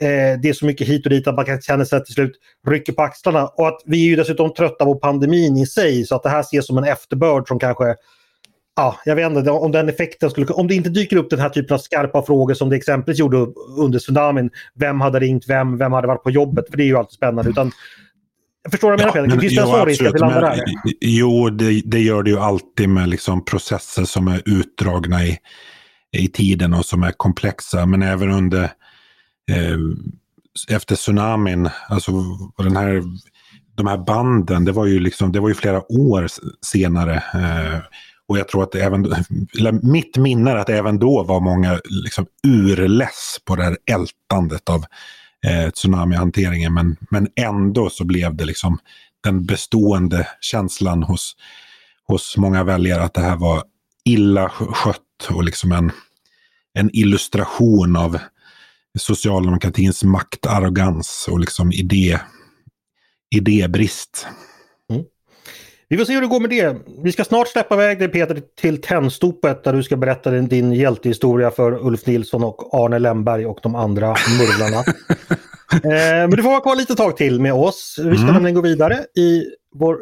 Eh, 0.00 0.40
det 0.42 0.48
är 0.48 0.52
så 0.52 0.66
mycket 0.66 0.88
hit 0.88 1.06
och 1.06 1.10
dit 1.10 1.26
att 1.26 1.34
man 1.34 1.44
kan 1.44 1.60
känna 1.60 1.84
sig 1.84 2.04
till 2.04 2.14
slut 2.14 2.32
rycker 2.68 2.92
på 2.92 3.02
axlarna. 3.02 3.46
Och 3.46 3.68
att 3.68 3.80
vi 3.84 4.04
är 4.04 4.08
ju 4.08 4.16
dessutom 4.16 4.54
trötta 4.54 4.84
på 4.84 4.94
pandemin 4.94 5.56
i 5.56 5.66
sig 5.66 6.04
så 6.04 6.16
att 6.16 6.22
det 6.22 6.28
här 6.28 6.40
ses 6.40 6.66
som 6.66 6.78
en 6.78 6.84
efterbörd 6.84 7.48
som 7.48 7.58
kanske 7.58 7.94
ja, 8.76 9.00
jag 9.04 9.16
vet 9.16 9.32
inte 9.32 9.50
om 9.50 9.72
den 9.72 9.88
effekten 9.88 10.30
skulle... 10.30 10.46
Om 10.46 10.68
det 10.68 10.74
inte 10.74 10.90
dyker 10.90 11.16
upp 11.16 11.30
den 11.30 11.38
här 11.38 11.48
typen 11.48 11.74
av 11.74 11.78
skarpa 11.78 12.22
frågor 12.22 12.54
som 12.54 12.70
det 12.70 12.76
exempelvis 12.76 13.20
gjorde 13.20 13.36
under 13.78 13.98
tsunamin. 13.98 14.50
Vem 14.74 15.00
hade 15.00 15.20
ringt 15.20 15.48
vem? 15.48 15.78
Vem 15.78 15.92
hade 15.92 16.06
varit 16.06 16.22
på 16.22 16.30
jobbet? 16.30 16.64
För 16.70 16.76
det 16.76 16.82
är 16.82 16.86
ju 16.86 16.96
alltid 16.96 17.14
spännande. 17.14 17.50
Utan, 17.50 17.72
jag 18.62 18.72
förstår 18.72 18.90
vad 18.90 19.00
jag 19.00 19.14
menar 19.14 19.28
Peder? 19.28 19.40
Finns 19.40 19.54
det 19.54 19.60
en 19.60 19.66
sån 19.66 19.86
risk 19.86 20.02
att 20.02 20.14
vi 20.14 20.18
landar 20.18 20.40
där? 20.40 20.60
Jo, 21.00 21.50
det, 21.50 21.82
det, 21.84 22.00
gör 22.00 22.22
det 22.22 22.30
ju 22.30 22.38
alltid 22.38 22.88
med 22.88 23.08
liksom 23.08 23.44
processer 23.44 24.04
som 24.04 24.28
är 24.28 24.42
utdragna 24.44 25.24
i, 25.24 25.38
i 26.16 26.28
tiden 26.28 26.74
och 26.74 26.84
som 26.84 27.02
är 27.02 27.12
komplexa. 27.12 27.86
Men 27.86 28.02
även 28.02 28.30
under 28.30 28.62
eh, 29.50 29.78
efter 30.68 30.96
tsunamin, 30.96 31.68
alltså 31.88 32.12
den 32.58 32.76
här, 32.76 33.02
de 33.74 33.86
här 33.86 33.98
banden, 33.98 34.64
det 34.64 34.72
var 34.72 34.86
ju, 34.86 35.00
liksom, 35.00 35.32
det 35.32 35.40
var 35.40 35.48
ju 35.48 35.54
flera 35.54 35.92
år 35.92 36.26
senare. 36.66 37.14
Eh, 37.14 37.80
och 38.28 38.38
jag 38.38 38.48
tror 38.48 38.62
att 38.62 38.74
även, 38.74 39.14
även, 39.60 39.80
mitt 39.82 40.16
minne 40.16 40.50
är 40.50 40.56
att 40.56 40.68
även 40.68 40.98
då 40.98 41.22
var 41.22 41.40
många 41.40 41.80
liksom 41.90 42.26
urless 42.46 43.38
på 43.44 43.56
det 43.56 43.64
här 43.64 43.76
ältandet 43.90 44.68
av 44.68 44.84
eh, 45.46 45.70
tsunamihanteringen. 45.70 46.74
Men, 46.74 46.96
men 47.10 47.28
ändå 47.36 47.90
så 47.90 48.04
blev 48.04 48.36
det 48.36 48.44
liksom 48.44 48.78
den 49.24 49.46
bestående 49.46 50.28
känslan 50.40 51.02
hos, 51.02 51.36
hos 52.06 52.36
många 52.36 52.64
väljare 52.64 53.02
att 53.02 53.14
det 53.14 53.20
här 53.20 53.36
var 53.36 53.62
illa 54.04 54.48
skött 54.48 55.00
och 55.30 55.44
liksom 55.44 55.72
en, 55.72 55.92
en 56.74 56.90
illustration 56.92 57.96
av 57.96 58.18
socialdemokratins 58.98 60.04
maktarrogans 60.04 61.28
och 61.30 61.40
liksom 61.40 61.72
idé, 61.72 62.18
idébrist. 63.30 64.26
Vi 65.94 65.98
får 65.98 66.04
se 66.04 66.14
hur 66.14 66.20
det 66.20 66.26
går 66.26 66.40
med 66.40 66.50
det. 66.50 66.76
Vi 67.02 67.12
ska 67.12 67.24
snart 67.24 67.48
släppa 67.48 67.74
iväg 67.74 67.98
dig 67.98 68.08
Peter 68.08 68.42
till 68.60 68.80
Tennstopet 68.80 69.64
där 69.64 69.72
du 69.72 69.82
ska 69.82 69.96
berätta 69.96 70.30
din, 70.30 70.48
din 70.48 70.72
hjältehistoria 70.72 71.50
för 71.50 71.86
Ulf 71.86 72.06
Nilsson 72.06 72.44
och 72.44 72.74
Arne 72.74 72.98
Lemberg 72.98 73.46
och 73.46 73.58
de 73.62 73.74
andra 73.74 74.06
murvlarna. 74.08 74.76
eh, 75.72 76.28
men 76.28 76.30
du 76.30 76.42
får 76.42 76.50
vara 76.50 76.60
kvar 76.60 76.76
lite 76.76 76.94
tag 76.94 77.16
till 77.16 77.40
med 77.40 77.52
oss. 77.52 77.96
Vi 77.98 78.14
ska 78.14 78.22
mm. 78.22 78.34
nämligen 78.34 78.54
gå 78.54 78.60
vidare 78.60 79.04
i 79.16 79.44
vår, 79.74 79.98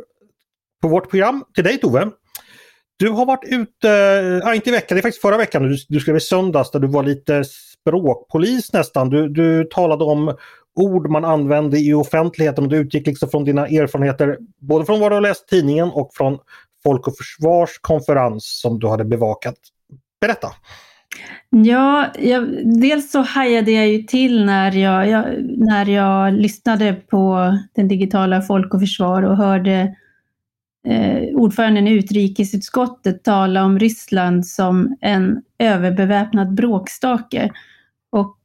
på 0.83 0.89
vårt 0.89 1.11
program. 1.11 1.45
Till 1.55 1.65
dig 1.65 1.79
Tove. 1.79 2.11
Du 2.97 3.09
har 3.09 3.27
varit 3.27 3.45
ute, 3.45 3.91
äh, 4.47 4.57
inte 4.57 4.69
i 4.71 4.73
veckan, 4.73 4.97
det 4.97 5.01
är 5.01 5.03
faktiskt 5.03 5.23
förra 5.23 5.37
veckan, 5.37 5.63
du, 5.63 5.77
du 5.89 6.01
skrev 6.01 6.17
i 6.17 6.21
söndags 6.21 6.71
där 6.71 6.81
du 6.81 6.89
var 6.89 7.03
lite 7.03 7.45
språkpolis 7.45 8.73
nästan. 8.73 9.11
Du, 9.11 9.29
du 9.29 9.65
talade 9.65 10.05
om 10.05 10.37
ord 10.75 11.11
man 11.11 11.25
använde 11.25 11.79
i 11.79 11.95
offentligheten 11.95 12.65
och 12.65 12.71
du 12.71 12.77
utgick 12.77 13.07
liksom 13.07 13.29
från 13.29 13.45
dina 13.45 13.67
erfarenheter 13.67 14.39
både 14.59 14.85
från 14.85 15.01
vad 15.01 15.11
du 15.11 15.15
har 15.15 15.21
läst 15.21 15.45
i 15.45 15.57
tidningen 15.57 15.91
och 15.91 16.11
från 16.15 16.39
Folk 16.83 17.09
och 17.09 17.17
Försvars 17.17 17.79
konferens 17.81 18.61
som 18.61 18.79
du 18.79 18.89
hade 18.89 19.05
bevakat. 19.05 19.57
Berätta! 20.21 20.49
Ja, 21.51 22.07
jag, 22.19 22.49
dels 22.81 23.11
så 23.11 23.21
hajade 23.21 23.71
jag 23.71 23.89
ju 23.89 24.03
till 24.03 24.45
när 24.45 24.73
jag, 24.73 25.09
jag, 25.09 25.25
när 25.59 25.87
jag 25.87 26.33
lyssnade 26.33 26.93
på 26.93 27.53
den 27.75 27.89
digitala 27.89 28.43
Folk 28.43 28.75
och 28.75 28.81
Försvar 28.81 29.23
och 29.23 29.37
hörde 29.37 29.95
eh, 30.89 31.35
ordföranden 31.35 31.89
i 31.89 31.93
utrikesutskottet 31.93 33.25
tala 33.25 33.65
om 33.65 33.79
Ryssland 33.79 34.47
som 34.47 34.97
en 35.01 35.43
överbeväpnad 35.59 36.55
bråkstake. 36.55 37.53
Och 38.13 38.37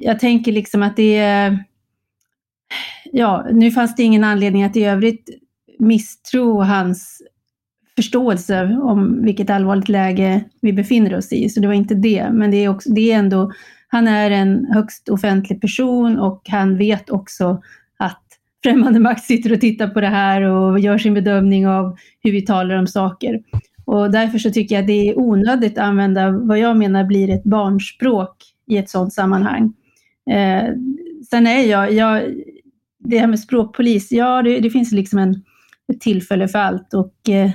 jag 0.00 0.20
tänker 0.20 0.52
liksom 0.52 0.82
att 0.82 0.96
det 0.96 1.16
är 1.16 1.64
ja, 3.12 3.46
nu 3.52 3.70
fanns 3.70 3.96
det 3.96 4.02
ingen 4.02 4.24
anledning 4.24 4.64
att 4.64 4.76
i 4.76 4.84
övrigt 4.84 5.28
misstro 5.78 6.60
hans 6.60 7.22
förståelse 7.96 8.78
om 8.82 9.24
vilket 9.24 9.50
allvarligt 9.50 9.88
läge 9.88 10.44
vi 10.60 10.72
befinner 10.72 11.16
oss 11.16 11.32
i. 11.32 11.48
Så 11.48 11.60
det 11.60 11.66
var 11.66 11.74
inte 11.74 11.94
det. 11.94 12.28
Men 12.32 12.50
det 12.50 12.56
är, 12.56 12.68
också, 12.68 12.90
det 12.90 13.12
är 13.12 13.18
ändå, 13.18 13.52
han 13.88 14.08
är 14.08 14.30
en 14.30 14.66
högst 14.66 15.08
offentlig 15.08 15.60
person 15.60 16.18
och 16.18 16.42
han 16.48 16.78
vet 16.78 17.10
också 17.10 17.62
att 17.96 18.22
främmande 18.62 19.00
makt 19.00 19.24
sitter 19.24 19.52
och 19.52 19.60
tittar 19.60 19.88
på 19.88 20.00
det 20.00 20.06
här 20.06 20.42
och 20.42 20.78
gör 20.78 20.98
sin 20.98 21.14
bedömning 21.14 21.68
av 21.68 21.96
hur 22.22 22.32
vi 22.32 22.42
talar 22.42 22.76
om 22.76 22.86
saker. 22.86 23.40
Och 23.84 24.10
därför 24.10 24.38
så 24.38 24.50
tycker 24.50 24.74
jag 24.74 24.82
att 24.82 24.86
det 24.86 25.08
är 25.08 25.18
onödigt 25.18 25.78
att 25.78 25.84
använda 25.84 26.30
vad 26.30 26.58
jag 26.58 26.76
menar 26.76 27.04
blir 27.04 27.30
ett 27.30 27.44
barnspråk 27.44 28.36
i 28.66 28.76
ett 28.76 28.90
sådant 28.90 29.12
sammanhang. 29.12 29.72
Eh, 30.30 30.64
sen 31.30 31.46
är 31.46 31.70
jag, 31.70 31.92
jag, 31.92 32.22
det 33.04 33.18
här 33.18 33.26
med 33.26 33.40
språkpolis, 33.40 34.12
ja 34.12 34.42
det, 34.42 34.60
det 34.60 34.70
finns 34.70 34.92
liksom 34.92 35.18
en, 35.18 35.42
ett 35.92 36.00
tillfälle 36.00 36.48
för 36.48 36.58
allt 36.58 36.94
och 36.94 37.28
eh, 37.28 37.50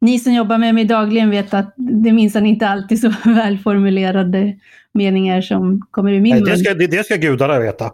ni 0.00 0.18
som 0.18 0.34
jobbar 0.34 0.58
med 0.58 0.74
mig 0.74 0.84
dagligen 0.84 1.30
vet 1.30 1.54
att 1.54 1.74
det 1.76 2.12
minsann 2.12 2.46
inte 2.46 2.68
alltid 2.68 3.00
så 3.00 3.12
välformulerade 3.24 4.54
meningar 4.92 5.40
som 5.40 5.86
kommer 5.90 6.12
ur 6.12 6.20
min 6.20 6.34
mun. 6.34 6.44
Det 6.44 6.58
ska, 6.58 6.74
det, 6.74 6.86
det 6.86 7.04
ska 7.04 7.16
gudarna 7.16 7.60
veta. 7.60 7.92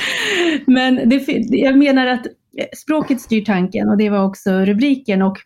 Men 0.66 1.08
det, 1.08 1.24
jag 1.48 1.78
menar 1.78 2.06
att 2.06 2.26
språket 2.76 3.20
styr 3.20 3.44
tanken 3.44 3.88
och 3.88 3.96
det 3.96 4.10
var 4.10 4.24
också 4.24 4.50
rubriken. 4.52 5.22
Och 5.22 5.38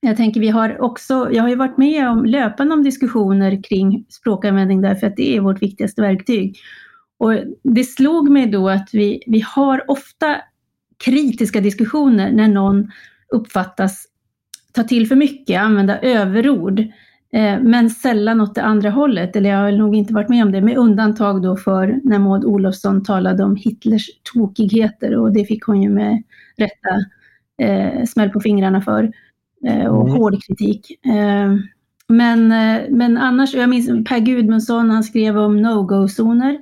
jag 0.00 0.16
tänker 0.16 0.40
vi 0.40 0.48
har 0.48 0.82
också, 0.82 1.28
jag 1.32 1.42
har 1.42 1.48
ju 1.48 1.56
varit 1.56 1.78
med 1.78 2.08
om 2.08 2.24
löpande 2.24 2.74
om 2.74 2.82
diskussioner 2.82 3.62
kring 3.62 4.04
språkanvändning 4.08 4.80
därför 4.80 5.06
att 5.06 5.16
det 5.16 5.36
är 5.36 5.40
vårt 5.40 5.62
viktigaste 5.62 6.02
verktyg. 6.02 6.56
Och 7.18 7.34
det 7.62 7.84
slog 7.84 8.30
mig 8.30 8.46
då 8.46 8.68
att 8.68 8.88
vi, 8.92 9.22
vi 9.26 9.40
har 9.40 9.90
ofta 9.90 10.36
kritiska 11.04 11.60
diskussioner 11.60 12.32
när 12.32 12.48
någon 12.48 12.90
uppfattas 13.28 14.06
ta 14.72 14.82
till 14.82 15.08
för 15.08 15.16
mycket, 15.16 15.60
använda 15.60 16.00
överord, 16.00 16.80
eh, 17.32 17.60
men 17.60 17.90
sällan 17.90 18.40
åt 18.40 18.54
det 18.54 18.62
andra 18.62 18.90
hållet. 18.90 19.36
Eller 19.36 19.50
jag 19.50 19.58
har 19.58 19.72
nog 19.72 19.94
inte 19.94 20.14
varit 20.14 20.28
med 20.28 20.44
om 20.44 20.52
det, 20.52 20.60
med 20.60 20.76
undantag 20.76 21.42
då 21.42 21.56
för 21.56 22.00
när 22.04 22.18
Maud 22.18 22.44
Olofsson 22.44 23.04
talade 23.04 23.44
om 23.44 23.56
Hitlers 23.56 24.06
tokigheter 24.34 25.16
och 25.16 25.32
det 25.32 25.44
fick 25.44 25.64
hon 25.64 25.82
ju 25.82 25.88
med 25.90 26.22
rätta 26.56 27.04
eh, 27.58 28.04
smäll 28.04 28.30
på 28.30 28.40
fingrarna 28.40 28.80
för 28.80 29.12
eh, 29.66 29.86
och 29.86 30.08
mm. 30.08 30.16
hård 30.16 30.42
kritik. 30.46 31.06
Eh, 31.06 31.54
men, 32.08 32.52
eh, 32.52 32.82
men 32.90 33.18
annars, 33.18 33.54
jag 33.54 33.68
minns 33.68 34.08
Per 34.08 34.18
Gudmundsson, 34.18 34.90
han 34.90 35.04
skrev 35.04 35.38
om 35.38 35.62
no-go-zoner. 35.62 36.58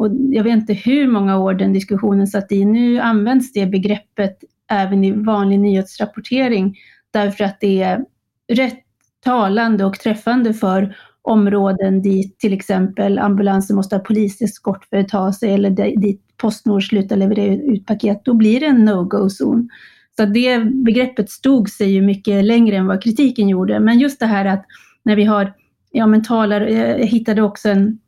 Och 0.00 0.10
jag 0.30 0.44
vet 0.44 0.52
inte 0.52 0.72
hur 0.72 1.08
många 1.08 1.38
år 1.38 1.54
den 1.54 1.72
diskussionen 1.72 2.26
satt 2.26 2.52
i. 2.52 2.64
Nu 2.64 2.98
används 2.98 3.52
det 3.52 3.66
begreppet 3.66 4.38
även 4.70 5.04
i 5.04 5.12
vanlig 5.12 5.60
nyhetsrapportering 5.60 6.76
därför 7.10 7.44
att 7.44 7.60
det 7.60 7.82
är 7.82 8.04
rätt 8.52 8.78
talande 9.24 9.84
och 9.84 9.98
träffande 9.98 10.54
för 10.54 10.96
områden 11.22 12.02
dit 12.02 12.38
till 12.38 12.52
exempel 12.52 13.18
ambulanser 13.18 13.74
måste 13.74 13.96
ha 13.96 14.00
poliseskort 14.00 14.84
för 14.84 14.96
att 14.96 15.08
ta 15.08 15.32
sig 15.32 15.54
eller 15.54 15.70
dit 16.00 16.22
Postnord 16.36 16.88
slutar 16.88 17.16
leverera 17.16 17.54
ut 17.54 17.86
paket, 17.86 18.24
då 18.24 18.34
blir 18.34 18.60
det 18.60 18.66
en 18.66 18.84
no-go-zon. 18.84 19.68
Så 20.16 20.24
det 20.24 20.58
begreppet 20.60 21.30
stod 21.30 21.70
sig 21.70 21.90
ju 21.90 22.02
mycket 22.02 22.44
längre 22.44 22.76
än 22.76 22.86
vad 22.86 23.02
kritiken 23.02 23.48
gjorde. 23.48 23.80
Men 23.80 23.98
just 23.98 24.20
det 24.20 24.26
här 24.26 24.44
att 24.44 24.64
när 25.02 25.16
vi 25.16 25.24
har, 25.24 25.52
ja 25.90 26.06
men 26.06 26.24
talar, 26.24 26.60
jag 26.60 27.06
hittade 27.06 27.42
också 27.42 27.68
en 27.68 27.98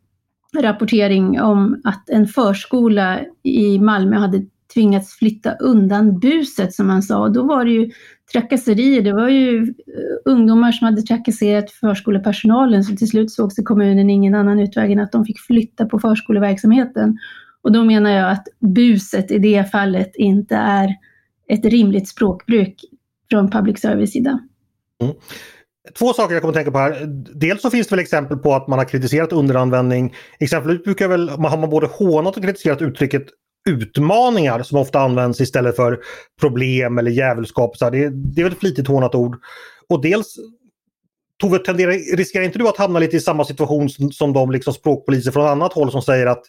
rapportering 0.59 1.41
om 1.41 1.81
att 1.85 2.11
en 2.11 2.27
förskola 2.27 3.21
i 3.43 3.79
Malmö 3.79 4.17
hade 4.17 4.47
tvingats 4.75 5.19
flytta 5.19 5.55
undan 5.55 6.19
buset 6.19 6.75
som 6.75 6.87
man 6.87 7.03
sa. 7.03 7.29
då 7.29 7.43
var 7.43 7.65
det 7.65 7.71
ju 7.71 7.91
trakasserier. 8.33 9.03
Det 9.03 9.13
var 9.13 9.29
ju 9.29 9.63
eh, 9.63 10.33
ungdomar 10.33 10.73
som 10.73 10.85
hade 10.85 11.03
trakasserat 11.03 11.71
förskolepersonalen 11.71 12.85
så 12.85 12.97
till 12.97 13.09
slut 13.09 13.31
såg 13.31 13.53
sig 13.53 13.65
kommunen 13.65 14.11
ingen 14.11 14.35
annan 14.35 14.61
utväg 14.61 14.93
än 14.93 15.01
att 15.01 15.13
de 15.13 15.25
fick 15.25 15.41
flytta 15.41 15.87
på 15.87 15.99
förskoleverksamheten. 15.99 17.19
Och 17.63 17.73
då 17.73 17.85
menar 17.85 18.11
jag 18.11 18.31
att 18.31 18.49
buset 18.59 19.31
i 19.31 19.39
det 19.39 19.71
fallet 19.71 20.11
inte 20.17 20.57
är 20.57 20.89
ett 21.49 21.65
rimligt 21.65 22.09
språkbruk 22.09 22.85
från 23.31 23.51
public 23.51 23.81
service 23.81 24.13
sida. 24.13 24.39
Mm. 25.03 25.15
Två 25.99 26.13
saker 26.13 26.35
jag 26.35 26.43
kommer 26.43 26.53
att 26.53 26.57
tänka 26.57 26.71
på 26.71 26.79
här. 26.79 27.07
Dels 27.35 27.63
så 27.63 27.71
finns 27.71 27.87
det 27.87 27.95
väl 27.95 28.03
exempel 28.03 28.39
på 28.39 28.55
att 28.55 28.69
man 28.69 28.79
har 28.79 28.87
kritiserat 28.87 29.33
underanvändning. 29.33 30.15
Exempelvis 30.41 30.85
brukar 30.85 31.09
väl, 31.09 31.29
har 31.29 31.57
man 31.57 31.71
både 31.71 31.87
hånat 31.87 32.37
och 32.37 32.43
kritiserat 32.43 32.83
uttrycket 32.83 33.27
utmaningar 33.69 34.63
som 34.63 34.79
ofta 34.79 35.01
används 35.01 35.41
istället 35.41 35.77
för 35.77 36.01
problem 36.41 36.99
eller 36.99 37.11
djävulskap. 37.11 37.77
Så 37.77 37.91
det, 37.91 38.09
det 38.09 38.41
är 38.41 38.45
väl 38.45 38.53
ett 38.53 38.59
flitigt 38.59 38.89
hånat 38.89 39.15
ord. 39.15 39.37
Och 39.89 40.03
dels 40.03 40.37
Tove, 41.41 41.59
tenderar, 41.59 42.17
riskerar 42.17 42.45
inte 42.45 42.59
du 42.59 42.69
att 42.69 42.77
hamna 42.77 42.99
lite 42.99 43.17
i 43.17 43.21
samma 43.21 43.45
situation 43.45 43.91
som, 43.91 44.13
som 44.13 44.33
de 44.33 44.51
liksom 44.51 44.75
språkpoliser 44.75 45.31
från 45.31 45.49
annat 45.49 45.73
håll 45.73 45.93
som 45.93 46.03
säger 46.03 46.27
att 46.27 46.43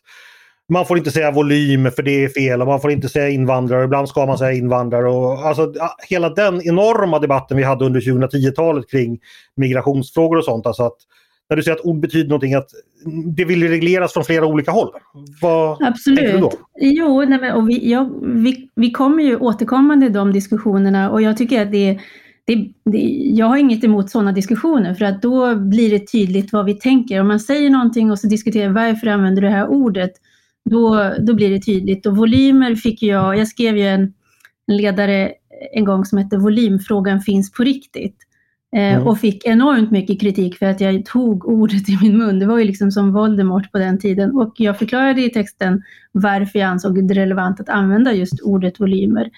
man 0.73 0.85
får 0.85 0.97
inte 0.97 1.11
säga 1.11 1.31
volym 1.31 1.91
för 1.91 2.03
det 2.03 2.23
är 2.23 2.29
fel 2.29 2.61
och 2.61 2.67
man 2.67 2.81
får 2.81 2.91
inte 2.91 3.09
säga 3.09 3.29
invandrare. 3.29 3.83
Ibland 3.83 4.09
ska 4.09 4.25
man 4.25 4.37
säga 4.37 4.51
invandrare. 4.51 5.09
Och, 5.09 5.47
alltså, 5.47 5.73
hela 6.09 6.29
den 6.29 6.61
enorma 6.67 7.19
debatten 7.19 7.57
vi 7.57 7.63
hade 7.63 7.85
under 7.85 7.99
2010-talet 7.99 8.89
kring 8.89 9.19
migrationsfrågor 9.55 10.37
och 10.37 10.45
sånt. 10.45 10.65
Alltså 10.65 10.83
att, 10.83 10.97
när 11.49 11.57
du 11.57 11.63
säger 11.63 11.77
att 11.77 11.85
ord 11.85 11.99
betyder 11.99 12.29
någonting, 12.29 12.53
att 12.53 12.69
det 13.35 13.45
vill 13.45 13.69
regleras 13.69 14.13
från 14.13 14.23
flera 14.23 14.45
olika 14.45 14.71
håll. 14.71 14.89
Vad 15.41 15.83
Absolut. 15.83 16.31
Du 16.31 16.37
då? 16.37 16.51
Jo, 16.79 17.25
nej, 17.25 17.53
och 17.53 17.69
vi, 17.69 17.91
ja, 17.91 18.09
vi, 18.21 18.69
vi 18.75 18.91
kommer 18.91 19.23
ju 19.23 19.37
återkommande 19.37 20.05
i 20.05 20.09
de 20.09 20.33
diskussionerna 20.33 21.11
och 21.11 21.21
jag 21.21 21.37
tycker 21.37 21.61
att 21.61 21.71
det 21.71 21.99
det, 22.45 22.55
det, 22.85 22.97
jag 23.33 23.45
har 23.45 23.57
inget 23.57 23.83
emot 23.83 24.09
sådana 24.09 24.31
diskussioner 24.31 24.93
för 24.93 25.05
att 25.05 25.21
då 25.21 25.55
blir 25.55 25.89
det 25.89 26.11
tydligt 26.11 26.53
vad 26.53 26.65
vi 26.65 26.73
tänker. 26.73 27.21
Om 27.21 27.27
man 27.27 27.39
säger 27.39 27.69
någonting 27.69 28.11
och 28.11 28.19
så 28.19 28.27
diskuterar 28.27 28.69
varför 28.69 29.07
använder 29.07 29.41
du 29.41 29.47
det 29.47 29.53
här 29.53 29.67
ordet, 29.67 30.11
då, 30.69 31.13
då 31.19 31.33
blir 31.33 31.49
det 31.49 31.59
tydligt. 31.59 32.05
Och 32.05 32.17
volymer 32.17 32.75
fick 32.75 33.03
jag, 33.03 33.37
jag 33.37 33.47
skrev 33.47 33.77
ju 33.77 33.87
en, 33.87 34.13
en 34.67 34.77
ledare 34.77 35.31
en 35.73 35.85
gång 35.85 36.05
som 36.05 36.17
hette 36.17 36.37
Volymfrågan 36.37 37.21
finns 37.21 37.51
på 37.51 37.63
riktigt. 37.63 38.17
Eh, 38.75 38.93
mm. 38.93 39.07
Och 39.07 39.19
fick 39.19 39.45
enormt 39.45 39.91
mycket 39.91 40.21
kritik 40.21 40.57
för 40.57 40.65
att 40.65 40.81
jag 40.81 41.05
tog 41.05 41.47
ordet 41.47 41.89
i 41.89 41.97
min 42.01 42.17
mun. 42.17 42.39
Det 42.39 42.45
var 42.45 42.57
ju 42.57 42.65
liksom 42.65 42.91
som 42.91 43.13
Voldemort 43.13 43.71
på 43.71 43.77
den 43.77 43.99
tiden. 43.99 44.31
Och 44.31 44.53
jag 44.57 44.79
förklarade 44.79 45.21
i 45.21 45.29
texten 45.29 45.83
varför 46.11 46.59
jag 46.59 46.69
ansåg 46.69 47.07
det 47.07 47.13
relevant 47.13 47.59
att 47.59 47.69
använda 47.69 48.13
just 48.13 48.41
ordet 48.41 48.79
volymer. 48.79 49.29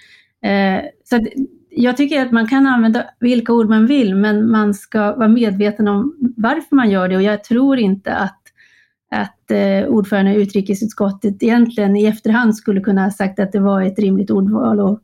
Eh, 0.46 0.82
så 1.04 1.26
jag 1.70 1.98
tycker 1.98 2.22
att 2.22 2.32
man 2.32 2.48
kan 2.48 2.68
använda 2.68 3.06
vilka 3.20 3.54
ord 3.54 3.70
man 3.70 3.88
vill, 3.88 4.16
men 4.16 4.52
man 4.52 4.74
ska 4.74 5.16
vara 5.16 5.28
medveten 5.28 5.88
om 5.88 6.16
varför 6.38 6.76
man 6.76 6.90
gör 6.90 7.10
det. 7.10 7.16
Och 7.16 7.24
jag 7.24 7.44
tror 7.44 7.78
inte 7.78 8.16
att 8.16 8.42
att 9.12 9.52
eh, 9.52 9.88
ordförande 9.88 10.32
i 10.32 10.42
utrikesutskottet 10.42 11.44
egentligen 11.44 11.96
i 11.96 12.06
efterhand 12.06 12.58
skulle 12.58 12.82
kunna 12.82 13.04
ha 13.04 13.12
sagt 13.12 13.40
att 13.40 13.52
det 13.52 13.60
var 13.60 13.82
ett 13.82 14.00
rimligt 14.00 14.32
ordval 14.32 14.80
och 14.80 15.00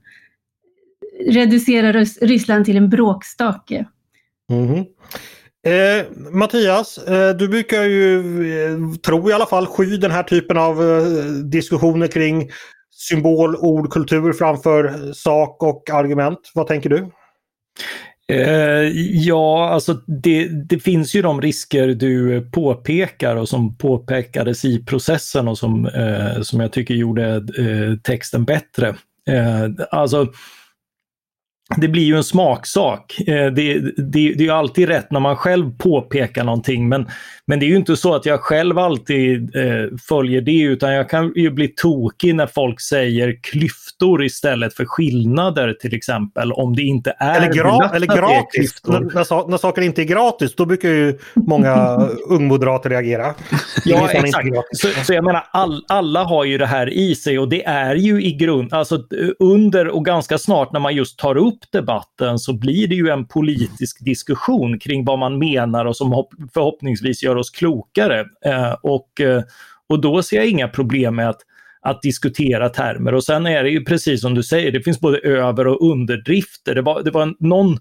reducera 1.27 1.93
Ryssland 2.21 2.65
till 2.65 2.77
en 2.77 2.89
bråkstake. 2.89 3.85
Mm. 4.51 4.85
Eh, 5.67 6.05
Mattias, 6.31 6.97
eh, 6.97 7.35
du 7.35 7.47
brukar 7.47 7.83
ju, 7.83 8.17
eh, 8.53 8.99
tro 9.05 9.29
i 9.29 9.33
alla 9.33 9.45
fall, 9.45 9.65
sky 9.65 9.97
den 9.97 10.11
här 10.11 10.23
typen 10.23 10.57
av 10.57 10.83
eh, 10.83 11.03
diskussioner 11.43 12.07
kring 12.07 12.49
symbol, 12.91 13.55
ord, 13.55 13.91
kultur 13.91 14.33
framför 14.33 15.13
sak 15.13 15.63
och 15.63 15.89
argument. 15.89 16.51
Vad 16.53 16.67
tänker 16.67 16.89
du? 16.89 17.11
Eh, 18.31 18.91
ja, 19.11 19.69
alltså 19.69 19.93
det, 19.93 20.47
det, 20.47 20.79
finns 20.79 21.15
ju 21.15 21.21
de 21.21 21.41
risker 21.41 21.87
du 21.87 22.41
påpekar 22.51 23.35
och 23.35 23.49
som 23.49 23.77
påpekades 23.77 24.65
i 24.65 24.85
processen 24.85 25.47
och 25.47 25.57
som, 25.57 25.85
eh, 25.85 26.41
som 26.41 26.59
jag 26.59 26.71
tycker 26.71 26.93
gjorde 26.93 27.35
eh, 27.35 27.97
texten 28.03 28.45
bättre. 28.45 28.95
Eh, 29.29 29.69
alltså 29.91 30.27
det 31.77 31.87
blir 31.87 32.03
ju 32.03 32.15
en 32.17 32.23
smaksak. 32.23 33.19
Eh, 33.27 33.51
det, 33.51 33.79
det, 33.97 34.33
det 34.33 34.47
är 34.47 34.51
alltid 34.51 34.87
rätt 34.87 35.11
när 35.11 35.19
man 35.19 35.35
själv 35.35 35.77
påpekar 35.77 36.43
någonting 36.43 36.89
men, 36.89 37.07
men 37.45 37.59
det 37.59 37.65
är 37.65 37.67
ju 37.67 37.75
inte 37.75 37.97
så 37.97 38.15
att 38.15 38.25
jag 38.25 38.39
själv 38.39 38.77
alltid 38.77 39.55
eh, 39.55 39.97
följer 40.07 40.41
det 40.41 40.61
utan 40.61 40.93
jag 40.93 41.09
kan 41.09 41.33
ju 41.35 41.51
bli 41.51 41.67
tokig 41.67 42.35
när 42.35 42.47
folk 42.47 42.81
säger 42.81 43.39
klyftor 43.43 44.23
istället 44.23 44.73
för 44.73 44.85
skillnader 44.85 45.73
till 45.73 45.95
exempel. 45.95 46.51
Om 46.51 46.75
det 46.75 46.81
inte 46.81 47.15
är 47.19 47.37
Eller, 47.37 47.53
gra 47.53 47.89
eller 47.95 48.07
gratis. 48.07 48.81
När, 48.83 48.99
när, 48.99 49.49
när, 49.49 49.57
saker 49.57 49.81
inte 49.81 50.01
är 50.01 50.05
gratis 50.05 50.55
då 50.55 50.65
brukar 50.65 50.89
ju 50.89 51.19
många 51.35 51.97
ungmoderater 52.29 52.89
reagera. 52.89 53.33
ja 53.85 54.09
exakt. 54.11 54.47
Så, 54.71 54.87
så, 54.87 55.13
jag 55.13 55.23
menar 55.23 55.43
all, 55.51 55.85
alla 55.87 56.23
har 56.23 56.43
ju 56.43 56.57
det 56.57 56.65
här 56.65 56.89
i 56.89 57.15
sig 57.15 57.39
och 57.39 57.49
det 57.49 57.65
är 57.65 57.95
ju 57.95 58.23
i 58.23 58.31
grund, 58.31 58.73
alltså 58.73 59.03
under 59.39 59.87
och 59.87 60.05
ganska 60.05 60.37
snart 60.37 60.71
när 60.71 60.79
man 60.79 60.95
just 60.95 61.19
tar 61.19 61.37
upp 61.37 61.60
debatten 61.71 62.39
så 62.39 62.53
blir 62.53 62.87
det 62.87 62.95
ju 62.95 63.09
en 63.09 63.27
politisk 63.27 64.05
diskussion 64.05 64.79
kring 64.79 65.05
vad 65.05 65.19
man 65.19 65.39
menar 65.39 65.85
och 65.85 65.97
som 65.97 66.25
förhoppningsvis 66.53 67.23
gör 67.23 67.35
oss 67.35 67.49
klokare. 67.49 68.19
Eh, 68.45 68.73
och, 68.83 69.21
eh, 69.21 69.43
och 69.87 70.01
då 70.01 70.23
ser 70.23 70.37
jag 70.37 70.47
inga 70.47 70.67
problem 70.67 71.15
med 71.15 71.29
att 71.29 71.41
att 71.83 72.01
diskutera 72.01 72.69
termer 72.69 73.13
och 73.13 73.23
sen 73.23 73.45
är 73.45 73.63
det 73.63 73.69
ju 73.69 73.85
precis 73.85 74.21
som 74.21 74.35
du 74.35 74.43
säger, 74.43 74.71
det 74.71 74.81
finns 74.81 74.99
både 74.99 75.17
över 75.17 75.67
och 75.67 75.91
underdrifter. 75.91 76.75
Det 76.75 76.81
var, 76.81 77.03
det 77.03 77.11
var 77.11 77.33
någon 77.39 77.79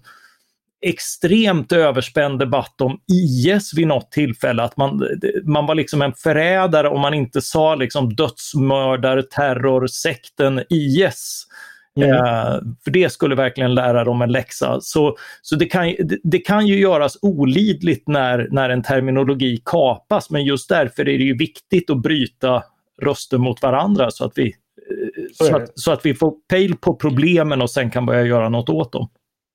extremt 0.81 1.71
överspänd 1.71 2.39
debatt 2.39 2.81
om 2.81 2.99
IS 3.13 3.73
vid 3.73 3.87
något 3.87 4.11
tillfälle, 4.11 4.63
att 4.63 4.77
man, 4.77 5.07
man 5.45 5.65
var 5.65 5.75
liksom 5.75 6.01
en 6.01 6.13
förrädare 6.13 6.89
om 6.89 7.01
man 7.01 7.13
inte 7.13 7.41
sa 7.41 7.75
liksom 7.75 8.15
dödsmördar, 8.15 9.21
terror, 9.21 9.87
sekten 9.87 10.63
IS. 10.69 11.47
Mm. 11.97 12.09
Eh, 12.11 12.59
för 12.83 12.91
det 12.91 13.11
skulle 13.11 13.35
verkligen 13.35 13.75
lära 13.75 14.03
dem 14.03 14.21
en 14.21 14.31
läxa. 14.31 14.81
Så, 14.81 15.17
så 15.41 15.55
det, 15.55 15.65
kan, 15.65 15.83
det, 15.83 16.17
det, 16.23 16.37
kan 16.37 16.67
ju 16.67 16.79
göras 16.79 17.17
olidligt 17.21 18.07
när, 18.07 18.47
när 18.51 18.69
en 18.69 18.83
terminologi 18.83 19.61
kapas, 19.65 20.29
men 20.29 20.45
just 20.45 20.69
därför 20.69 21.01
är 21.01 21.17
det 21.17 21.23
ju 21.23 21.37
viktigt 21.37 21.89
att 21.89 22.01
bryta 22.01 22.63
röster 23.01 23.37
mot 23.37 23.61
varandra 23.61 24.11
så 24.11 24.25
att 24.25 24.33
vi, 24.35 24.45
eh, 24.45 25.23
så 25.33 25.55
att, 25.55 25.79
så 25.79 25.91
att 25.91 26.05
vi 26.05 26.13
får 26.13 26.33
pejl 26.49 26.75
på 26.77 26.95
problemen 26.95 27.61
och 27.61 27.69
sen 27.69 27.91
kan 27.91 28.05
börja 28.05 28.23
göra 28.23 28.49
något 28.49 28.69
åt 28.69 28.91
dem. 28.91 29.09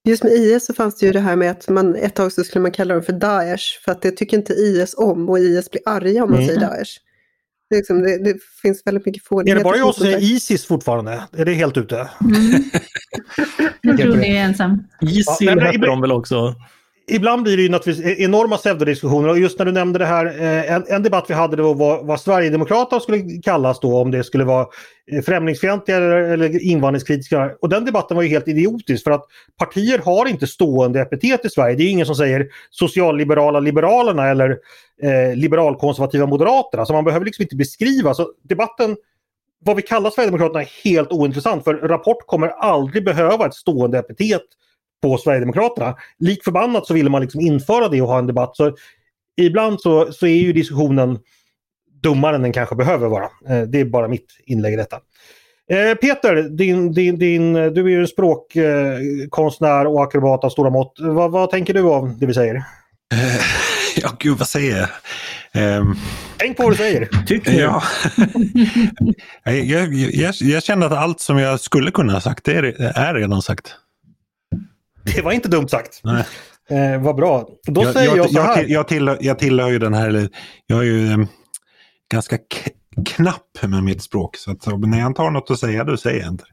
Just 0.08 0.24
med 0.24 0.32
IS 0.32 0.66
så 0.66 0.74
fanns 0.74 0.98
det 0.98 1.06
ju 1.06 1.12
det 1.12 1.20
här 1.20 1.36
med 1.36 1.50
att 1.50 1.68
man 1.68 1.96
ett 1.96 2.14
tag 2.14 2.32
så 2.32 2.44
skulle 2.44 2.62
man 2.62 2.72
kalla 2.72 2.94
dem 2.94 3.02
för 3.02 3.12
Daesh, 3.12 3.64
för 3.84 3.92
att 3.92 4.02
det 4.02 4.10
tycker 4.10 4.36
inte 4.36 4.52
IS 4.52 4.94
om 4.98 5.28
och 5.28 5.38
IS 5.38 5.70
blir 5.70 5.82
arga 5.86 6.24
om 6.24 6.30
man 6.30 6.42
mm. 6.42 6.48
säger 6.48 6.60
Daesh. 6.60 6.90
Det, 7.70 7.76
liksom, 7.76 8.02
det, 8.02 8.18
det, 8.18 8.34
finns 8.62 8.82
väldigt 8.84 9.06
mycket 9.06 9.24
fånigheter. 9.24 9.60
Är 9.60 9.64
det 9.64 9.64
bara 9.64 9.76
jag 9.76 9.94
som 9.94 10.04
säger 10.04 10.18
Isis 10.18 10.66
fortfarande? 10.66 11.22
Är 11.36 11.44
det 11.44 11.52
helt 11.52 11.76
ute? 11.76 12.08
Mm. 12.20 12.64
jag 13.80 13.98
tror 13.98 14.16
det 14.16 14.36
är 14.36 14.44
ensam. 14.44 14.84
Isil 15.02 15.46
ja, 15.46 15.70
heter 15.70 15.86
de 15.86 16.00
väl 16.00 16.12
också? 16.12 16.54
Ibland 17.08 17.42
blir 17.42 17.56
det 17.56 17.62
ju 17.62 17.68
naturligtvis 17.68 18.06
e- 18.06 18.22
enorma 18.22 18.56
pseudodiskussioner 18.56 19.28
och 19.28 19.38
just 19.38 19.58
när 19.58 19.66
du 19.66 19.72
nämnde 19.72 19.98
det 19.98 20.04
här, 20.06 20.26
eh, 20.26 20.72
en, 20.72 20.84
en 20.88 21.02
debatt 21.02 21.24
vi 21.28 21.34
hade 21.34 21.56
det 21.56 21.62
var 21.62 22.04
vad 22.04 22.20
Sverigedemokraterna 22.20 23.00
skulle 23.00 23.42
kallas 23.42 23.80
då 23.80 23.98
om 23.98 24.10
det 24.10 24.24
skulle 24.24 24.44
vara 24.44 24.66
eh, 25.12 25.22
främlingsfientliga 25.22 25.96
eller, 25.96 26.16
eller 26.16 26.62
invandringskritiska. 26.62 27.50
Och 27.60 27.68
den 27.68 27.84
debatten 27.84 28.16
var 28.16 28.22
ju 28.22 28.28
helt 28.28 28.48
idiotisk 28.48 29.04
för 29.04 29.10
att 29.10 29.24
partier 29.58 29.98
har 29.98 30.28
inte 30.28 30.46
stående 30.46 31.00
epitet 31.00 31.44
i 31.44 31.50
Sverige. 31.50 31.76
Det 31.76 31.82
är 31.82 31.90
ingen 31.90 32.06
som 32.06 32.16
säger 32.16 32.48
socialliberala 32.70 33.60
liberalerna 33.60 34.28
eller 34.28 34.50
eh, 35.02 35.36
liberalkonservativa 35.36 36.26
moderaterna. 36.26 36.86
Så 36.86 36.92
man 36.92 37.04
behöver 37.04 37.26
liksom 37.26 37.42
inte 37.42 37.56
beskriva. 37.56 38.14
Så 38.14 38.32
debatten 38.42 38.96
vad 39.64 39.76
vi 39.76 39.82
kallar 39.82 40.10
Sverigedemokraterna 40.10 40.60
är 40.60 40.70
helt 40.84 41.12
ointressant 41.12 41.64
för 41.64 41.74
Rapport 41.74 42.26
kommer 42.26 42.48
aldrig 42.48 43.04
behöva 43.04 43.46
ett 43.46 43.54
stående 43.54 43.98
epitet 43.98 44.42
på 45.08 45.18
Sverigedemokraterna. 45.18 45.96
Lik 46.18 46.44
förbannat 46.44 46.86
så 46.86 46.94
ville 46.94 47.10
man 47.10 47.22
liksom 47.22 47.40
införa 47.40 47.88
det 47.88 48.02
och 48.02 48.08
ha 48.08 48.18
en 48.18 48.26
debatt. 48.26 48.56
Så 48.56 48.76
ibland 49.40 49.80
så, 49.80 50.12
så 50.12 50.26
är 50.26 50.36
ju 50.36 50.52
diskussionen 50.52 51.18
dummare 52.02 52.36
än 52.36 52.42
den 52.42 52.52
kanske 52.52 52.74
behöver 52.74 53.08
vara. 53.08 53.24
Eh, 53.48 53.62
det 53.62 53.80
är 53.80 53.84
bara 53.84 54.08
mitt 54.08 54.26
inlägg 54.44 54.72
i 54.72 54.76
detta. 54.76 54.96
Eh, 55.70 55.94
Peter, 55.94 56.42
din, 56.42 56.92
din, 56.92 57.18
din, 57.18 57.52
du 57.52 57.84
är 57.84 57.88
ju 57.88 58.06
språkkonstnär 58.06 59.86
och 59.86 60.02
akrobat 60.02 60.44
av 60.44 60.50
stora 60.50 60.70
mått. 60.70 60.96
Vad, 60.98 61.30
vad 61.30 61.50
tänker 61.50 61.74
du 61.74 61.82
om 61.82 62.18
det 62.18 62.26
vi 62.26 62.34
säger? 62.34 62.64
Ja, 63.96 64.12
gud 64.18 64.38
vad 64.38 64.48
säger 64.48 64.88
jag? 65.52 65.78
Um, 65.78 65.96
Tänk 66.36 66.56
på 66.56 66.62
vad 66.62 66.72
du 66.72 66.76
säger. 66.76 67.08
Tycker 67.26 67.52
ja. 67.52 67.82
jag, 69.44 69.64
jag, 69.64 69.94
jag, 69.94 70.34
jag, 70.34 70.62
känner 70.62 70.86
att 70.86 70.92
allt 70.92 71.20
som 71.20 71.38
jag 71.38 71.60
skulle 71.60 71.90
kunna 71.90 72.12
ha 72.12 72.20
sagt, 72.20 72.44
det 72.44 72.52
är, 72.52 72.62
är 72.80 73.14
redan 73.14 73.42
sagt. 73.42 73.74
Det 75.14 75.22
var 75.22 75.32
inte 75.32 75.48
dumt 75.48 75.68
sagt. 75.68 76.00
Nej. 76.04 76.24
Eh, 76.70 77.02
vad 77.02 77.16
bra. 77.16 77.48
Då 77.66 77.82
jag, 77.82 77.92
säger 77.92 78.16
jag, 78.16 78.30
så 78.30 78.40
här. 78.40 78.56
Jag, 78.56 78.70
jag, 78.70 78.88
tillhör, 78.88 79.18
jag 79.20 79.38
tillhör 79.38 79.68
ju 79.68 79.78
den 79.78 79.94
här, 79.94 80.28
jag 80.66 80.78
är 80.78 80.84
ju 80.84 81.12
um, 81.14 81.26
ganska 82.12 82.38
knapp 83.06 83.62
med 83.62 83.84
mitt 83.84 84.02
språk. 84.02 84.36
Så 84.36 84.50
att, 84.50 84.66
när 84.78 85.00
jag 85.00 85.14
tar 85.14 85.30
något 85.30 85.50
att 85.50 85.58
säga, 85.58 85.84
då 85.84 85.96
säger 85.96 86.20
jag 86.20 86.28
inte. 86.28 86.44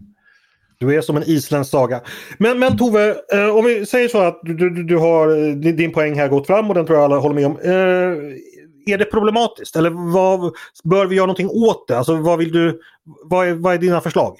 Du 0.77 0.97
är 0.97 1.01
som 1.01 1.17
en 1.17 1.23
isländsk 1.23 1.71
saga. 1.71 2.01
Men, 2.37 2.59
men 2.59 2.77
Tove, 2.77 3.15
eh, 3.33 3.55
om 3.55 3.65
vi 3.65 3.85
säger 3.85 4.07
så 4.07 4.21
att 4.21 4.39
du, 4.43 4.69
du, 4.69 4.83
du 4.83 4.97
har 4.97 5.55
din 5.73 5.93
poäng 5.93 6.15
här 6.15 6.27
gått 6.27 6.47
fram 6.47 6.69
och 6.69 6.75
den 6.75 6.85
tror 6.85 6.97
jag 6.97 7.05
alla 7.05 7.17
håller 7.17 7.35
med 7.35 7.45
om. 7.45 7.57
Eh, 7.63 8.93
är 8.93 8.97
det 8.97 9.05
problematiskt 9.05 9.75
eller 9.75 10.11
vad, 10.13 10.53
bör 10.83 11.05
vi 11.05 11.15
göra 11.15 11.25
någonting 11.25 11.49
åt 11.49 11.87
det? 11.87 11.97
Alltså, 11.97 12.15
vad, 12.15 12.39
vill 12.39 12.51
du, 12.51 12.79
vad, 13.23 13.47
är, 13.47 13.53
vad 13.53 13.73
är 13.73 13.77
dina 13.77 14.01
förslag? 14.01 14.37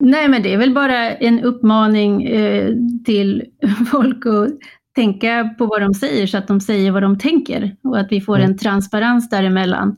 Nej, 0.00 0.28
men 0.28 0.42
det 0.42 0.54
är 0.54 0.58
väl 0.58 0.74
bara 0.74 1.16
en 1.16 1.40
uppmaning 1.40 2.24
eh, 2.24 2.74
till 3.04 3.44
folk 3.90 4.26
att 4.26 4.48
tänka 4.94 5.54
på 5.58 5.66
vad 5.66 5.80
de 5.80 5.94
säger 5.94 6.26
så 6.26 6.38
att 6.38 6.48
de 6.48 6.60
säger 6.60 6.90
vad 6.90 7.02
de 7.02 7.18
tänker 7.18 7.76
och 7.82 7.98
att 7.98 8.12
vi 8.12 8.20
får 8.20 8.36
mm. 8.36 8.50
en 8.50 8.58
transparens 8.58 9.30
däremellan. 9.30 9.96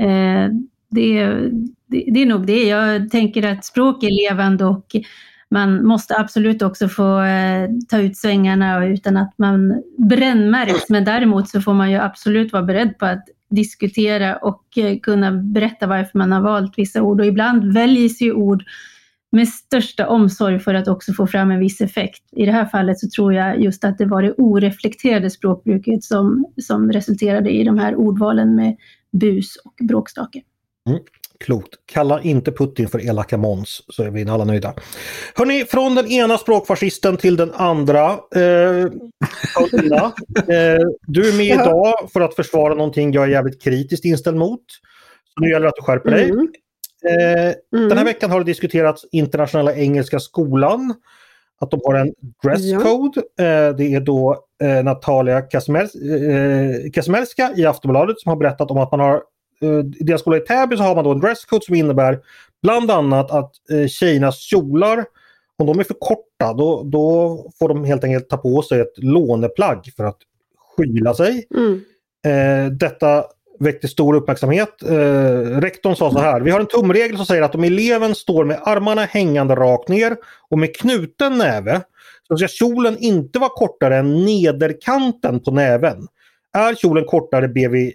Eh, 0.00 0.48
det, 0.90 1.26
det, 1.86 2.04
det 2.12 2.22
är 2.22 2.26
nog 2.26 2.46
det. 2.46 2.64
Jag 2.64 3.10
tänker 3.10 3.52
att 3.52 3.64
språk 3.64 4.02
är 4.02 4.30
levande 4.30 4.64
och 4.64 4.86
man 5.50 5.86
måste 5.86 6.18
absolut 6.18 6.62
också 6.62 6.88
få 6.88 7.22
eh, 7.22 7.68
ta 7.88 7.98
ut 7.98 8.16
svängarna 8.16 8.86
utan 8.86 9.16
att 9.16 9.34
man 9.38 9.82
brännmärks. 9.98 10.88
Men 10.88 11.04
däremot 11.04 11.48
så 11.48 11.60
får 11.60 11.74
man 11.74 11.90
ju 11.90 11.96
absolut 11.96 12.52
vara 12.52 12.62
beredd 12.62 12.98
på 12.98 13.06
att 13.06 13.24
diskutera 13.50 14.36
och 14.36 14.78
eh, 14.78 14.98
kunna 14.98 15.32
berätta 15.32 15.86
varför 15.86 16.18
man 16.18 16.32
har 16.32 16.40
valt 16.40 16.78
vissa 16.78 17.02
ord. 17.02 17.20
Och 17.20 17.26
ibland 17.26 17.72
väljs 17.72 18.20
ju 18.20 18.32
ord 18.32 18.64
med 19.32 19.48
största 19.48 20.08
omsorg 20.08 20.58
för 20.58 20.74
att 20.74 20.88
också 20.88 21.12
få 21.12 21.26
fram 21.26 21.50
en 21.50 21.60
viss 21.60 21.80
effekt. 21.80 22.22
I 22.32 22.46
det 22.46 22.52
här 22.52 22.66
fallet 22.66 23.00
så 23.00 23.08
tror 23.08 23.34
jag 23.34 23.60
just 23.60 23.84
att 23.84 23.98
det 23.98 24.06
var 24.06 24.22
det 24.22 24.32
oreflekterade 24.32 25.30
språkbruket 25.30 26.04
som, 26.04 26.46
som 26.62 26.92
resulterade 26.92 27.50
i 27.50 27.64
de 27.64 27.78
här 27.78 27.94
ordvalen 27.94 28.54
med 28.54 28.76
bus 29.12 29.56
och 29.64 29.86
bråkstake. 29.88 30.42
Mm. 30.88 31.00
Klokt. 31.44 31.74
Kalla 31.86 32.22
inte 32.22 32.52
Putin 32.52 32.88
för 32.88 33.06
elaka 33.06 33.36
Måns 33.36 33.82
så 33.88 34.02
är 34.02 34.10
vi 34.10 34.28
alla 34.28 34.44
nöjda. 34.44 34.74
Hörni, 35.34 35.64
från 35.64 35.94
den 35.94 36.06
ena 36.06 36.38
språkfascisten 36.38 37.16
till 37.16 37.36
den 37.36 37.52
andra. 37.54 38.10
Eh, 38.10 38.90
Paulina, 39.56 39.96
eh, 40.36 40.86
du 41.06 41.28
är 41.28 41.36
med 41.36 41.46
idag 41.46 42.10
för 42.12 42.20
att 42.20 42.34
försvara 42.34 42.74
någonting 42.74 43.12
jag 43.12 43.24
är 43.24 43.28
jävligt 43.28 43.62
kritiskt 43.62 44.04
inställd 44.04 44.36
mot. 44.36 44.60
Så 45.34 45.40
nu 45.40 45.50
gäller 45.50 45.62
det 45.62 45.68
att 45.68 45.76
du 45.76 45.82
skärper 45.82 46.10
dig. 46.10 46.30
Mm. 46.30 46.48
Mm. 47.04 47.54
Den 47.70 47.82
här 47.82 47.92
mm. 47.92 48.04
veckan 48.04 48.30
har 48.30 48.38
det 48.38 48.44
diskuterats 48.44 49.06
Internationella 49.12 49.74
Engelska 49.74 50.20
Skolan. 50.20 50.94
Att 51.60 51.70
de 51.70 51.80
har 51.84 51.94
en 51.94 52.14
dresscode. 52.42 53.22
Ja. 53.36 53.44
Eh, 53.44 53.76
det 53.76 53.94
är 53.94 54.00
då 54.00 54.44
eh, 54.62 54.84
Natalia 54.84 55.42
Kazimierska 55.42 57.50
eh, 57.50 57.58
i 57.58 57.66
Aftonbladet 57.66 58.20
som 58.20 58.30
har 58.30 58.36
berättat 58.36 58.70
om 58.70 58.78
att 58.78 58.90
man 58.90 59.00
har 59.00 59.22
i 60.00 60.04
deras 60.04 60.20
skola 60.20 60.36
i 60.36 60.40
Täby 60.40 60.76
så 60.76 60.82
har 60.82 60.94
man 60.94 61.04
då 61.04 61.12
en 61.12 61.20
dresscode 61.20 61.64
som 61.64 61.74
innebär 61.74 62.20
bland 62.62 62.90
annat 62.90 63.30
att 63.30 63.52
tjejernas 63.88 64.38
kjolar, 64.38 65.04
om 65.56 65.66
de 65.66 65.78
är 65.78 65.84
för 65.84 65.96
korta, 66.00 66.52
då, 66.52 66.82
då 66.82 67.38
får 67.58 67.68
de 67.68 67.84
helt 67.84 68.04
enkelt 68.04 68.28
ta 68.28 68.36
på 68.36 68.62
sig 68.62 68.80
ett 68.80 68.92
låneplagg 68.96 69.92
för 69.96 70.04
att 70.04 70.18
skyla 70.76 71.14
sig. 71.14 71.46
Mm. 71.56 71.80
Eh, 72.26 72.72
detta 72.72 73.24
väckte 73.60 73.88
stor 73.88 74.14
uppmärksamhet. 74.14 74.82
Eh, 74.82 75.60
rektorn 75.60 75.96
sa 75.96 76.10
så 76.12 76.18
här, 76.18 76.40
vi 76.40 76.50
har 76.50 76.60
en 76.60 76.66
tumregel 76.66 77.16
som 77.16 77.26
säger 77.26 77.42
att 77.42 77.54
om 77.54 77.64
eleven 77.64 78.14
står 78.14 78.44
med 78.44 78.60
armarna 78.62 79.04
hängande 79.04 79.54
rakt 79.54 79.88
ner 79.88 80.16
och 80.50 80.58
med 80.58 80.76
knuten 80.76 81.38
näve 81.38 81.80
så 82.28 82.36
ska 82.36 82.48
kjolen 82.48 82.98
inte 82.98 83.38
vara 83.38 83.50
kortare 83.50 83.96
än 83.96 84.24
nederkanten 84.24 85.40
på 85.40 85.50
näven. 85.50 86.06
Är 86.52 86.74
kjolen 86.74 87.04
kortare 87.04 87.48
ber 87.48 87.68
vi 87.68 87.94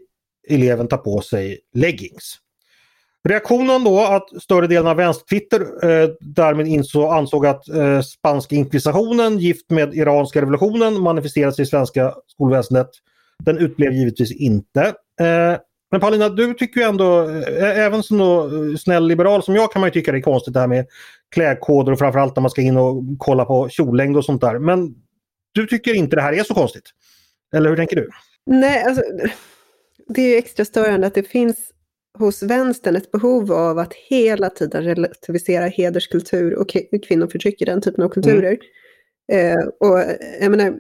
eleven 0.50 0.88
ta 0.88 0.98
på 0.98 1.22
sig 1.22 1.60
leggings. 1.74 2.40
Reaktionen 3.30 3.84
då 3.84 4.00
att 4.00 4.44
större 4.44 4.68
delen 4.68 4.88
av 4.88 4.98
vänstertwitter 4.98 5.62
eh, 5.62 6.10
därmed 6.20 6.68
insåg, 6.68 7.14
ansåg 7.14 7.46
att 7.46 7.70
eh, 7.70 8.02
spanska 8.02 8.56
inkvisitionen 8.56 9.40
gift 9.40 9.70
med 9.70 9.94
iranska 9.94 10.42
revolutionen 10.42 11.02
manifesterat 11.02 11.56
sig 11.56 11.64
i 11.64 11.66
svenska 11.66 12.14
skolväsendet. 12.28 12.90
Den 13.46 13.58
utblev 13.58 13.94
givetvis 13.94 14.32
inte. 14.32 14.94
Eh, 15.22 15.60
men 15.92 16.02
Paulina, 16.02 16.30
du 16.30 16.54
tycker 16.54 16.80
ju 16.80 16.88
ändå, 16.88 17.30
eh, 17.30 17.80
även 17.80 18.04
som 18.04 18.18
då, 18.18 18.46
eh, 18.46 18.76
snäll 18.76 19.08
liberal 19.08 19.44
som 19.44 19.56
jag 19.56 19.72
kan 19.72 19.80
man 19.80 19.88
ju 19.88 19.92
tycka 19.92 20.12
det 20.12 20.18
är 20.18 20.22
konstigt 20.22 20.54
det 20.54 20.60
här 20.60 20.68
med 20.68 20.86
klädkoder 21.32 21.92
och 21.92 22.00
framförallt 22.00 22.36
när 22.36 22.42
man 22.42 22.52
ska 22.52 22.62
in 22.62 22.78
och 22.78 23.04
kolla 23.18 23.46
på 23.46 23.70
kjollängd 23.70 24.18
och 24.18 24.26
sånt 24.26 24.42
där. 24.42 24.60
Men 24.60 24.96
du 25.52 25.68
tycker 25.68 25.94
inte 25.94 26.16
det 26.16 26.22
här 26.22 26.34
är 26.34 26.44
så 26.44 26.54
konstigt? 26.54 26.90
Eller 27.56 27.70
hur 27.70 27.78
tänker 27.78 27.96
du? 27.96 28.10
Nej, 28.46 28.84
alltså 28.84 29.04
det 30.08 30.22
är 30.22 30.38
extra 30.38 30.66
störande 30.66 31.08
att 31.08 31.16
det 31.16 31.24
finns 31.24 31.58
hos 32.18 32.44
vänstern 32.44 32.96
ett 32.96 33.12
behov 33.12 33.52
av 33.52 33.80
att 33.80 33.94
hela 33.94 34.50
tiden 34.50 34.84
relativisera 34.84 35.66
hederskultur 35.66 36.56
och 36.56 36.76
kvinnoförtryck 37.08 37.62
i 37.62 37.66
den 37.66 37.82
typen 37.82 38.04
av 38.04 38.10
kulturer. 38.10 38.58
Mm. 39.32 39.58
Eh, 39.58 39.66
och 39.80 40.00
jag 40.42 40.52
menar, 40.52 40.76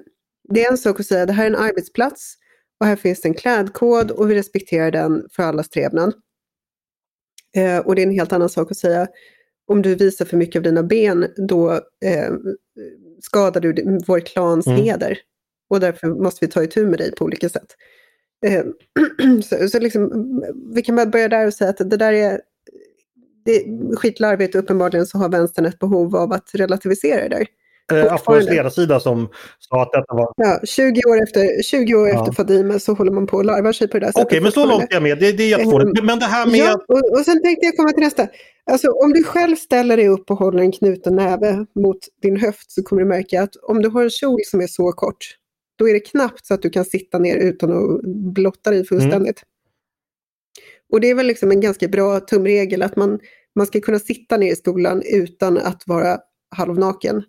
det 0.50 0.66
är 0.66 0.72
en 0.72 0.78
sak 0.78 1.00
att 1.00 1.06
säga 1.06 1.22
att 1.22 1.28
det 1.28 1.34
här 1.34 1.46
är 1.46 1.50
en 1.50 1.56
arbetsplats 1.56 2.38
och 2.84 2.88
här 2.88 2.96
finns 2.96 3.22
det 3.22 3.28
en 3.28 3.34
klädkod 3.34 4.12
och 4.12 4.32
vi 4.32 4.36
respekterar 4.36 4.92
den 4.92 5.28
för 5.32 5.44
allas 5.44 5.70
trevnad. 5.70 6.14
Eh, 7.56 7.78
och 7.78 7.96
det 7.96 8.02
är 8.02 8.08
en 8.08 8.14
helt 8.14 8.34
annan 8.34 8.50
sak 8.50 8.72
att 8.72 8.78
säga 8.78 9.08
om 9.68 9.82
du 9.82 9.96
visar 9.96 10.26
för 10.26 10.38
mycket 10.38 10.60
av 10.60 10.64
dina 10.64 10.84
ben 10.84 11.28
då 11.48 11.72
eh, 12.06 12.34
skadar 13.22 13.62
du 13.62 14.00
vår 14.08 14.20
klans 14.20 14.68
mm. 14.68 14.80
heder. 14.80 15.18
Och 15.70 15.80
därför 15.80 16.08
måste 16.08 16.46
vi 16.46 16.52
ta 16.52 16.64
itu 16.64 16.86
med 16.86 17.00
dig 17.00 17.12
på 17.16 17.26
olika 17.26 17.50
sätt. 17.50 17.68
Eh, 18.46 18.64
så, 19.44 19.70
så 19.70 19.80
liksom, 19.80 20.44
vi 20.76 20.82
kan 20.82 20.96
bara 20.96 21.06
börja 21.06 21.30
där 21.30 21.48
och 21.48 21.54
säga 21.54 21.70
att 21.70 21.90
det 21.90 21.98
där 21.98 22.14
är 22.14 22.42
det 23.46 23.52
är 23.52 23.96
skitlarvigt 23.96 24.56
och 24.56 24.64
uppenbarligen 24.64 25.06
så 25.06 25.18
har 25.18 25.30
vänstern 25.30 25.66
ett 25.66 25.80
behov 25.80 26.16
av 26.16 26.34
att 26.34 26.50
relativisera 26.54 27.30
det 27.30 27.36
där. 27.36 27.48
Eh, 27.92 28.14
Aftonbladets 28.14 28.52
ledarsida 28.52 29.00
som 29.00 29.30
sa 29.60 29.82
att 29.82 29.92
detta 29.92 30.14
var... 30.14 30.34
Ja, 30.36 30.60
20 30.64 31.02
år 31.10 31.24
efter, 31.24 31.64
20 31.64 31.96
år 31.96 32.10
ja. 32.10 32.20
efter 32.20 32.32
Fadime 32.32 32.80
så 32.80 32.94
håller 32.94 33.12
man 33.12 33.28
på 33.28 33.38
och 33.38 33.46
larvar 33.46 33.72
sig 33.72 33.88
på 33.88 34.00
det 34.00 34.06
där 34.06 34.12
sättet. 34.12 34.26
Okej, 34.26 34.42
men 34.42 34.52
så 34.52 34.66
långt 34.66 34.84
är 34.84 34.94
jag 34.94 35.04
med. 35.04 35.20
Det, 35.20 35.32
det 35.32 35.44
är 35.44 35.48
jättefånigt. 35.48 36.00
Mm. 36.00 36.06
Men 36.06 36.20
det 36.20 36.26
här 36.26 36.46
med... 36.46 36.56
Ja, 36.56 36.84
och, 36.88 37.20
och 37.20 37.26
sen 37.26 37.42
tänkte 37.42 37.66
jag 37.66 37.78
komma 37.78 37.92
till 37.92 38.04
nästa. 38.04 38.28
Alltså 38.72 38.88
om 38.88 39.14
du 39.14 39.24
själv 39.24 39.56
ställer 39.56 39.98
dig 39.98 40.08
upp 40.08 40.32
och 40.32 40.38
håller 40.38 40.60
en 40.60 40.72
knuten 40.72 41.16
näve 41.16 41.66
mot 41.76 41.98
din 42.22 42.38
höft 42.38 42.72
så 42.72 42.84
kommer 42.84 43.02
du 43.02 43.08
märka 43.08 43.42
att 43.42 43.56
om 43.56 43.82
du 43.82 43.90
har 43.90 44.04
en 44.04 44.10
kjol 44.10 44.40
som 44.46 44.62
är 44.62 44.68
så 44.68 44.92
kort 44.92 45.38
då 45.76 45.90
är 45.90 45.94
det 45.94 46.00
knappt 46.00 46.46
så 46.46 46.54
att 46.54 46.62
du 46.62 46.70
kan 46.70 46.86
sitta 46.86 47.20
ner 47.20 47.38
utan 47.38 47.72
att 47.72 48.02
blotta 48.34 48.72
dig 48.72 48.86
fullständigt. 48.86 49.44
Mm. 49.44 49.50
Och 50.94 51.02
det 51.02 51.10
är 51.10 51.16
väl 51.16 51.28
liksom 51.28 51.52
en 51.52 51.62
ganska 51.62 51.88
bra 51.88 52.20
tumregel 52.20 52.82
att 52.82 52.96
man, 52.96 53.20
man 53.56 53.68
ska 53.68 53.82
kunna 53.82 54.00
sitta 54.00 54.38
ner 54.38 54.52
i 54.52 54.56
skolan 54.56 55.02
utan 55.06 55.58
att 55.58 55.84
vara 55.88 56.18
halvnaken. 56.56 57.24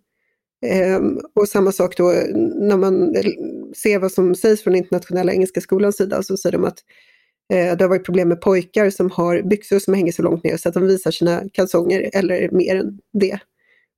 Um, 0.96 1.20
och 1.35 1.48
samma 1.48 1.72
sak 1.72 1.96
då 1.96 2.05
när 2.55 2.77
man 2.77 3.14
ser 3.77 3.98
vad 3.98 4.12
som 4.12 4.35
sägs 4.35 4.62
från 4.62 4.74
internationella 4.77 5.33
engelska 5.33 5.61
skolans 5.61 5.96
sida 5.96 6.22
så 6.22 6.37
säger 6.37 6.53
de 6.53 6.64
att 6.64 6.79
eh, 7.53 7.77
det 7.77 7.85
har 7.85 7.88
varit 7.88 8.05
problem 8.05 8.29
med 8.29 8.40
pojkar 8.40 8.90
som 8.90 9.11
har 9.11 9.42
byxor 9.42 9.79
som 9.79 9.94
hänger 9.94 10.12
så 10.12 10.22
långt 10.22 10.44
ner 10.44 10.57
så 10.57 10.68
att 10.68 10.74
de 10.74 10.87
visar 10.87 11.11
sina 11.11 11.42
kalsonger 11.53 12.11
eller 12.12 12.50
mer 12.50 12.77
än 12.77 12.98
det. 13.12 13.38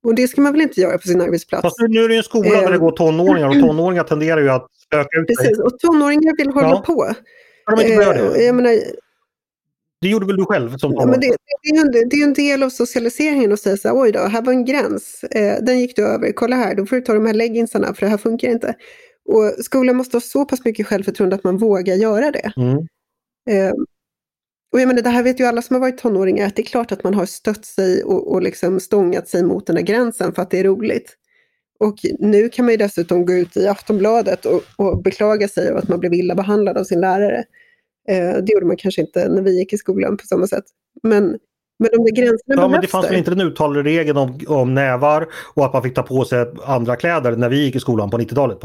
Och 0.03 0.15
det 0.15 0.27
ska 0.27 0.41
man 0.41 0.51
väl 0.53 0.61
inte 0.61 0.81
göra 0.81 0.97
på 0.97 1.07
sin 1.07 1.21
arbetsplats. 1.21 1.61
Fast 1.61 1.79
nu 1.79 2.03
är 2.03 2.07
det 2.07 2.13
ju 2.13 2.17
en 2.17 2.23
skola 2.23 2.49
där 2.49 2.61
det 2.61 2.73
ehm. 2.73 2.79
går 2.79 2.91
tonåringar 2.91 3.47
och 3.47 3.53
tonåringar 3.53 4.03
tenderar 4.03 4.41
ju 4.41 4.49
att 4.49 4.67
öka 4.95 5.19
ut 5.19 5.27
sig. 5.27 5.35
Precis, 5.37 5.59
och 5.59 5.79
tonåringar 5.79 6.37
vill 6.37 6.49
hålla 6.49 6.67
ja. 6.67 6.83
på. 6.85 7.13
det? 7.75 8.43
Jag 8.45 8.55
menar, 8.55 8.79
det 10.01 10.07
gjorde 10.07 10.25
väl 10.25 10.37
du 10.37 10.45
själv 10.45 10.77
som 10.77 10.93
ja, 10.93 11.05
men 11.05 11.19
det, 11.19 11.35
det, 11.63 11.69
är 11.69 11.81
en, 11.81 12.09
det 12.09 12.15
är 12.15 12.23
en 12.23 12.33
del 12.33 12.63
av 12.63 12.69
socialiseringen 12.69 13.53
att 13.53 13.59
säga 13.59 13.77
så 13.77 13.87
här, 13.87 14.01
oj 14.01 14.11
då, 14.11 14.19
här 14.19 14.41
var 14.41 14.53
en 14.53 14.65
gräns, 14.65 15.23
eh, 15.23 15.63
den 15.63 15.79
gick 15.79 15.95
du 15.95 16.05
över, 16.05 16.31
kolla 16.31 16.55
här, 16.55 16.75
då 16.75 16.85
får 16.85 16.95
du 16.95 17.01
ta 17.01 17.13
de 17.13 17.25
här 17.25 17.33
leggingsarna 17.33 17.93
för 17.93 18.05
det 18.05 18.09
här 18.09 18.17
funkar 18.17 18.49
inte. 18.49 18.75
Och 19.25 19.65
skolan 19.65 19.95
måste 19.95 20.17
ha 20.17 20.21
så 20.21 20.45
pass 20.45 20.65
mycket 20.65 20.87
självförtroende 20.87 21.35
att 21.35 21.43
man 21.43 21.57
vågar 21.57 21.95
göra 21.95 22.31
det. 22.31 22.51
Mm. 22.57 22.77
Eh, 23.49 23.73
och 24.73 24.81
jag 24.81 24.87
menar, 24.87 25.01
det 25.01 25.09
här 25.09 25.23
vet 25.23 25.39
ju 25.39 25.45
alla 25.45 25.61
som 25.61 25.73
har 25.73 25.81
varit 25.81 25.97
tonåringar, 25.97 26.47
att 26.47 26.55
det 26.55 26.61
är 26.61 26.65
klart 26.65 26.91
att 26.91 27.03
man 27.03 27.13
har 27.13 27.25
stött 27.25 27.65
sig 27.65 28.03
och, 28.03 28.31
och 28.31 28.41
liksom 28.41 28.79
stångat 28.79 29.27
sig 29.27 29.43
mot 29.43 29.65
den 29.65 29.75
där 29.75 29.83
gränsen 29.83 30.33
för 30.33 30.41
att 30.41 30.51
det 30.51 30.59
är 30.59 30.63
roligt. 30.63 31.17
Och 31.79 31.95
nu 32.19 32.49
kan 32.49 32.65
man 32.65 32.71
ju 32.71 32.77
dessutom 32.77 33.25
gå 33.25 33.33
ut 33.33 33.57
i 33.57 33.67
Aftonbladet 33.67 34.45
och, 34.45 34.63
och 34.75 35.01
beklaga 35.03 35.47
sig 35.47 35.67
över 35.67 35.79
att 35.79 35.87
man 35.87 35.99
blev 35.99 36.13
illa 36.13 36.35
behandlad 36.35 36.77
av 36.77 36.83
sin 36.83 37.01
lärare. 37.01 37.43
Eh, 38.11 38.43
det 38.43 38.53
gjorde 38.53 38.65
man 38.65 38.77
kanske 38.77 39.01
inte 39.01 39.29
när 39.29 39.41
vi 39.41 39.59
gick 39.59 39.73
i 39.73 39.77
skolan 39.77 40.17
på 40.17 40.25
samma 40.25 40.47
sätt. 40.47 40.65
Men, 41.03 41.23
men 41.79 41.89
de 41.91 41.97
där 41.97 42.15
gränserna 42.15 42.61
Ja, 42.61 42.67
men 42.67 42.81
det 42.81 42.87
fanns 42.87 43.09
väl 43.09 43.17
inte 43.17 43.31
den 43.31 43.41
uttalade 43.47 43.83
regeln 43.83 44.17
om, 44.17 44.39
om 44.47 44.73
nävar 44.73 45.27
och 45.53 45.65
att 45.65 45.73
man 45.73 45.83
fick 45.83 45.95
ta 45.95 46.03
på 46.03 46.25
sig 46.25 46.45
andra 46.65 46.95
kläder 46.95 47.35
när 47.35 47.49
vi 47.49 47.65
gick 47.65 47.75
i 47.75 47.79
skolan 47.79 48.09
på 48.09 48.17
90-talet? 48.17 48.57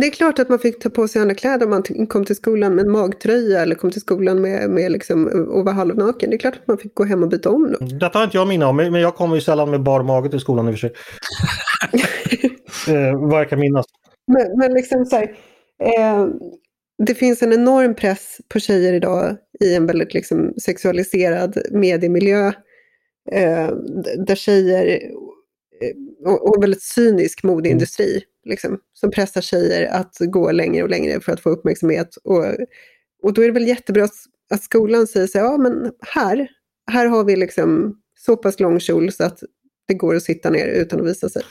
Det 0.00 0.06
är 0.06 0.10
klart 0.10 0.38
att 0.38 0.48
man 0.48 0.58
fick 0.58 0.82
ta 0.82 0.90
på 0.90 1.08
sig 1.08 1.22
andra 1.22 1.34
kläder 1.34 1.66
om 1.66 1.70
man 1.70 2.06
kom 2.06 2.24
till 2.24 2.36
skolan 2.36 2.74
med 2.74 2.84
en 2.84 2.92
magtröja 2.92 3.60
eller 3.60 3.74
kom 3.74 3.90
till 3.90 4.00
skolan 4.00 4.40
med, 4.40 4.70
med 4.70 4.92
liksom, 4.92 5.26
och 5.50 5.64
var 5.64 5.72
halvnaken. 5.72 6.30
Det 6.30 6.36
är 6.36 6.38
klart 6.38 6.54
att 6.54 6.66
man 6.66 6.78
fick 6.78 6.94
gå 6.94 7.04
hem 7.04 7.22
och 7.22 7.28
byta 7.28 7.50
om 7.50 7.72
då. 7.72 7.86
Detta 7.86 8.18
har 8.18 8.24
inte 8.24 8.36
jag 8.36 8.48
minne 8.48 8.64
om, 8.64 8.76
men 8.76 8.94
jag 8.94 9.14
kommer 9.14 9.34
ju 9.34 9.40
sällan 9.40 9.70
med 9.70 9.82
bar 9.82 10.02
mage 10.02 10.28
till 10.28 10.40
skolan 10.40 10.68
i 10.68 10.70
och 10.70 10.78
för 10.78 10.88
sig. 10.88 10.92
eh, 12.94 13.20
vad 13.20 13.40
jag 13.40 13.48
kan 13.48 13.60
minnas. 13.60 13.86
Men, 14.26 14.58
men 14.58 14.74
liksom 14.74 15.04
så 15.04 15.16
här, 15.16 15.36
eh, 15.82 16.26
det 16.98 17.14
finns 17.14 17.42
en 17.42 17.52
enorm 17.52 17.94
press 17.94 18.40
på 18.48 18.60
tjejer 18.60 18.92
idag 18.92 19.36
i 19.60 19.74
en 19.74 19.86
väldigt 19.86 20.14
liksom, 20.14 20.54
sexualiserad 20.62 21.58
mediemiljö. 21.70 22.52
Eh, 23.32 23.70
där 24.26 24.34
tjejer, 24.34 24.86
eh, 24.86 26.28
och, 26.30 26.48
och 26.48 26.62
väldigt 26.62 26.82
cynisk 26.82 27.42
modeindustri, 27.42 28.10
mm. 28.10 28.22
liksom, 28.44 28.78
som 28.92 29.10
pressar 29.10 29.40
tjejer 29.40 29.86
att 29.86 30.16
gå 30.20 30.52
längre 30.52 30.82
och 30.82 30.90
längre 30.90 31.20
för 31.20 31.32
att 31.32 31.40
få 31.40 31.50
uppmärksamhet. 31.50 32.16
Och, 32.16 32.44
och 33.22 33.32
då 33.34 33.42
är 33.42 33.46
det 33.46 33.52
väl 33.52 33.68
jättebra 33.68 34.04
att, 34.04 34.14
att 34.50 34.62
skolan 34.62 35.06
säger 35.06 35.26
så 35.26 35.38
ja 35.38 35.56
men 35.56 35.92
här, 36.00 36.48
här 36.90 37.06
har 37.06 37.24
vi 37.24 37.36
liksom 37.36 38.00
så 38.18 38.36
pass 38.36 38.60
lång 38.60 38.80
kjol 38.80 39.12
så 39.12 39.24
att 39.24 39.42
det 39.88 39.94
går 39.94 40.14
att 40.14 40.22
sitta 40.22 40.50
ner 40.50 40.66
utan 40.66 41.00
att 41.00 41.06
visa 41.06 41.28
sig. 41.28 41.42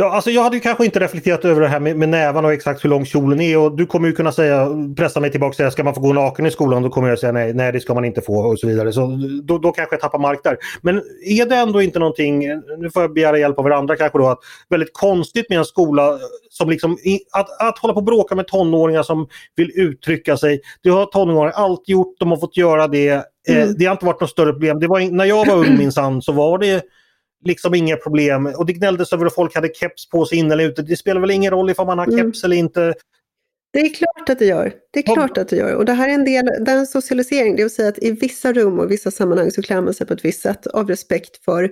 Ja, 0.00 0.10
alltså 0.10 0.30
jag 0.30 0.42
hade 0.42 0.56
ju 0.56 0.60
kanske 0.60 0.84
inte 0.84 1.00
reflekterat 1.00 1.44
över 1.44 1.60
det 1.60 1.68
här 1.68 1.80
med, 1.80 1.96
med 1.96 2.08
nävarna 2.08 2.48
och 2.48 2.54
exakt 2.54 2.84
hur 2.84 2.90
lång 2.90 3.04
kjolen 3.04 3.40
är 3.40 3.58
och 3.58 3.76
du 3.76 3.86
kommer 3.86 4.08
ju 4.08 4.14
kunna 4.14 4.32
säga, 4.32 4.68
pressa 4.96 5.20
mig 5.20 5.30
tillbaka 5.30 5.48
och 5.48 5.54
säga 5.54 5.70
ska 5.70 5.84
man 5.84 5.94
få 5.94 6.00
gå 6.00 6.12
naken 6.12 6.46
i 6.46 6.50
skolan? 6.50 6.82
Då 6.82 6.88
kommer 6.88 7.08
jag 7.08 7.18
säga 7.18 7.32
nej, 7.32 7.54
nej 7.54 7.72
det 7.72 7.80
ska 7.80 7.94
man 7.94 8.04
inte 8.04 8.20
få 8.20 8.34
och 8.34 8.58
så 8.58 8.66
vidare. 8.66 8.92
Så 8.92 9.18
då, 9.42 9.58
då 9.58 9.72
kanske 9.72 9.94
jag 9.94 10.00
tappar 10.00 10.18
mark 10.18 10.40
där. 10.44 10.56
Men 10.82 11.02
är 11.24 11.46
det 11.46 11.56
ändå 11.56 11.82
inte 11.82 11.98
någonting, 11.98 12.38
nu 12.78 12.90
får 12.90 13.02
jag 13.02 13.14
begära 13.14 13.38
hjälp 13.38 13.58
av 13.58 13.64
varandra 13.64 13.96
kanske 13.96 14.18
då, 14.18 14.28
att 14.28 14.38
väldigt 14.68 14.92
konstigt 14.92 15.48
med 15.48 15.58
en 15.58 15.64
skola 15.64 16.18
som 16.50 16.70
liksom, 16.70 16.98
att, 17.32 17.68
att 17.68 17.78
hålla 17.78 17.94
på 17.94 17.98
och 17.98 18.04
bråka 18.04 18.34
med 18.34 18.46
tonåringar 18.46 19.02
som 19.02 19.28
vill 19.56 19.70
uttrycka 19.74 20.36
sig. 20.36 20.60
Det 20.82 20.90
har 20.90 21.06
tonåringar 21.06 21.50
alltid 21.50 21.92
gjort, 21.92 22.14
de 22.18 22.30
har 22.30 22.36
fått 22.36 22.56
göra 22.56 22.88
det. 22.88 23.08
Eh, 23.48 23.62
mm. 23.62 23.74
det 23.78 23.84
har 23.84 23.92
inte 23.92 24.06
varit 24.06 24.20
något 24.20 24.30
större 24.30 24.52
problem. 24.52 24.80
Det 24.80 24.86
var, 24.86 25.00
när 25.00 25.24
jag 25.24 25.46
var 25.46 25.56
ung 25.56 25.78
minsann 25.78 26.22
så 26.22 26.32
var 26.32 26.58
det 26.58 26.82
liksom 27.44 27.74
inga 27.74 27.96
problem. 27.96 28.46
Och 28.46 28.66
det 28.66 28.72
gnälldes 28.72 29.12
över 29.12 29.26
att 29.26 29.34
folk 29.34 29.54
hade 29.54 29.74
keps 29.74 30.08
på 30.08 30.26
sig 30.26 30.38
in 30.38 30.50
eller 30.50 30.64
ute. 30.64 30.82
Det 30.82 30.96
spelar 30.96 31.20
väl 31.20 31.30
ingen 31.30 31.50
roll 31.50 31.70
ifall 31.70 31.86
man 31.86 31.98
har 31.98 32.06
mm. 32.06 32.18
keps 32.18 32.44
eller 32.44 32.56
inte. 32.56 32.94
Det 33.72 33.80
är 33.80 33.94
klart 33.94 34.30
att 34.30 34.38
det 34.38 34.46
gör. 34.46 34.72
Det 34.90 34.98
är 34.98 35.14
klart 35.14 35.38
att 35.38 35.48
det 35.48 35.56
gör. 35.56 35.74
Och 35.74 35.84
det 35.84 35.92
här 35.92 36.08
är 36.08 36.12
en 36.12 36.24
del, 36.24 36.44
det 36.44 36.70
är 36.70 36.76
en 36.76 36.86
socialisering. 36.86 37.56
Det 37.56 37.62
vill 37.62 37.74
säga 37.74 37.88
att 37.88 38.02
i 38.02 38.10
vissa 38.10 38.52
rum 38.52 38.78
och 38.78 38.90
vissa 38.90 39.10
sammanhang 39.10 39.50
så 39.50 39.62
klär 39.62 39.80
man 39.80 39.94
sig 39.94 40.06
på 40.06 40.14
ett 40.14 40.24
visst 40.24 40.42
sätt 40.42 40.66
av 40.66 40.88
respekt 40.88 41.44
för 41.44 41.64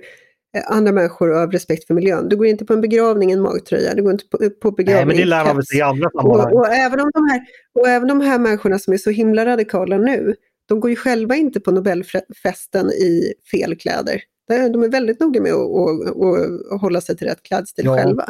eh, 0.57 0.63
andra 0.67 0.91
människor 0.91 1.31
och 1.31 1.37
av 1.37 1.51
respekt 1.51 1.87
för 1.87 1.93
miljön. 1.93 2.29
Du 2.29 2.35
går 2.35 2.47
inte 2.47 2.65
på 2.65 2.73
en 2.73 2.81
begravning 2.81 3.29
i 3.29 3.33
en 3.33 3.41
magtröja, 3.41 3.95
du 3.95 4.03
går 4.03 4.11
inte 4.11 4.25
på, 4.25 4.37
på 4.61 4.71
begravning 4.71 4.95
Nej, 4.95 5.05
men 5.05 5.17
det 5.17 5.25
lär 5.25 5.45
man 5.45 5.55
väl 5.55 5.65
sig 5.65 5.77
i 5.77 5.81
andra 5.81 6.09
sammanhang. 6.09 6.53
Och, 6.53 6.59
och, 6.59 6.67
även 6.67 6.99
om 6.99 7.11
de 7.13 7.29
här, 7.29 7.41
och 7.79 7.87
även 7.87 8.07
de 8.07 8.21
här 8.21 8.39
människorna 8.39 8.79
som 8.79 8.93
är 8.93 8.97
så 8.97 9.09
himla 9.09 9.45
radikala 9.45 9.97
nu, 9.97 10.35
de 10.67 10.79
går 10.79 10.89
ju 10.89 10.95
själva 10.95 11.35
inte 11.35 11.59
på 11.59 11.71
Nobelfesten 11.71 12.89
i 12.89 13.33
fel 13.51 13.75
kläder. 13.75 14.21
De 14.49 14.83
är 14.83 14.89
väldigt 14.89 15.19
noga 15.19 15.41
med 15.41 15.53
att, 15.53 16.09
att, 16.09 16.73
att 16.73 16.81
hålla 16.81 17.01
sig 17.01 17.17
till 17.17 17.27
rätt 17.27 17.43
klädstil 17.43 17.85
ja. 17.85 17.95
själva. 17.95 18.25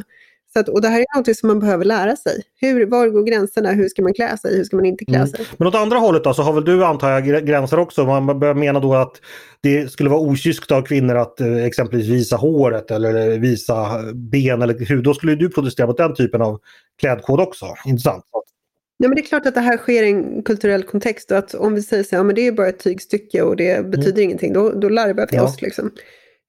Så 0.54 0.60
att, 0.60 0.70
och 0.70 0.82
det 0.82 0.88
här 0.88 1.00
är 1.00 1.18
något 1.18 1.38
som 1.38 1.48
man 1.48 1.60
behöver 1.60 1.86
lära 1.86 2.16
sig. 2.16 2.44
Hur, 2.62 2.86
var 2.86 3.08
går 3.08 3.24
gränserna? 3.24 3.72
Hur 3.72 3.90
ska 3.90 4.02
man 4.02 4.14
klä 4.14 4.38
sig? 4.38 4.58
Hur 4.58 4.64
ska 4.64 4.76
man 4.76 4.86
inte 4.86 5.06
klä 5.06 5.18
mm. 5.18 5.28
sig? 5.28 5.46
Men 5.58 5.68
åt 5.68 5.76
andra 5.76 5.98
hållet 5.98 6.24
då 6.24 6.34
så 6.34 6.42
har 6.42 6.54
väl 6.54 6.66
du 6.66 6.86
antar 6.86 7.10
jag 7.10 7.46
gränser 7.46 7.80
också? 7.80 8.06
Man 8.06 8.40
börjar 8.40 8.54
mena 8.54 8.80
då 8.80 8.94
att 8.96 9.22
det 9.62 9.92
skulle 9.92 10.10
vara 10.10 10.20
okyskt 10.20 10.72
av 10.72 10.82
kvinnor 10.82 11.16
att 11.16 11.42
eh, 11.42 11.66
exempelvis 11.66 12.08
visa 12.08 12.36
håret 12.36 12.92
eller 12.92 13.40
visa 13.40 14.04
ben 14.14 14.62
eller 14.62 14.86
hud. 14.86 15.04
Då 15.04 15.14
skulle 15.14 15.36
du 15.36 15.50
protestera 15.50 15.88
mot 15.88 15.98
den 15.98 16.16
typen 16.16 16.42
av 16.42 16.60
klädkod 17.00 17.40
också. 17.40 17.66
Intressant. 17.86 18.24
Ja, 19.02 19.08
men 19.08 19.16
det 19.16 19.22
är 19.22 19.26
klart 19.26 19.46
att 19.46 19.54
det 19.54 19.62
här 19.62 19.78
sker 19.78 20.04
i 20.04 20.10
en 20.10 20.44
kulturell 20.44 20.84
kontext 20.84 21.32
och 21.32 21.38
att 21.38 21.54
om 21.54 21.76
vi 21.76 21.82
säger 21.82 22.04
så 22.04 22.10
här, 22.12 22.20
ja, 22.20 22.24
men 22.24 22.36
det 22.36 22.48
är 22.48 22.52
bara 22.52 22.68
ett 22.68 22.80
tygstycke 22.80 23.42
och 23.42 23.56
det 23.56 23.72
mm. 23.72 23.92
betyder 23.92 24.12
mm. 24.12 24.24
ingenting, 24.24 24.54
då, 24.54 24.72
då 24.72 24.90
larvar 24.90 25.28
vi 25.32 25.38
ja. 25.38 25.44
oss. 25.44 25.62
Liksom. 25.62 25.92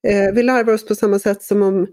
Eh, 0.08 0.34
vi 0.34 0.42
larvar 0.42 0.72
oss 0.72 0.86
på 0.86 0.94
samma 0.94 1.18
sätt 1.18 1.42
som 1.42 1.62
om 1.62 1.86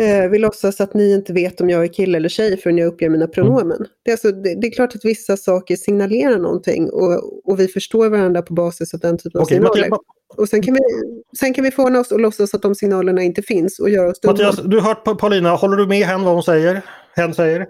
eh, 0.00 0.30
vi 0.30 0.38
låtsas 0.38 0.80
att 0.80 0.94
ni 0.94 1.14
inte 1.14 1.32
vet 1.32 1.60
om 1.60 1.70
jag 1.70 1.84
är 1.84 1.88
kille 1.88 2.18
eller 2.18 2.28
tjej 2.28 2.56
förrän 2.56 2.78
jag 2.78 2.86
uppger 2.86 3.08
mina 3.08 3.26
pronomen. 3.26 3.76
Mm. 3.76 3.88
Det, 4.04 4.10
är 4.10 4.12
alltså, 4.12 4.32
det, 4.32 4.60
det, 4.60 4.66
är 4.66 4.70
klart 4.70 4.94
att 4.94 5.04
vissa 5.04 5.36
saker 5.36 5.76
signalerar 5.76 6.38
någonting 6.38 6.90
och, 6.90 7.50
och 7.50 7.60
vi 7.60 7.68
förstår 7.68 8.08
varandra 8.08 8.42
på 8.42 8.54
basis 8.54 8.94
av 8.94 9.00
den 9.00 9.18
typen 9.18 9.40
av 9.40 9.44
signaler. 9.44 9.90
Och 10.36 10.48
sen 10.48 10.62
kan, 10.62 10.74
vi, 10.74 10.80
sen 11.38 11.54
kan 11.54 11.64
vi 11.64 11.70
få 11.70 12.00
oss 12.00 12.12
och 12.12 12.20
låtsas 12.20 12.54
att 12.54 12.62
de 12.62 12.74
signalerna 12.74 13.22
inte 13.22 13.42
finns 13.42 13.78
och 13.78 13.90
göra 13.90 14.10
oss 14.10 14.20
dumma. 14.20 14.32
Mattias, 14.32 14.60
du 14.64 14.80
har 14.80 14.88
hört 14.88 15.18
Paulina, 15.20 15.50
håller 15.50 15.76
du 15.76 15.86
med 15.86 16.06
henne 16.06 16.24
vad 16.24 16.34
hon 16.34 16.42
säger? 16.42 16.82
Hen 17.16 17.34
säger? 17.34 17.66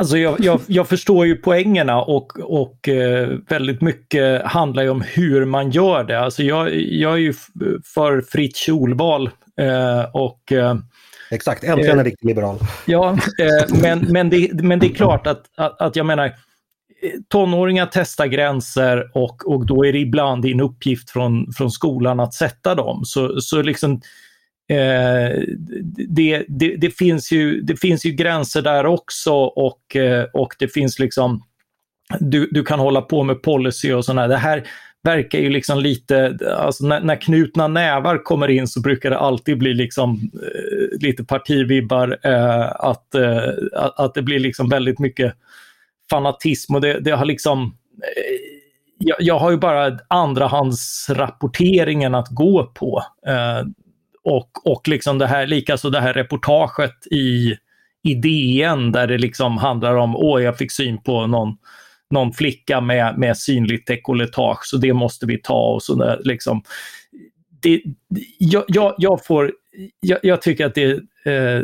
Alltså 0.00 0.18
jag, 0.18 0.40
jag, 0.40 0.60
jag, 0.66 0.88
förstår 0.88 1.26
ju 1.26 1.36
poängerna 1.36 2.02
och, 2.02 2.40
och 2.40 2.88
eh, 2.88 3.28
väldigt 3.48 3.80
mycket 3.80 4.42
handlar 4.42 4.82
ju 4.82 4.88
om 4.88 5.00
hur 5.00 5.44
man 5.44 5.70
gör 5.70 6.04
det. 6.04 6.20
Alltså 6.20 6.42
jag, 6.42 6.74
jag 6.74 7.12
är 7.12 7.16
ju 7.16 7.34
för 7.94 8.20
fritt 8.20 8.56
kjolval 8.56 9.30
eh, 9.60 10.02
och 10.12 10.52
eh, 10.52 10.74
Exakt, 11.30 11.64
äntligen 11.64 11.98
en 11.98 12.04
riktig 12.04 12.28
liberal. 12.28 12.58
Ja, 12.86 13.18
men, 13.82 13.98
men, 13.98 14.30
det, 14.30 14.62
men 14.62 14.78
det 14.78 14.86
är 14.86 14.94
klart 14.94 15.26
att, 15.26 15.42
att, 15.56 15.80
att 15.80 15.96
jag 15.96 16.06
menar 16.06 16.32
tonåringar 17.28 17.88
testar 17.92 18.26
gränser 18.26 19.10
och, 19.14 19.46
och 19.46 19.66
då 19.66 19.86
är 19.86 19.92
det 19.92 19.98
ibland 19.98 20.42
din 20.42 20.60
uppgift 20.60 21.10
från, 21.10 21.52
från 21.52 21.70
skolan 21.70 22.20
att 22.20 22.34
sätta 22.34 22.74
dem. 22.74 23.04
Så, 23.04 23.40
så 23.40 23.62
liksom 23.62 24.00
Eh, 24.70 25.42
det, 26.08 26.44
det, 26.48 26.76
det, 26.76 26.90
finns 26.90 27.32
ju, 27.32 27.60
det 27.60 27.76
finns 27.76 28.04
ju 28.04 28.10
gränser 28.10 28.62
där 28.62 28.86
också 28.86 29.34
och, 29.34 29.96
eh, 29.96 30.24
och 30.32 30.54
det 30.58 30.68
finns 30.68 30.98
liksom, 30.98 31.42
du, 32.20 32.48
du 32.50 32.62
kan 32.62 32.80
hålla 32.80 33.02
på 33.02 33.22
med 33.22 33.42
policy 33.42 33.92
och 33.92 34.04
sådär. 34.04 34.28
Det 34.28 34.36
här 34.36 34.64
verkar 35.02 35.38
ju 35.38 35.50
liksom 35.50 35.78
lite, 35.78 36.38
alltså 36.58 36.86
när, 36.86 37.00
när, 37.00 37.16
knutna 37.16 37.68
nävar 37.68 38.24
kommer 38.24 38.48
in 38.48 38.68
så 38.68 38.80
brukar 38.80 39.10
det 39.10 39.18
alltid 39.18 39.58
bli 39.58 39.74
liksom 39.74 40.30
eh, 40.34 40.98
lite 41.00 41.24
partivibbar, 41.24 42.18
eh, 42.22 42.70
att, 42.70 43.14
eh, 43.14 43.48
att 43.96 44.14
det 44.14 44.22
blir 44.22 44.38
liksom 44.38 44.68
väldigt 44.68 44.98
mycket 44.98 45.34
fanatism 46.10 46.74
och 46.74 46.80
det, 46.80 47.00
det 47.00 47.10
har 47.10 47.24
liksom 47.24 47.76
eh, 47.98 48.36
jag, 48.98 49.16
jag, 49.20 49.38
har 49.38 49.50
ju 49.50 49.56
bara 49.56 49.98
andrahandsrapporteringen 50.08 52.14
att 52.14 52.28
gå 52.28 52.70
på. 52.74 53.02
Och, 54.24 54.50
och 54.64 54.88
liksom 54.88 55.18
det 55.18 55.26
här, 55.26 55.46
likaså 55.46 55.90
det 55.90 56.00
här 56.00 56.12
reportaget 56.12 57.06
i, 57.10 57.56
i 58.02 58.14
DN 58.14 58.92
där 58.92 59.06
det 59.06 59.18
liksom 59.18 59.58
handlar 59.58 59.94
om, 59.94 60.16
åh 60.16 60.42
jag 60.42 60.58
fick 60.58 60.72
syn 60.72 61.02
på 61.02 61.26
någon, 61.26 61.56
någon 62.10 62.32
flicka 62.32 62.80
med, 62.80 63.18
med 63.18 63.36
synligt 63.36 63.86
dekolletage 63.86 64.64
så 64.64 64.76
det 64.76 64.92
måste 64.92 65.26
vi 65.26 65.38
ta 65.38 65.72
och 65.74 65.82
så 65.82 65.94
där, 65.94 66.20
liksom. 66.24 66.62
Det, 67.62 67.82
jag, 68.38 68.64
jag, 68.68 68.94
jag 68.98 69.24
får, 69.24 69.52
jag, 70.00 70.18
jag, 70.22 70.42
tycker 70.42 70.66
att 70.66 70.74
det 70.74 70.90
eh, 71.24 71.62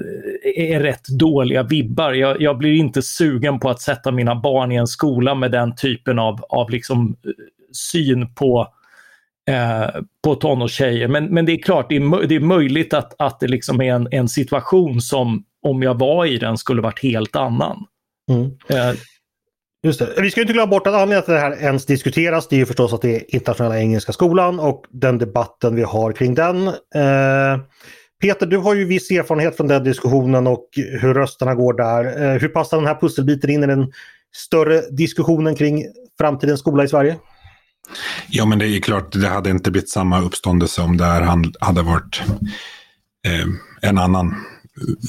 är 0.57 0.81
rätt 0.81 1.09
dåliga 1.09 1.63
vibbar. 1.63 2.13
Jag, 2.13 2.43
jag, 2.43 2.59
blir 2.59 2.73
inte 2.73 3.03
sugen 3.03 3.61
på 3.61 3.71
att 3.71 3.81
sätta 3.81 4.13
mina 4.13 4.35
barn 4.35 4.73
i 4.73 4.77
en 4.77 4.87
skola 4.87 5.35
med 5.35 5.51
den 5.51 5.75
typen 5.75 6.19
av, 6.19 6.45
av 6.49 6.71
liksom, 6.71 7.17
eh, 7.25 7.31
syn 7.73 8.35
på 8.35 8.69
eh, 9.51 10.03
på 10.25 10.35
tonårstjejer. 10.35 11.09
Men, 11.09 11.25
men 11.25 11.47
det 11.47 11.53
är 11.53 11.63
klart, 11.63 11.89
det 11.89 11.97
är, 11.97 12.27
det 12.27 12.35
är 12.35 12.41
möjligt 12.41 12.95
att, 12.95 13.15
att 13.19 13.41
det 13.41 13.49
liksom 13.49 13.81
är 13.81 13.95
en, 13.95 14.09
en 14.11 14.29
situation 14.29 15.01
som 15.01 15.45
om 15.63 15.83
jag 15.83 15.99
var 15.99 16.27
i 16.27 16.39
den 16.39 16.59
skulle 16.59 16.83
varit 16.83 17.03
helt 17.03 17.37
annan. 17.37 17.85
Mm. 18.31 18.45
Eh, 18.69 18.97
Just 19.83 19.99
det. 19.99 20.15
Vi 20.23 20.31
ska 20.31 20.41
inte 20.41 20.53
glömma 20.53 20.67
bort 20.67 20.87
att 20.87 20.95
anledningen 20.95 21.23
till 21.23 21.35
att 21.35 21.41
det 21.41 21.57
här 21.57 21.67
ens 21.67 21.87
diskuteras 21.87 22.49
det 22.49 22.57
är 22.57 22.59
ju 22.59 22.67
förstås 22.67 22.93
att 22.93 23.03
det 23.03 23.17
är 23.17 23.35
internationella 23.35 23.79
engelska 23.79 24.13
skolan 24.13 24.61
och 24.61 24.85
den 24.91 25.19
debatten 25.19 25.75
vi 25.75 25.83
har 25.83 26.13
kring 26.13 26.35
den. 26.35 26.69
Eh, 26.69 27.61
Peter, 28.21 28.47
du 28.47 28.57
har 28.57 28.75
ju 28.75 28.85
viss 28.85 29.11
erfarenhet 29.11 29.57
från 29.57 29.69
den 29.69 29.85
diskussionen 29.85 30.47
och 30.47 30.69
hur 30.75 31.15
rösterna 31.15 31.55
går 31.55 31.73
där. 31.73 32.05
Eh, 32.05 32.41
hur 32.41 32.49
passar 32.49 32.77
den 32.77 32.87
här 32.87 32.95
pusselbiten 33.01 33.51
in 33.51 33.65
i 33.65 33.67
den 33.67 33.93
större 34.37 34.81
diskussionen 34.91 35.55
kring 35.55 35.85
framtidens 36.19 36.61
skola 36.61 36.85
i 36.85 36.89
Sverige? 36.89 37.17
Ja, 38.29 38.47
men 38.47 38.59
det 38.59 38.69
är 38.69 38.81
klart, 38.81 39.13
det 39.13 39.29
hade 39.29 39.51
inte 39.51 39.71
blivit 39.71 39.91
samma 39.91 40.21
uppståndelse 40.21 40.83
om 40.83 40.97
det 40.97 41.05
här 41.05 41.43
hade 41.61 41.83
varit 41.83 42.23
eh, 43.27 43.47
en 43.83 43.99
annan 43.99 44.35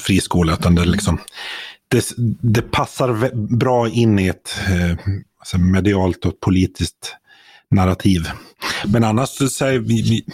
friskola. 0.02 0.52
Utan 0.52 0.74
det, 0.74 0.84
liksom, 0.84 1.18
det, 1.88 2.04
det 2.40 2.62
passar 2.62 3.30
bra 3.56 3.88
in 3.88 4.18
i 4.18 4.26
ett 4.26 4.58
eh, 4.68 5.14
alltså 5.38 5.58
medialt 5.58 6.24
och 6.24 6.40
politiskt 6.40 7.16
narrativ. 7.70 8.28
Men 8.84 9.04
annars 9.04 9.28
så 9.28 9.48
säger 9.48 9.78
vi, 9.78 10.02
vi 10.02 10.24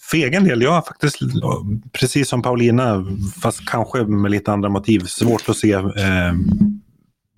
för 0.00 0.16
egen 0.16 0.44
del, 0.44 0.62
jag 0.62 0.70
har 0.70 0.82
faktiskt, 0.82 1.18
precis 1.92 2.28
som 2.28 2.42
Paulina, 2.42 3.06
fast 3.42 3.68
kanske 3.68 4.04
med 4.04 4.30
lite 4.30 4.52
andra 4.52 4.68
motiv, 4.68 5.00
svårt 5.00 5.48
att 5.48 5.56
se 5.56 5.72
eh, 5.72 6.34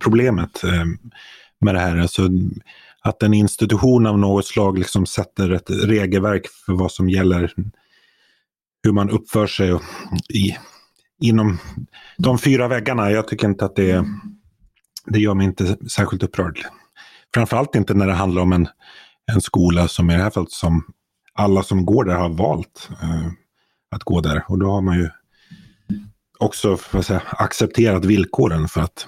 problemet 0.03 0.63
eh, 0.63 0.85
med 1.61 1.75
det 1.75 1.79
här. 1.79 1.97
Alltså, 1.97 2.29
att 3.05 3.23
en 3.23 3.33
institution 3.33 4.05
av 4.05 4.19
något 4.19 4.45
slag 4.45 4.77
liksom 4.77 5.05
sätter 5.05 5.49
ett 5.51 5.69
regelverk 5.69 6.47
för 6.65 6.73
vad 6.73 6.91
som 6.91 7.09
gäller 7.09 7.53
hur 8.83 8.91
man 8.91 9.09
uppför 9.09 9.47
sig 9.47 9.79
i, 10.29 10.55
inom 11.21 11.57
de 12.17 12.37
fyra 12.39 12.67
väggarna. 12.67 13.11
Jag 13.11 13.27
tycker 13.27 13.47
inte 13.47 13.65
att 13.65 13.75
det, 13.75 14.05
det 15.05 15.19
gör 15.19 15.33
mig 15.33 15.45
inte 15.45 15.77
särskilt 15.89 16.23
upprörd. 16.23 16.59
Framförallt 17.33 17.75
inte 17.75 17.93
när 17.93 18.07
det 18.07 18.13
handlar 18.13 18.41
om 18.41 18.53
en, 18.53 18.67
en 19.31 19.41
skola 19.41 19.87
som 19.87 20.09
i 20.09 20.13
det 20.13 20.23
här 20.23 20.29
fallet 20.29 20.51
som 20.51 20.83
alla 21.33 21.63
som 21.63 21.85
går 21.85 22.03
där 22.03 22.15
har 22.15 22.29
valt 22.29 22.89
eh, 23.01 23.27
att 23.91 24.03
gå 24.03 24.21
där. 24.21 24.43
Och 24.47 24.59
då 24.59 24.71
har 24.71 24.81
man 24.81 24.97
ju 24.97 25.09
också 26.39 26.77
säga, 26.77 27.21
accepterat 27.25 28.05
villkoren 28.05 28.67
för 28.67 28.81
att, 28.81 29.07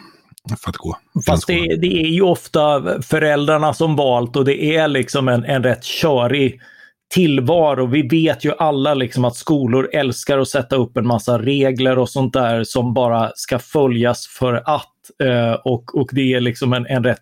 för 0.55 0.69
att 0.69 0.77
gå. 0.77 0.97
Fast 1.25 1.47
det, 1.47 1.75
det, 1.75 2.01
är 2.01 2.07
ju 2.07 2.21
ofta 2.21 2.83
föräldrarna 3.01 3.73
som 3.73 3.95
valt 3.95 4.35
och 4.35 4.45
det 4.45 4.75
är 4.75 4.87
liksom 4.87 5.27
en, 5.27 5.43
en 5.45 5.63
rätt 5.63 5.83
körig 5.83 6.61
tillvaro. 7.13 7.85
Vi 7.85 8.01
vet 8.01 8.45
ju 8.45 8.51
alla 8.57 8.93
liksom 8.93 9.25
att 9.25 9.35
skolor 9.35 9.89
älskar 9.93 10.37
att 10.37 10.47
sätta 10.47 10.75
upp 10.75 10.97
en 10.97 11.07
massa 11.07 11.39
regler 11.39 11.97
och 11.99 12.09
sånt 12.09 12.33
där 12.33 12.63
som 12.63 12.93
bara 12.93 13.31
ska 13.35 13.59
följas 13.59 14.27
för 14.27 14.53
att. 14.53 14.93
Eh, 15.23 15.53
och, 15.53 15.95
och 15.95 16.09
det 16.11 16.33
är 16.33 16.39
liksom 16.39 16.73
en, 16.73 16.85
en 16.85 17.03
rätt 17.03 17.21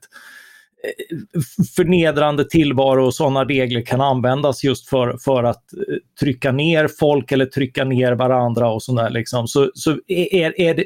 Eh, 0.86 1.42
förnedrande 1.76 2.50
tillvaro 2.50 3.06
och 3.06 3.14
sådana 3.14 3.46
regler 3.46 3.82
kan 3.82 4.02
användas 4.02 4.64
just 4.64 4.90
för, 4.90 5.18
för 5.18 5.44
att 5.44 5.74
eh, 5.74 5.96
trycka 6.20 6.52
ner 6.52 6.90
folk 7.00 7.32
eller 7.32 7.46
trycka 7.46 7.84
ner 7.84 8.12
varandra 8.12 8.72
och 8.72 8.84
sådär. 8.84 9.10
Liksom. 9.10 9.48
Så, 9.48 9.72
så 9.74 9.92
är, 10.08 10.62
är, 10.62 10.74
det, 10.76 10.86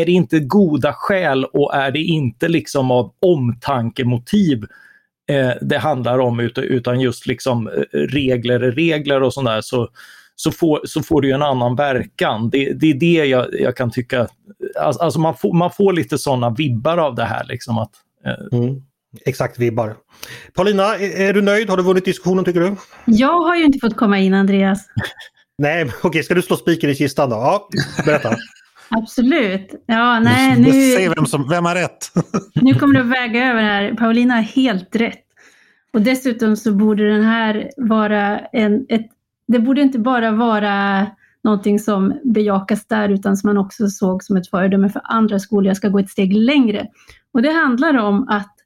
är 0.00 0.06
det 0.06 0.12
inte 0.12 0.40
goda 0.40 0.92
skäl 0.92 1.44
och 1.44 1.74
är 1.74 1.90
det 1.90 2.02
inte 2.02 2.48
liksom 2.48 2.90
av 2.90 3.12
omtankemotiv 3.20 4.64
eh, 5.30 5.52
det 5.60 5.78
handlar 5.78 6.18
om 6.18 6.40
utan, 6.56 7.00
just 7.00 7.26
liksom 7.26 7.68
eh, 7.68 7.98
regler 7.98 8.60
är 8.60 8.72
regler 8.72 9.22
och 9.22 9.34
sådär 9.34 9.60
så, 9.60 9.88
så, 10.36 10.50
får, 10.50 10.80
så 10.84 11.02
får 11.02 11.22
det 11.22 11.28
ju 11.28 11.34
en 11.34 11.42
annan 11.42 11.76
verkan. 11.76 12.50
Det, 12.50 12.72
det 12.72 12.90
är 12.90 12.94
det 12.94 13.26
jag, 13.26 13.46
jag 13.60 13.76
kan 13.76 13.90
tycka, 13.90 14.28
alltså, 14.80 15.02
alltså 15.02 15.20
man, 15.20 15.36
får, 15.36 15.52
man 15.52 15.70
får 15.70 15.92
lite 15.92 16.18
sådana 16.18 16.50
vibbar 16.50 16.98
av 16.98 17.14
det 17.14 17.24
här. 17.24 17.44
Liksom 17.44 17.78
att, 17.78 17.92
eh, 18.24 18.58
mm. 18.58 18.82
Exakt 19.26 19.58
vibbar. 19.58 19.96
Paulina, 20.54 20.96
är 20.96 21.32
du 21.32 21.42
nöjd? 21.42 21.70
Har 21.70 21.76
du 21.76 21.82
vunnit 21.82 22.04
diskussionen 22.04 22.44
tycker 22.44 22.60
du? 22.60 22.76
Jag 23.04 23.40
har 23.40 23.56
ju 23.56 23.64
inte 23.64 23.78
fått 23.78 23.96
komma 23.96 24.18
in 24.18 24.34
Andreas. 24.34 24.86
Nej, 25.58 25.84
okej, 25.84 26.08
okay, 26.08 26.22
ska 26.22 26.34
du 26.34 26.42
slå 26.42 26.56
spiken 26.56 26.90
i 26.90 26.94
kistan 26.94 27.30
då? 27.30 27.36
Ja, 27.36 27.68
berätta. 28.04 28.30
Absolut. 28.90 29.74
Ja, 29.86 30.20
nej, 30.20 30.60
nu... 30.60 30.72
Se 30.72 31.08
vem, 31.08 31.26
som, 31.26 31.48
vem 31.48 31.64
har 31.64 31.74
rätt. 31.74 32.12
nu 32.54 32.74
kommer 32.74 32.94
det 32.94 33.00
att 33.00 33.06
väga 33.06 33.50
över 33.50 33.62
här. 33.62 33.94
Paulina 33.94 34.34
har 34.34 34.42
helt 34.42 34.96
rätt. 34.96 35.24
Och 35.92 36.02
dessutom 36.02 36.56
så 36.56 36.72
borde 36.72 37.10
den 37.12 37.24
här 37.24 37.70
vara 37.76 38.38
en... 38.38 38.86
Ett, 38.88 39.06
det 39.48 39.58
borde 39.58 39.80
inte 39.80 39.98
bara 39.98 40.30
vara 40.30 41.06
någonting 41.44 41.78
som 41.78 42.20
bejakas 42.24 42.86
där 42.86 43.08
utan 43.08 43.36
som 43.36 43.48
man 43.48 43.58
också 43.58 43.88
såg 43.88 44.24
som 44.24 44.36
ett 44.36 44.50
föredöme 44.50 44.88
för 44.88 45.02
andra 45.04 45.38
skolor. 45.38 45.66
Jag 45.66 45.76
ska 45.76 45.88
gå 45.88 45.98
ett 45.98 46.10
steg 46.10 46.32
längre. 46.32 46.86
Och 47.32 47.42
det 47.42 47.52
handlar 47.52 47.98
om 47.98 48.28
att 48.28 48.59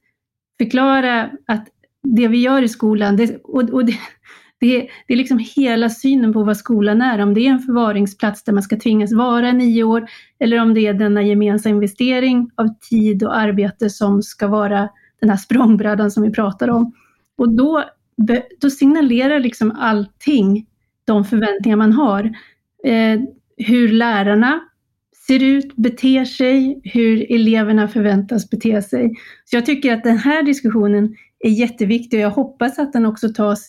förklara 0.58 1.30
att 1.46 1.68
det 2.02 2.28
vi 2.28 2.38
gör 2.38 2.62
i 2.62 2.68
skolan, 2.68 3.16
det, 3.16 3.40
och, 3.44 3.70
och 3.70 3.84
det, 3.84 3.98
det, 4.60 4.88
det, 5.06 5.14
är 5.14 5.16
liksom 5.16 5.38
hela 5.56 5.90
synen 5.90 6.32
på 6.32 6.44
vad 6.44 6.56
skolan 6.56 7.02
är. 7.02 7.18
Om 7.18 7.34
det 7.34 7.40
är 7.40 7.50
en 7.50 7.58
förvaringsplats 7.60 8.44
där 8.44 8.52
man 8.52 8.62
ska 8.62 8.78
tvingas 8.78 9.12
vara 9.12 9.52
nio 9.52 9.84
år 9.84 10.06
eller 10.38 10.60
om 10.60 10.74
det 10.74 10.80
är 10.80 10.94
denna 10.94 11.22
gemensamma 11.22 11.74
investering 11.74 12.50
av 12.54 12.68
tid 12.90 13.24
och 13.24 13.36
arbete 13.36 13.90
som 13.90 14.22
ska 14.22 14.48
vara 14.48 14.88
den 15.20 15.30
här 15.30 15.36
språngbrädan 15.36 16.10
som 16.10 16.22
vi 16.22 16.30
pratar 16.30 16.68
om. 16.68 16.92
Och 17.36 17.56
då, 17.56 17.84
då 18.60 18.70
signalerar 18.70 19.40
liksom 19.40 19.70
allting 19.70 20.66
de 21.04 21.24
förväntningar 21.24 21.76
man 21.76 21.92
har. 21.92 22.24
Eh, 22.84 23.20
hur 23.56 23.88
lärarna 23.88 24.60
ser 25.26 25.42
ut, 25.42 25.76
beter 25.76 26.24
sig, 26.24 26.80
hur 26.84 27.32
eleverna 27.32 27.88
förväntas 27.88 28.50
bete 28.50 28.82
sig. 28.82 29.12
Så 29.44 29.56
jag 29.56 29.66
tycker 29.66 29.94
att 29.94 30.04
den 30.04 30.18
här 30.18 30.42
diskussionen 30.42 31.14
är 31.38 31.50
jätteviktig 31.50 32.18
och 32.18 32.24
jag 32.24 32.30
hoppas 32.30 32.78
att 32.78 32.92
den 32.92 33.06
också 33.06 33.28
tas 33.28 33.68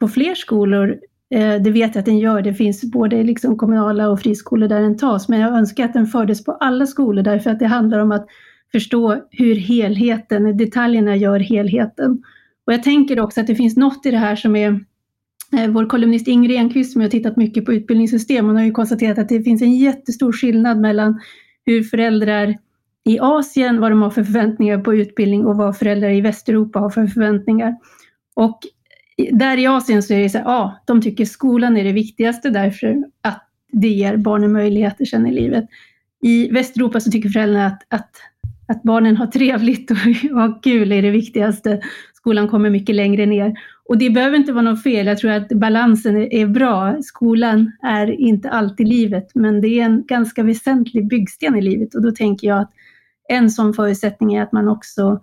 på 0.00 0.08
fler 0.08 0.34
skolor. 0.34 0.98
Eh, 1.34 1.62
det 1.62 1.70
vet 1.70 1.94
jag 1.94 2.00
att 2.00 2.06
den 2.06 2.18
gör, 2.18 2.42
det 2.42 2.54
finns 2.54 2.84
både 2.84 3.22
liksom 3.22 3.58
kommunala 3.58 4.08
och 4.08 4.20
friskolor 4.20 4.68
där 4.68 4.80
den 4.80 4.96
tas, 4.96 5.28
men 5.28 5.40
jag 5.40 5.52
önskar 5.58 5.84
att 5.84 5.92
den 5.92 6.06
fördes 6.06 6.44
på 6.44 6.52
alla 6.52 6.86
skolor 6.86 7.22
därför 7.22 7.50
att 7.50 7.58
det 7.58 7.66
handlar 7.66 7.98
om 7.98 8.12
att 8.12 8.26
förstå 8.72 9.24
hur 9.30 9.54
helheten, 9.54 10.56
detaljerna 10.56 11.16
gör 11.16 11.38
helheten. 11.38 12.22
Och 12.66 12.72
jag 12.72 12.82
tänker 12.82 13.20
också 13.20 13.40
att 13.40 13.46
det 13.46 13.54
finns 13.54 13.76
något 13.76 14.06
i 14.06 14.10
det 14.10 14.18
här 14.18 14.36
som 14.36 14.56
är 14.56 14.84
Eh, 15.56 15.70
vår 15.70 15.86
kolumnist 15.86 16.28
Ingrid 16.28 16.56
Enqvist 16.56 16.92
som 16.92 17.02
har 17.02 17.08
tittat 17.08 17.36
mycket 17.36 17.64
på 17.64 17.72
utbildningssystem, 17.72 18.46
hon 18.46 18.56
har 18.56 18.64
ju 18.64 18.72
konstaterat 18.72 19.18
att 19.18 19.28
det 19.28 19.42
finns 19.42 19.62
en 19.62 19.76
jättestor 19.76 20.32
skillnad 20.32 20.80
mellan 20.80 21.20
hur 21.66 21.82
föräldrar 21.82 22.56
i 23.04 23.18
Asien, 23.20 23.80
vad 23.80 23.92
de 23.92 24.02
har 24.02 24.10
för 24.10 24.24
förväntningar 24.24 24.78
på 24.78 24.94
utbildning 24.94 25.46
och 25.46 25.56
vad 25.56 25.76
föräldrar 25.76 26.10
i 26.10 26.20
Västeuropa 26.20 26.78
har 26.78 26.90
för 26.90 27.06
förväntningar. 27.06 27.76
Och 28.34 28.58
där 29.32 29.56
i 29.56 29.66
Asien 29.66 30.02
så 30.02 30.14
är 30.14 30.22
det 30.22 30.30
så 30.30 30.38
här, 30.38 30.44
ja, 30.44 30.82
de 30.86 31.02
tycker 31.02 31.24
skolan 31.24 31.76
är 31.76 31.84
det 31.84 31.92
viktigaste 31.92 32.50
därför 32.50 33.04
att 33.22 33.46
det 33.72 33.88
ger 33.88 34.16
barnen 34.16 34.52
möjligheter 34.52 35.04
sen 35.04 35.26
i 35.26 35.32
livet. 35.32 35.64
I 36.22 36.48
Västeuropa 36.48 37.00
så 37.00 37.10
tycker 37.10 37.28
föräldrarna 37.28 37.66
att, 37.66 37.82
att, 37.88 38.10
att 38.68 38.82
barnen 38.82 39.16
har 39.16 39.26
trevligt 39.26 39.90
och 39.90 39.96
har 40.40 40.62
kul 40.62 40.92
är 40.92 41.02
det 41.02 41.10
viktigaste. 41.10 41.80
Skolan 42.14 42.48
kommer 42.48 42.70
mycket 42.70 42.94
längre 42.94 43.26
ner. 43.26 43.54
Och 43.90 43.98
det 43.98 44.10
behöver 44.10 44.36
inte 44.36 44.52
vara 44.52 44.62
något 44.62 44.82
fel, 44.82 45.06
jag 45.06 45.18
tror 45.18 45.30
att 45.30 45.48
balansen 45.48 46.16
är 46.16 46.46
bra. 46.46 46.96
Skolan 47.02 47.72
är 47.82 48.20
inte 48.20 48.50
alltid 48.50 48.88
livet, 48.88 49.30
men 49.34 49.60
det 49.60 49.68
är 49.68 49.84
en 49.84 50.06
ganska 50.06 50.42
väsentlig 50.42 51.08
byggsten 51.08 51.56
i 51.56 51.62
livet 51.62 51.94
och 51.94 52.02
då 52.02 52.10
tänker 52.10 52.48
jag 52.48 52.60
att 52.60 52.70
en 53.28 53.50
sån 53.50 53.74
förutsättning 53.74 54.34
är 54.34 54.42
att 54.42 54.52
man 54.52 54.68
också 54.68 55.20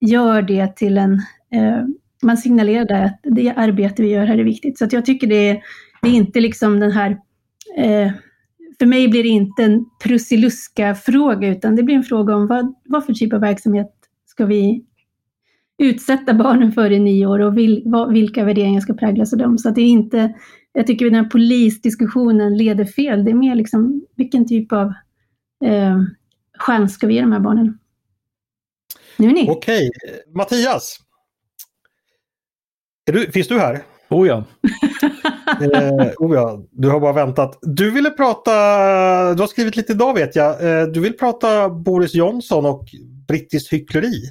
gör 0.00 0.42
det 0.42 0.76
till 0.76 0.98
en, 0.98 1.12
eh, 1.54 1.82
man 2.22 2.36
signalerar 2.36 2.84
där 2.84 3.04
att 3.04 3.20
det 3.22 3.50
arbete 3.50 4.02
vi 4.02 4.08
gör 4.08 4.26
här 4.26 4.38
är 4.38 4.44
viktigt. 4.44 4.78
Så 4.78 4.84
att 4.84 4.92
jag 4.92 5.04
tycker 5.04 5.26
det 5.26 5.48
är, 5.48 5.62
det 6.02 6.08
är 6.08 6.14
inte 6.14 6.40
liksom 6.40 6.80
den 6.80 6.92
här, 6.92 7.10
eh, 7.76 8.12
för 8.78 8.86
mig 8.86 9.08
blir 9.08 9.22
det 9.22 9.28
inte 9.28 9.64
en 9.64 9.84
prussiluska-fråga, 10.02 11.48
utan 11.48 11.76
det 11.76 11.82
blir 11.82 11.94
en 11.94 12.02
fråga 12.02 12.36
om 12.36 12.46
vad, 12.46 12.74
vad 12.84 13.06
för 13.06 13.12
typ 13.12 13.32
av 13.32 13.40
verksamhet 13.40 13.92
ska 14.26 14.46
vi 14.46 14.84
utsätta 15.78 16.34
barnen 16.34 16.72
för 16.72 16.90
i 16.90 16.98
nio 16.98 17.26
år 17.26 17.38
och 17.38 17.58
vil, 17.58 17.82
vad, 17.84 18.12
vilka 18.12 18.44
värderingar 18.44 18.80
ska 18.80 18.94
präglas 18.94 19.32
av 19.32 19.38
dem. 19.38 19.58
Så 19.58 19.68
att 19.68 19.74
det 19.74 19.80
är 19.80 19.88
inte, 19.88 20.34
jag 20.72 20.86
tycker 20.86 21.04
den 21.04 21.14
här 21.14 21.30
polisdiskussionen 21.30 22.56
leder 22.56 22.84
fel. 22.84 23.24
Det 23.24 23.30
är 23.30 23.34
mer 23.34 23.54
liksom 23.54 24.06
vilken 24.16 24.48
typ 24.48 24.72
av 24.72 24.86
eh, 25.64 25.98
chans 26.58 26.94
ska 26.94 27.06
vi 27.06 27.14
ge 27.14 27.20
de 27.20 27.32
här 27.32 27.40
barnen? 27.40 27.78
Nu 29.16 29.28
är 29.28 29.32
ni. 29.32 29.46
Okej, 29.50 29.90
Mattias. 30.34 31.00
Du, 33.06 33.32
finns 33.32 33.48
du 33.48 33.58
här? 33.58 33.82
Oh 34.10 34.28
ja. 34.28 34.36
eh, 35.60 36.10
oh 36.18 36.34
ja. 36.34 36.64
Du 36.70 36.88
har 36.88 37.00
bara 37.00 37.12
väntat. 37.12 37.58
Du 37.62 37.90
ville 37.90 38.10
prata, 38.10 38.50
du 39.34 39.42
har 39.42 39.46
skrivit 39.46 39.76
lite 39.76 39.92
idag 39.92 40.14
vet 40.14 40.36
jag. 40.36 40.80
Eh, 40.80 40.86
du 40.86 41.00
vill 41.00 41.12
prata 41.12 41.68
Boris 41.70 42.14
Johnson 42.14 42.66
och 42.66 42.84
brittiskt 43.28 43.72
hyckleri. 43.72 44.22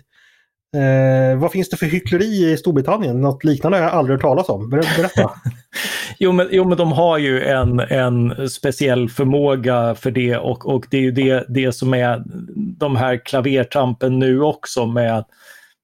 Eh, 0.74 1.38
vad 1.38 1.51
finns 1.51 1.69
det 1.69 1.78
för 1.78 1.86
hyckleri 1.86 2.51
i 2.51 2.57
Storbritannien? 2.57 3.21
Något 3.21 3.43
liknande 3.43 3.78
har 3.78 3.84
jag 3.84 3.93
aldrig 3.93 4.15
hört 4.17 4.21
talas 4.21 4.49
om. 4.49 4.69
Berätta. 4.69 5.32
jo, 6.19 6.32
men, 6.32 6.47
jo, 6.51 6.65
men 6.69 6.78
de 6.78 6.91
har 6.91 7.17
ju 7.17 7.43
en, 7.43 7.80
en 7.80 8.49
speciell 8.49 9.09
förmåga 9.09 9.95
för 9.95 10.11
det 10.11 10.38
och, 10.38 10.65
och 10.65 10.86
det 10.89 10.97
är 10.97 11.01
ju 11.01 11.11
det, 11.11 11.45
det 11.49 11.71
som 11.71 11.93
är 11.93 12.24
de 12.55 12.95
här 12.95 13.26
klavertrampen 13.26 14.19
nu 14.19 14.41
också 14.41 14.86
med, 14.86 15.26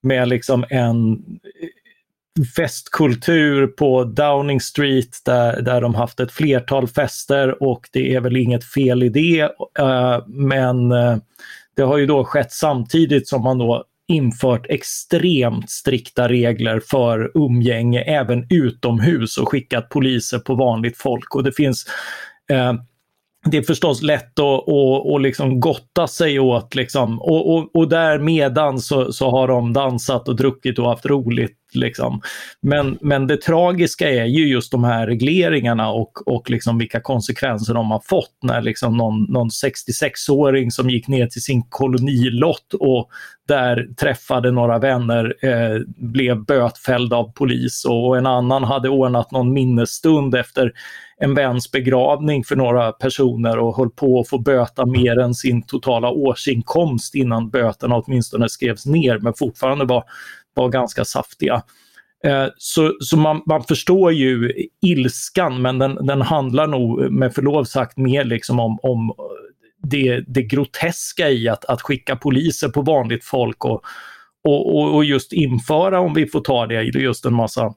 med 0.03 0.27
liksom 0.27 0.65
en 0.69 1.17
festkultur 2.55 3.67
på 3.67 4.03
Downing 4.03 4.61
Street 4.61 5.17
där, 5.25 5.61
där 5.61 5.81
de 5.81 5.95
haft 5.95 6.19
ett 6.19 6.31
flertal 6.31 6.87
fester 6.87 7.63
och 7.63 7.89
det 7.91 8.15
är 8.15 8.21
väl 8.21 8.37
inget 8.37 8.63
fel 8.63 9.03
i 9.03 9.09
det. 9.09 9.43
Uh, 9.79 10.27
men 10.27 10.91
uh, 10.91 11.17
det 11.75 11.81
har 11.81 11.97
ju 11.97 12.05
då 12.05 12.23
skett 12.23 12.51
samtidigt 12.51 13.27
som 13.27 13.41
man 13.41 13.57
då 13.57 13.85
infört 14.09 14.65
extremt 14.69 15.69
strikta 15.69 16.29
regler 16.29 16.81
för 16.87 17.31
umgänge 17.37 18.01
även 18.01 18.45
utomhus 18.49 19.37
och 19.37 19.49
skickat 19.49 19.89
poliser 19.89 20.39
på 20.39 20.55
vanligt 20.55 20.97
folk. 20.97 21.35
Och 21.35 21.43
det 21.43 21.51
finns 21.51 21.85
eh, 22.51 22.73
det 23.49 23.57
är 23.57 23.61
förstås 23.61 24.01
lätt 24.01 24.39
att, 24.39 24.69
att, 24.69 25.15
att 25.15 25.21
liksom 25.21 25.59
gotta 25.59 26.07
sig 26.07 26.39
åt 26.39 26.75
liksom. 26.75 27.21
och, 27.21 27.55
och, 27.55 27.75
och 27.75 27.89
där 27.89 28.19
medan 28.19 28.79
så, 28.79 29.13
så 29.13 29.29
har 29.29 29.47
de 29.47 29.73
dansat 29.73 30.27
och 30.27 30.35
druckit 30.35 30.79
och 30.79 30.89
haft 30.89 31.05
roligt 31.05 31.59
Liksom. 31.73 32.21
Men, 32.61 32.97
men 33.01 33.27
det 33.27 33.41
tragiska 33.41 34.09
är 34.09 34.25
ju 34.25 34.47
just 34.47 34.71
de 34.71 34.83
här 34.83 35.07
regleringarna 35.07 35.89
och, 35.89 36.27
och 36.27 36.49
liksom 36.49 36.77
vilka 36.77 36.99
konsekvenser 36.99 37.73
de 37.73 37.91
har 37.91 38.01
fått 38.05 38.37
när 38.43 38.61
liksom 38.61 38.97
någon, 38.97 39.23
någon 39.23 39.49
66-åring 39.49 40.71
som 40.71 40.89
gick 40.89 41.07
ner 41.07 41.27
till 41.27 41.41
sin 41.41 41.63
kolonilott 41.69 42.73
och 42.79 43.09
där 43.47 43.87
träffade 43.99 44.51
några 44.51 44.79
vänner, 44.79 45.35
eh, 45.41 45.81
blev 45.97 46.45
bötfälld 46.45 47.13
av 47.13 47.31
polis 47.33 47.85
och 47.85 48.17
en 48.17 48.25
annan 48.25 48.63
hade 48.63 48.89
ordnat 48.89 49.31
någon 49.31 49.53
minnesstund 49.53 50.35
efter 50.35 50.73
en 51.19 51.33
väns 51.33 51.71
begravning 51.71 52.43
för 52.43 52.55
några 52.55 52.91
personer 52.91 53.57
och 53.59 53.77
höll 53.77 53.89
på 53.89 54.19
att 54.19 54.29
få 54.29 54.37
böta 54.37 54.85
mer 54.85 55.19
än 55.19 55.33
sin 55.33 55.61
totala 55.61 56.09
årsinkomst 56.09 57.15
innan 57.15 57.49
böterna 57.49 57.95
åtminstone 57.95 58.49
skrevs 58.49 58.85
ner 58.85 59.19
men 59.19 59.33
fortfarande 59.33 59.85
var, 59.85 60.03
var 60.53 60.69
ganska 60.69 61.05
saftiga. 61.05 61.63
Eh, 62.23 62.45
så, 62.57 62.97
så 62.99 63.17
man, 63.17 63.41
man, 63.45 63.63
förstår 63.63 64.13
ju 64.13 64.53
ilskan 64.81 65.61
men 65.61 65.79
den, 65.79 65.95
den 65.95 66.21
handlar 66.21 66.67
nog 66.67 67.11
med 67.11 67.33
förlov 67.33 67.63
sagt 67.63 67.97
mer 67.97 68.23
liksom 68.23 68.59
om, 68.59 68.79
om 68.81 69.13
det, 69.83 70.23
det 70.27 70.43
groteska 70.43 71.29
i 71.29 71.49
att, 71.49 71.65
att 71.65 71.81
skicka 71.81 72.15
poliser 72.15 72.69
på 72.69 72.81
vanligt 72.81 73.25
folk 73.25 73.65
och, 73.65 73.83
och, 74.43 74.95
och 74.95 75.05
just 75.05 75.33
införa, 75.33 75.99
om 75.99 76.13
vi 76.13 76.25
får 76.25 76.41
ta 76.41 76.67
det, 76.67 76.83
just 76.83 77.25
en 77.25 77.33
massa 77.33 77.73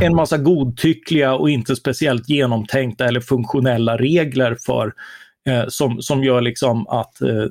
en 0.00 0.16
massa 0.16 0.38
godtyckliga 0.38 1.34
och 1.34 1.50
inte 1.50 1.76
speciellt 1.76 2.28
genomtänkta 2.28 3.04
eller 3.04 3.20
funktionella 3.20 3.96
regler 3.96 4.56
för 4.66 4.92
eh, 5.48 5.64
som, 5.68 6.02
som 6.02 6.24
gör 6.24 6.40
liksom 6.40 6.88
att, 6.88 7.20
eh, 7.20 7.44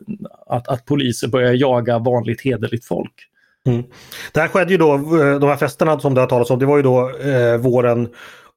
att, 0.47 0.67
att 0.67 0.85
poliser 0.85 1.27
börjar 1.27 1.53
jaga 1.53 1.99
vanligt 1.99 2.41
hederligt 2.41 2.85
folk. 2.85 3.13
Mm. 3.67 3.83
Det 4.33 4.39
här 4.39 4.47
skedde 4.47 4.71
ju 4.71 4.77
då, 4.77 4.93
eh, 4.93 5.39
de 5.39 5.49
här 5.49 5.57
festerna 5.57 5.99
som 5.99 6.13
det 6.13 6.21
har 6.21 6.27
talats 6.27 6.51
om, 6.51 6.59
det 6.59 6.65
var 6.65 6.77
ju 6.77 6.83
då 6.83 7.11
eh, 7.19 7.57
våren 7.57 8.09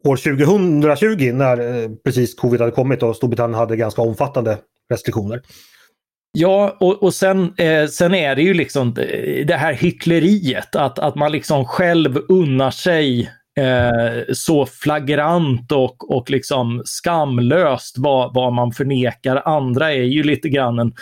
år 0.05 0.17
2020 0.17 1.33
när 1.33 1.89
precis 2.05 2.35
covid 2.35 2.61
hade 2.61 2.73
kommit 2.73 3.03
och 3.03 3.17
Storbritannien 3.17 3.59
hade 3.59 3.77
ganska 3.77 4.03
omfattande 4.03 4.59
restriktioner. 4.91 5.41
Ja, 6.33 6.77
och, 6.81 7.03
och 7.03 7.15
sen, 7.15 7.55
eh, 7.57 7.87
sen 7.87 8.15
är 8.15 8.37
det 8.37 8.43
ju 8.43 8.55
liksom 8.55 8.95
det 9.47 9.57
här 9.59 9.73
hyckleriet, 9.73 10.77
att, 10.77 10.99
att 10.99 11.15
man 11.15 11.33
liksom 11.33 11.65
själv 11.65 12.19
unnar 12.29 12.71
sig 12.71 13.31
eh, 13.59 14.23
så 14.33 14.67
flagrant 14.67 15.73
och, 15.73 16.17
och 16.17 16.31
liksom 16.31 16.83
skamlöst 16.85 17.99
vad, 17.99 18.35
vad 18.35 18.53
man 18.53 18.73
förnekar 18.73 19.43
andra 19.45 19.93
är 19.93 20.03
ju 20.03 20.23
lite 20.23 20.49
grann 20.49 20.79
en, 20.79 20.93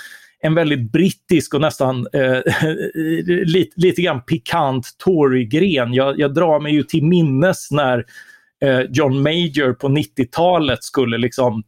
en 0.40 0.54
väldigt 0.54 0.92
brittisk 0.92 1.54
och 1.54 1.60
nästan 1.60 2.06
eh, 2.12 2.38
lite, 3.44 3.80
lite 3.80 4.02
grann 4.02 4.22
pikant 4.22 4.88
Tory-gren. 5.04 5.94
Jag, 5.94 6.18
jag 6.18 6.34
drar 6.34 6.60
mig 6.60 6.72
ju 6.72 6.82
till 6.82 7.04
minnes 7.04 7.70
när 7.70 8.04
eh, 8.64 8.80
John 8.80 9.22
Major 9.22 9.72
på 9.72 9.88
90-talet 9.88 10.84
skulle 10.84 11.18
liksom 11.18 11.62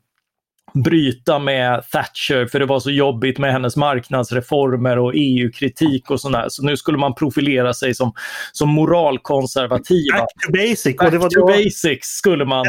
bryta 0.83 1.39
med 1.39 1.83
Thatcher 1.91 2.47
för 2.47 2.59
det 2.59 2.66
var 2.66 2.81
så 2.81 2.91
jobbigt 2.91 3.39
med 3.39 3.53
hennes 3.53 3.76
marknadsreformer 3.76 4.99
och 4.99 5.12
EU-kritik 5.14 6.11
och 6.11 6.20
sådär. 6.20 6.47
Så 6.49 6.62
nu 6.62 6.76
skulle 6.76 6.99
man 6.99 7.14
profilera 7.14 7.74
sig 7.74 7.95
som, 7.95 8.12
som 8.53 8.68
moralkonservativa. 8.68 10.18
Back 10.18 10.29
to 10.47 10.53
basic. 10.53 10.97
Back 10.97 11.12
to 11.12 11.41
då... 11.41 11.47
basics 11.47 12.09
skulle 12.09 12.45
man. 12.45 12.66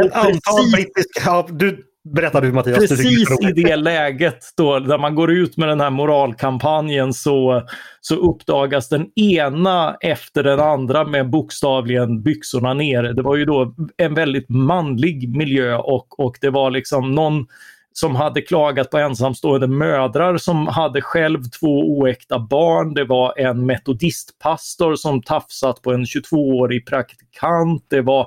Ett 0.00 0.12
antal 0.12 0.70
brittiska... 0.72 1.20
Ja, 1.24 1.48
du, 1.50 1.84
Berätta 2.04 2.40
du 2.40 2.52
Mattias. 2.52 2.78
Precis 2.78 3.30
i 3.40 3.62
det 3.62 3.76
läget 3.76 4.38
då, 4.56 4.78
där 4.78 4.98
man 4.98 5.14
går 5.14 5.32
ut 5.32 5.56
med 5.56 5.68
den 5.68 5.80
här 5.80 5.90
moralkampanjen 5.90 7.12
så, 7.12 7.62
så 8.00 8.16
uppdagas 8.16 8.88
den 8.88 9.18
ena 9.18 9.96
efter 10.00 10.42
den 10.42 10.60
andra 10.60 11.04
med 11.04 11.30
bokstavligen 11.30 12.22
byxorna 12.22 12.74
nere. 12.74 13.12
Det 13.12 13.22
var 13.22 13.36
ju 13.36 13.44
då 13.44 13.74
en 13.96 14.14
väldigt 14.14 14.48
manlig 14.48 15.36
miljö 15.36 15.76
och, 15.76 16.20
och 16.20 16.38
det 16.40 16.50
var 16.50 16.70
liksom 16.70 17.14
någon 17.14 17.46
som 17.92 18.16
hade 18.16 18.40
klagat 18.40 18.90
på 18.90 18.98
ensamstående 18.98 19.66
mödrar 19.66 20.36
som 20.36 20.66
hade 20.66 21.00
själv 21.00 21.42
två 21.60 21.98
oäkta 21.98 22.38
barn. 22.38 22.94
Det 22.94 23.04
var 23.04 23.38
en 23.38 23.66
metodistpastor 23.66 24.94
som 24.94 25.22
tafsat 25.22 25.82
på 25.82 25.92
en 25.92 26.04
22-årig 26.04 26.86
praktikant. 26.86 27.86
Det 27.90 28.00
var 28.00 28.26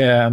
eh, 0.00 0.30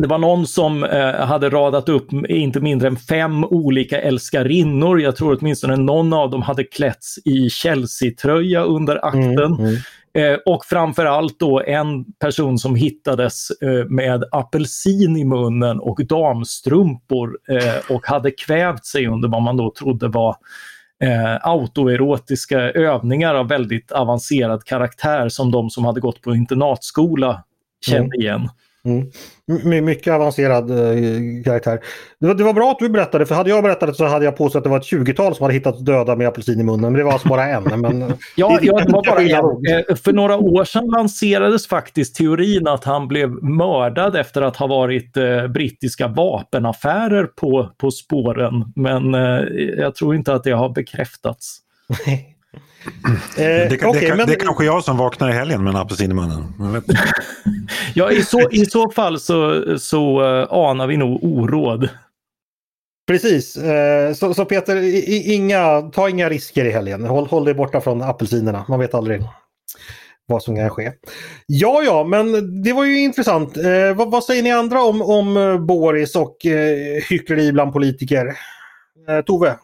det 0.00 0.08
var 0.08 0.18
någon 0.18 0.46
som 0.46 0.84
eh, 0.84 1.14
hade 1.14 1.50
radat 1.50 1.88
upp 1.88 2.12
inte 2.28 2.60
mindre 2.60 2.88
än 2.88 2.96
fem 2.96 3.44
olika 3.44 4.00
älskarinnor. 4.00 5.00
Jag 5.00 5.16
tror 5.16 5.38
åtminstone 5.40 5.76
någon 5.76 6.12
av 6.12 6.30
dem 6.30 6.42
hade 6.42 6.64
klätts 6.64 7.18
i 7.24 7.50
Chelsea-tröja 7.50 8.62
under 8.62 9.04
akten. 9.06 9.54
Mm, 9.54 9.76
mm. 10.14 10.40
Och 10.46 10.64
framförallt 10.64 11.38
då 11.38 11.62
en 11.62 12.04
person 12.04 12.58
som 12.58 12.74
hittades 12.74 13.50
eh, 13.50 13.84
med 13.84 14.24
apelsin 14.30 15.16
i 15.16 15.24
munnen 15.24 15.80
och 15.80 16.06
damstrumpor 16.06 17.38
och 17.88 18.06
hade 18.06 18.30
kvävt 18.30 18.84
sig 18.84 19.06
under 19.06 19.28
vad 19.28 19.42
man 19.42 19.56
då 19.56 19.72
trodde 19.78 20.08
var 20.08 20.36
eh, 21.02 21.48
autoerotiska 21.48 22.60
övningar 22.60 23.34
av 23.34 23.48
väldigt 23.48 23.92
avancerad 23.92 24.64
karaktär 24.64 25.28
som 25.28 25.50
de 25.50 25.70
som 25.70 25.84
hade 25.84 26.00
gått 26.00 26.22
på 26.22 26.34
internatskola 26.34 27.44
kände 27.86 28.16
mm. 28.16 28.20
igen. 28.20 28.36
Mm. 28.36 28.50
Mycket 29.82 30.12
avancerad 30.12 30.70
eh, 30.70 31.42
karaktär. 31.44 31.80
Det 32.20 32.26
var, 32.26 32.34
det 32.34 32.44
var, 32.44 32.52
bra 32.52 32.70
att 32.70 32.78
du 32.78 32.88
berättade, 32.88 33.26
för 33.26 33.34
hade 33.34 33.50
jag 33.50 33.62
berättat 33.62 33.96
så 33.96 34.04
hade 34.04 34.24
jag 34.24 34.36
påstått 34.36 34.58
att 34.58 34.64
det 34.64 34.70
var 34.70 34.76
ett 34.76 34.92
20-tal 34.92 35.34
som 35.34 35.42
hade 35.42 35.54
hittat 35.54 35.86
döda 35.86 36.16
med 36.16 36.28
apelsin 36.28 36.60
i 36.60 36.62
munnen. 36.62 36.80
Men 36.80 36.94
det 36.94 37.04
var 37.04 37.12
alltså 37.12 37.28
bara 37.28 37.46
en. 37.46 37.80
Men, 37.80 38.00
ja, 38.36 38.58
det, 38.60 38.66
det 38.66 38.92
var 38.92 39.04
bara 39.06 39.22
en. 39.22 39.88
Eh, 39.88 39.96
för 39.96 40.12
några 40.12 40.36
år 40.36 40.64
sedan 40.64 40.86
lanserades 40.86 41.66
faktiskt 41.66 42.14
teorin 42.14 42.68
att 42.68 42.84
han 42.84 43.08
blev 43.08 43.30
mördad 43.42 44.16
efter 44.16 44.42
att 44.42 44.56
ha 44.56 44.66
varit 44.66 45.16
eh, 45.16 45.46
brittiska 45.46 46.08
vapenaffärer 46.08 47.24
på, 47.24 47.70
på 47.78 47.90
spåren. 47.90 48.72
Men 48.76 49.14
eh, 49.14 49.44
jag 49.78 49.94
tror 49.94 50.14
inte 50.14 50.34
att 50.34 50.44
det 50.44 50.52
har 50.52 50.68
bekräftats. 50.68 51.58
Eh, 53.36 53.44
det, 53.44 53.84
okay, 53.84 54.08
det, 54.08 54.16
men... 54.16 54.26
det 54.26 54.34
är 54.34 54.40
kanske 54.40 54.64
jag 54.64 54.84
som 54.84 54.96
vaknar 54.96 55.30
i 55.30 55.32
helgen 55.32 55.64
med 55.64 55.70
en 55.70 55.80
apelsin 55.80 56.10
i 56.10 56.14
munnen. 56.14 56.54
ja, 57.94 58.10
i 58.10 58.22
så, 58.22 58.50
i 58.50 58.66
så 58.66 58.90
fall 58.90 59.20
så, 59.20 59.64
så 59.78 60.22
uh, 60.22 60.52
anar 60.52 60.86
vi 60.86 60.96
nog 60.96 61.24
oråd. 61.24 61.88
Precis, 63.06 63.56
eh, 63.56 64.12
så, 64.12 64.34
så, 64.34 64.44
Peter, 64.44 64.76
inga, 65.30 65.82
ta 65.82 66.08
inga 66.08 66.28
risker 66.28 66.64
i 66.64 66.70
helgen. 66.70 67.04
Håll, 67.04 67.26
håll 67.26 67.44
dig 67.44 67.54
borta 67.54 67.80
från 67.80 68.02
apelsinerna, 68.02 68.64
man 68.68 68.80
vet 68.80 68.94
aldrig 68.94 69.22
vad 70.26 70.42
som 70.42 70.56
kan 70.56 70.70
ske. 70.70 70.92
Ja, 71.46 71.82
ja, 71.82 72.04
men 72.04 72.62
det 72.62 72.72
var 72.72 72.84
ju 72.84 73.00
intressant. 73.00 73.56
Eh, 73.56 73.94
vad, 73.96 74.10
vad, 74.10 74.24
säger 74.24 74.42
ni 74.42 74.52
andra 74.52 74.82
om, 74.82 75.02
om 75.02 75.58
Boris 75.66 76.16
och 76.16 76.46
eh, 76.46 77.02
hyckleri 77.08 77.52
bland 77.52 77.72
politiker? 77.72 78.38
Tove? 79.26 79.56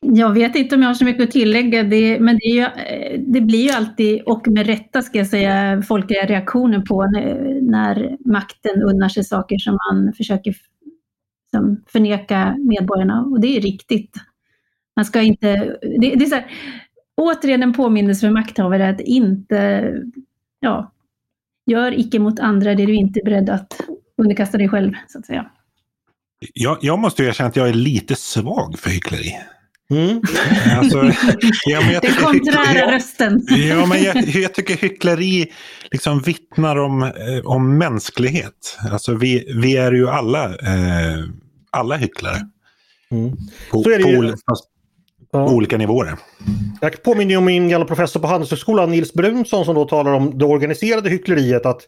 Jag 0.00 0.34
vet 0.34 0.56
inte 0.56 0.74
om 0.74 0.82
jag 0.82 0.88
har 0.88 0.94
så 0.94 1.04
mycket 1.04 1.24
att 1.24 1.30
tillägga, 1.30 1.82
det, 1.82 2.20
men 2.20 2.36
det, 2.36 2.48
ju, 2.48 2.62
eh, 2.62 3.20
det, 3.20 3.40
blir 3.40 3.62
ju 3.62 3.70
alltid, 3.70 4.22
och 4.22 4.48
med 4.48 4.66
rätta 4.66 5.02
ska 5.02 5.18
jag 5.18 5.26
säga, 5.26 5.82
folkliga 5.82 6.26
reaktioner 6.26 6.80
på 6.80 7.06
när, 7.06 7.60
när 7.62 8.16
makten 8.24 8.82
unnar 8.82 9.08
sig 9.08 9.24
saker 9.24 9.58
som 9.58 9.78
man 9.92 10.12
försöker 10.12 10.54
som 11.50 11.84
förneka 11.86 12.56
medborgarna. 12.58 13.22
Och 13.22 13.40
det 13.40 13.56
är 13.56 13.60
riktigt. 13.60 14.16
Man 14.96 15.04
ska 15.04 15.22
inte... 15.22 15.56
Det, 15.80 16.14
det 16.14 16.24
är 16.24 16.26
så 16.26 16.34
här, 16.34 16.50
återigen 17.16 17.62
en 17.62 17.72
påminnelse 17.72 18.26
för 18.26 18.34
makthavare 18.34 18.88
att 18.88 19.00
inte... 19.00 19.92
Ja, 20.60 20.92
gör 21.66 21.98
icke 22.00 22.18
mot 22.18 22.40
andra 22.40 22.74
det 22.74 22.86
du 22.86 22.94
inte 22.94 23.20
är 23.20 23.24
beredd 23.24 23.50
att 23.50 23.80
underkasta 24.16 24.58
dig 24.58 24.68
själv, 24.68 24.92
så 25.08 25.18
att 25.18 25.26
säga. 25.26 25.50
Jag, 26.54 26.78
jag 26.80 26.98
måste 26.98 27.24
erkänna 27.24 27.48
att 27.48 27.56
jag 27.56 27.68
är 27.68 27.74
lite 27.74 28.14
svag 28.14 28.78
för 28.78 28.90
hyckleri. 28.90 29.32
Mm. 29.90 30.22
Alltså, 30.78 31.12
ja, 31.64 31.80
men 31.80 31.92
jag 31.92 32.02
Den 32.02 32.14
konträra 32.14 32.94
rösten. 32.94 33.46
Ja, 33.48 33.86
men 33.86 34.02
jag, 34.02 34.16
jag, 34.16 34.54
tycker 34.54 34.76
hyckleri 34.76 35.52
liksom 35.90 36.20
vittnar 36.20 36.76
om, 36.76 37.02
eh, 37.02 37.10
om 37.44 37.78
mänsklighet. 37.78 38.78
Alltså 38.92 39.14
vi, 39.14 39.52
vi 39.56 39.76
är 39.76 39.92
ju 39.92 40.08
alla, 40.08 40.44
eh, 40.44 41.24
alla 41.70 41.96
hycklare. 41.96 42.40
Mm. 43.10 43.36
På, 43.70 43.82
Så 43.82 43.90
är 43.90 43.98
det 43.98 44.10
ju. 44.10 44.32
På, 44.32 44.38
ja. 45.32 45.50
olika 45.50 45.76
nivåer. 45.76 46.16
Jag 46.80 47.02
påminner 47.02 47.36
om 47.36 47.44
min 47.44 47.68
gamla 47.68 47.86
professor 47.86 48.20
på 48.20 48.26
Handelshögskolan, 48.26 48.90
Nils 48.90 49.12
Brunsson, 49.12 49.64
som 49.64 49.74
då 49.74 49.84
talar 49.84 50.12
om 50.12 50.38
det 50.38 50.44
organiserade 50.44 51.10
hyckleriet. 51.10 51.66
Att 51.66 51.82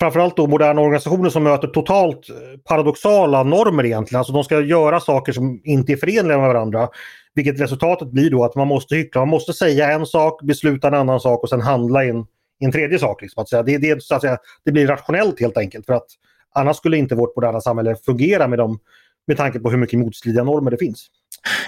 framförallt 0.00 0.36
då 0.36 0.46
moderna 0.46 0.80
organisationer 0.80 1.30
som 1.30 1.42
möter 1.42 1.68
totalt 1.68 2.30
eh, 2.30 2.34
paradoxala 2.68 3.42
normer 3.42 3.84
egentligen. 3.84 4.18
Alltså 4.18 4.32
de 4.32 4.44
ska 4.44 4.60
göra 4.60 5.00
saker 5.00 5.32
som 5.32 5.60
inte 5.64 5.92
är 5.92 5.96
förenliga 5.96 6.38
med 6.38 6.48
varandra. 6.48 6.88
Vilket 7.34 7.60
resultatet 7.60 8.08
blir 8.08 8.30
då 8.30 8.44
att 8.44 8.54
man 8.54 8.68
måste 8.68 8.96
hyckla, 8.96 9.20
man 9.20 9.28
måste 9.28 9.52
säga 9.52 9.92
en 9.92 10.06
sak, 10.06 10.42
besluta 10.42 10.88
en 10.88 10.94
annan 10.94 11.20
sak 11.20 11.42
och 11.42 11.48
sen 11.48 11.60
handla 11.60 12.04
i 12.04 12.08
en, 12.08 12.26
en 12.60 12.72
tredje 12.72 12.98
sak. 12.98 13.22
Liksom. 13.22 13.42
Att 13.42 13.48
säga. 13.48 13.62
Det, 13.62 13.78
det, 13.78 14.02
så 14.02 14.14
att 14.14 14.20
säga, 14.20 14.38
det 14.64 14.72
blir 14.72 14.86
rationellt 14.86 15.40
helt 15.40 15.56
enkelt 15.56 15.86
för 15.86 15.92
att 15.92 16.06
annars 16.54 16.76
skulle 16.76 16.96
inte 16.96 17.14
vårt 17.14 17.36
moderna 17.36 17.60
samhälle 17.60 17.96
fungera 18.06 18.48
med, 18.48 18.58
dem, 18.58 18.78
med 19.26 19.36
tanke 19.36 19.58
på 19.58 19.70
hur 19.70 19.78
mycket 19.78 19.98
motstridiga 19.98 20.44
normer 20.44 20.70
det 20.70 20.78
finns. 20.78 21.06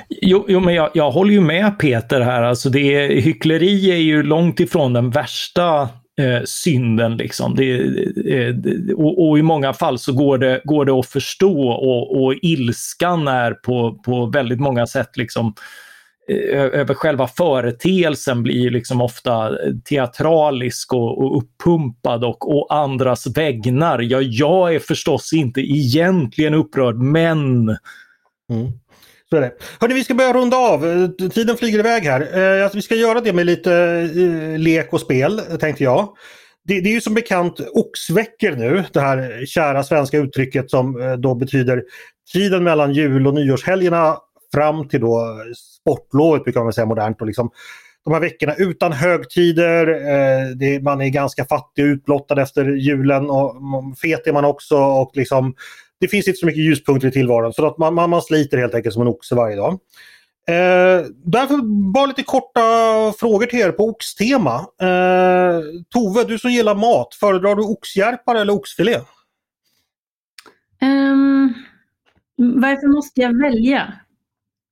Jo, 0.09 0.45
jo 0.49 0.61
men 0.61 0.75
jag, 0.75 0.91
jag 0.95 1.11
håller 1.11 1.33
ju 1.33 1.41
med 1.41 1.79
Peter 1.79 2.21
här. 2.21 2.43
Alltså 2.43 2.71
det, 2.71 3.07
hyckleri 3.21 3.91
är 3.91 3.97
ju 3.97 4.23
långt 4.23 4.61
ifrån 4.61 4.93
den 4.93 5.11
värsta 5.11 5.89
eh, 6.19 6.43
synden. 6.45 7.17
Liksom. 7.17 7.55
Det, 7.55 7.81
eh, 8.35 8.55
och, 8.97 9.29
och, 9.29 9.39
i 9.39 9.43
många 9.43 9.73
fall 9.73 9.99
så 9.99 10.13
går 10.13 10.39
det, 10.39 10.61
går 10.65 10.85
det 10.85 10.93
att 10.93 11.07
förstå 11.07 11.69
och, 11.69 12.23
och 12.23 12.35
ilskan 12.43 13.29
är 13.29 13.53
på, 13.53 13.99
på 14.05 14.27
väldigt 14.27 14.61
många 14.61 14.87
sätt 14.87 15.17
liksom, 15.17 15.55
eh, 16.29 16.61
över 16.61 16.95
själva 16.95 17.27
företeelsen 17.27 18.43
blir 18.43 18.71
liksom 18.71 19.01
ofta 19.01 19.51
teatralisk 19.89 20.93
och, 20.93 21.25
och 21.25 21.39
uppumpad 21.39 22.25
och, 22.25 22.57
och 22.57 22.75
andras 22.75 23.27
vägnar. 23.27 23.99
Ja, 23.99 24.21
jag 24.21 24.75
är 24.75 24.79
förstås 24.79 25.33
inte 25.33 25.61
egentligen 25.61 26.55
upprörd, 26.55 26.97
men 26.97 27.77
Mm. 28.51 28.73
Så 29.31 29.37
är 29.37 29.41
det. 29.41 29.53
Hörni, 29.81 29.95
vi 29.95 30.05
ska 30.05 30.15
börja 30.15 30.33
runda 30.33 30.57
av. 30.57 30.87
Eh, 30.87 31.29
tiden 31.29 31.57
flyger 31.57 31.79
iväg 31.79 32.03
här. 32.03 32.39
Eh, 32.39 32.65
alltså, 32.65 32.79
vi 32.79 32.83
ska 32.83 32.95
göra 32.95 33.21
det 33.21 33.33
med 33.33 33.47
lite 33.47 33.75
eh, 33.75 34.59
lek 34.59 34.93
och 34.93 35.01
spel, 35.01 35.41
tänkte 35.61 35.85
jag. 35.85 36.09
Det, 36.65 36.81
det, 36.81 36.89
är 36.89 36.93
ju 36.93 37.01
som 37.01 37.15
bekant 37.15 37.61
oxveckor 37.73 38.57
nu, 38.57 38.85
det 38.93 39.01
här 39.01 39.47
kära 39.47 39.83
svenska 39.83 40.19
uttrycket 40.19 40.71
som 40.71 41.01
eh, 41.01 41.13
då 41.13 41.35
betyder 41.35 41.83
tiden 42.33 42.65
mellan 42.65 42.93
jul 42.93 43.27
och 43.27 43.35
nyårshelgerna 43.35 44.17
fram 44.55 44.89
till 44.89 45.01
då 45.01 45.37
sportlovet 45.81 46.45
brukar 46.45 46.61
man 46.61 46.73
säga 46.73 46.87
modernt. 46.87 47.21
Och 47.21 47.27
liksom, 47.27 47.51
de 48.05 48.13
här 48.13 48.21
veckorna 48.21 48.55
utan 48.55 48.93
högtider, 48.93 49.87
eh, 49.89 50.47
det, 50.57 50.83
man 50.83 51.01
är 51.01 51.09
ganska 51.09 51.45
fattig 51.45 51.85
och 51.85 51.89
utblottad 51.89 52.43
efter 52.43 52.65
julen 52.65 53.31
och 53.31 53.57
mm, 53.57 53.95
fet 53.95 54.27
är 54.27 54.33
man 54.33 54.45
också 54.45 54.77
och 54.77 55.11
liksom 55.15 55.55
det 56.01 56.09
finns 56.09 56.29
inte 56.29 56.39
så 56.39 56.47
mycket 56.47 56.63
ljuspunkter 56.63 57.09
i 57.09 57.13
tillvaron 57.13 57.53
så 57.53 57.67
att 57.67 57.79
man, 57.79 57.95
man, 57.95 58.11
man 58.11 58.23
sliter 58.23 58.59
helt 58.59 58.75
enkelt 58.75 58.93
som 58.93 59.03
en 59.03 59.09
oxe 59.09 59.35
varje 59.35 59.57
dag. 59.57 59.73
Eh, 60.49 61.07
därför 61.25 61.63
bara 61.93 62.07
lite 62.07 62.23
korta 62.23 62.61
frågor 63.19 63.47
till 63.47 63.59
er 63.59 63.73
på 63.73 63.85
oxtema. 63.85 64.55
Eh, 64.83 65.61
Tove, 65.89 66.25
du 66.25 66.39
som 66.39 66.51
gillar 66.51 66.75
mat, 66.75 67.15
föredrar 67.15 67.57
du 67.57 67.63
oxjärpar 67.63 68.35
eller 68.35 68.53
oxfilé? 68.53 68.97
Um, 70.83 71.55
varför 72.37 72.87
måste 72.87 73.21
jag 73.21 73.41
välja? 73.43 73.93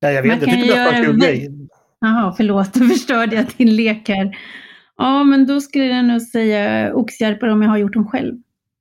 Ja, 0.00 0.10
jag 0.10 0.22
vet 0.22 0.32
inte, 0.32 0.44
jag 0.44 0.54
tycker 0.54 0.74
det 0.74 0.80
är 0.80 0.92
en 0.92 1.04
kul 1.04 1.20
grej. 1.20 1.68
Jaha, 2.00 2.34
förlåt, 2.36 2.74
då 2.74 2.84
förstörde 2.84 3.36
jag 3.36 3.46
din 3.56 3.76
lek 3.76 4.08
här. 4.08 4.38
Ja, 4.96 5.24
men 5.24 5.46
då 5.46 5.60
skulle 5.60 5.84
jag 5.84 6.04
nog 6.04 6.22
säga 6.22 6.94
oxjärpar 6.94 7.48
om 7.48 7.62
jag 7.62 7.68
har 7.68 7.78
gjort 7.78 7.94
dem 7.94 8.08
själv. 8.08 8.34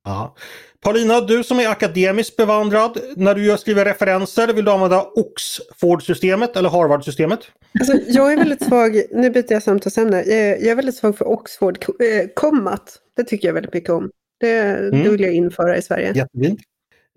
Ja. 0.04 0.34
Paulina, 0.80 1.20
du 1.20 1.44
som 1.44 1.60
är 1.60 1.68
akademiskt 1.68 2.36
bevandrad, 2.36 2.98
när 3.16 3.34
du 3.34 3.58
skriver 3.58 3.84
referenser, 3.84 4.52
vill 4.52 4.64
du 4.64 4.70
använda 4.70 5.02
Oxford-systemet 5.02 6.56
eller 6.56 6.68
Harvard-systemet? 6.68 7.40
Alltså, 7.80 7.98
jag 8.08 8.32
är 8.32 8.36
väldigt 8.36 8.62
svag, 8.62 9.02
nu 9.10 9.30
byter 9.30 9.52
jag 9.52 9.62
samtalsämne, 9.62 10.22
jag 10.22 10.66
är 10.66 10.74
väldigt 10.74 10.96
svag 10.96 11.18
för 11.18 11.28
Oxford-kommat. 11.28 12.80
Eh, 12.80 13.00
det 13.16 13.24
tycker 13.24 13.48
jag 13.48 13.54
väldigt 13.54 13.74
mycket 13.74 13.90
om. 13.90 14.10
Det, 14.40 14.58
mm. 14.58 15.02
det 15.02 15.08
vill 15.08 15.20
jag 15.20 15.32
införa 15.32 15.76
i 15.76 15.82
Sverige. 15.82 16.12
Jättefint. 16.14 16.60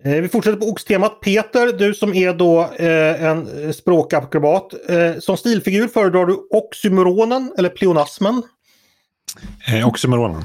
Eh, 0.04 0.12
vi 0.12 0.28
fortsätter 0.28 0.58
på 0.58 0.66
oxtemat. 0.66 1.20
Peter, 1.20 1.72
du 1.78 1.94
som 1.94 2.14
är 2.14 2.32
då 2.32 2.60
eh, 2.60 3.24
en 3.24 3.72
språkakrobat. 3.72 4.74
Eh, 4.88 5.18
som 5.18 5.36
stilfigur 5.36 5.88
föredrar 5.88 6.26
du 6.26 6.34
oxymoronen 6.50 7.52
eller 7.58 7.68
pleonasmen? 7.68 8.42
Eh, 9.68 9.88
oxymoronen. 9.88 10.42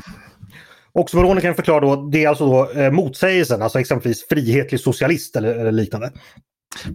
Oxymoronen 0.96 1.42
kan 1.42 1.48
jag 1.48 1.56
förklara 1.56 1.80
då, 1.80 1.96
det 1.96 2.24
är 2.24 2.30
alltså 2.30 2.46
då 2.46 2.72
eh, 2.82 2.92
motsägelsen, 2.92 3.62
alltså 3.62 3.80
exempelvis 3.80 4.28
frihetlig 4.30 4.80
socialist 4.80 5.36
eller, 5.36 5.56
eller 5.56 5.72
liknande. 5.72 6.12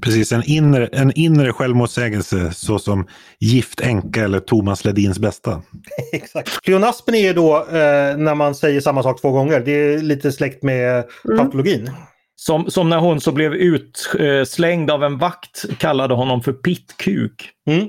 Precis, 0.00 0.32
en 0.32 0.42
inre, 0.46 0.86
en 0.86 1.12
inre 1.12 1.52
självmotsägelse 1.52 2.52
såsom 2.52 3.06
Gift 3.38 3.80
änka 3.80 4.24
eller 4.24 4.40
Thomas 4.40 4.84
Ledins 4.84 5.18
bästa. 5.18 5.62
Exakt. 6.12 6.62
Pleonasmen 6.62 7.14
är 7.14 7.34
då 7.34 7.56
eh, 7.56 8.16
när 8.16 8.34
man 8.34 8.54
säger 8.54 8.80
samma 8.80 9.02
sak 9.02 9.20
två 9.20 9.30
gånger. 9.30 9.60
Det 9.60 9.72
är 9.72 9.98
lite 9.98 10.32
släkt 10.32 10.62
med 10.62 11.04
mm. 11.24 11.38
tautologin. 11.38 11.90
Som, 12.36 12.70
som 12.70 12.88
när 12.88 12.98
hon 12.98 13.20
så 13.20 13.32
blev 13.32 13.54
utslängd 13.54 14.90
av 14.90 15.04
en 15.04 15.18
vakt 15.18 15.78
kallade 15.78 16.14
honom 16.14 16.42
för 16.42 16.52
pittkuk. 16.52 17.50
Mm. 17.70 17.88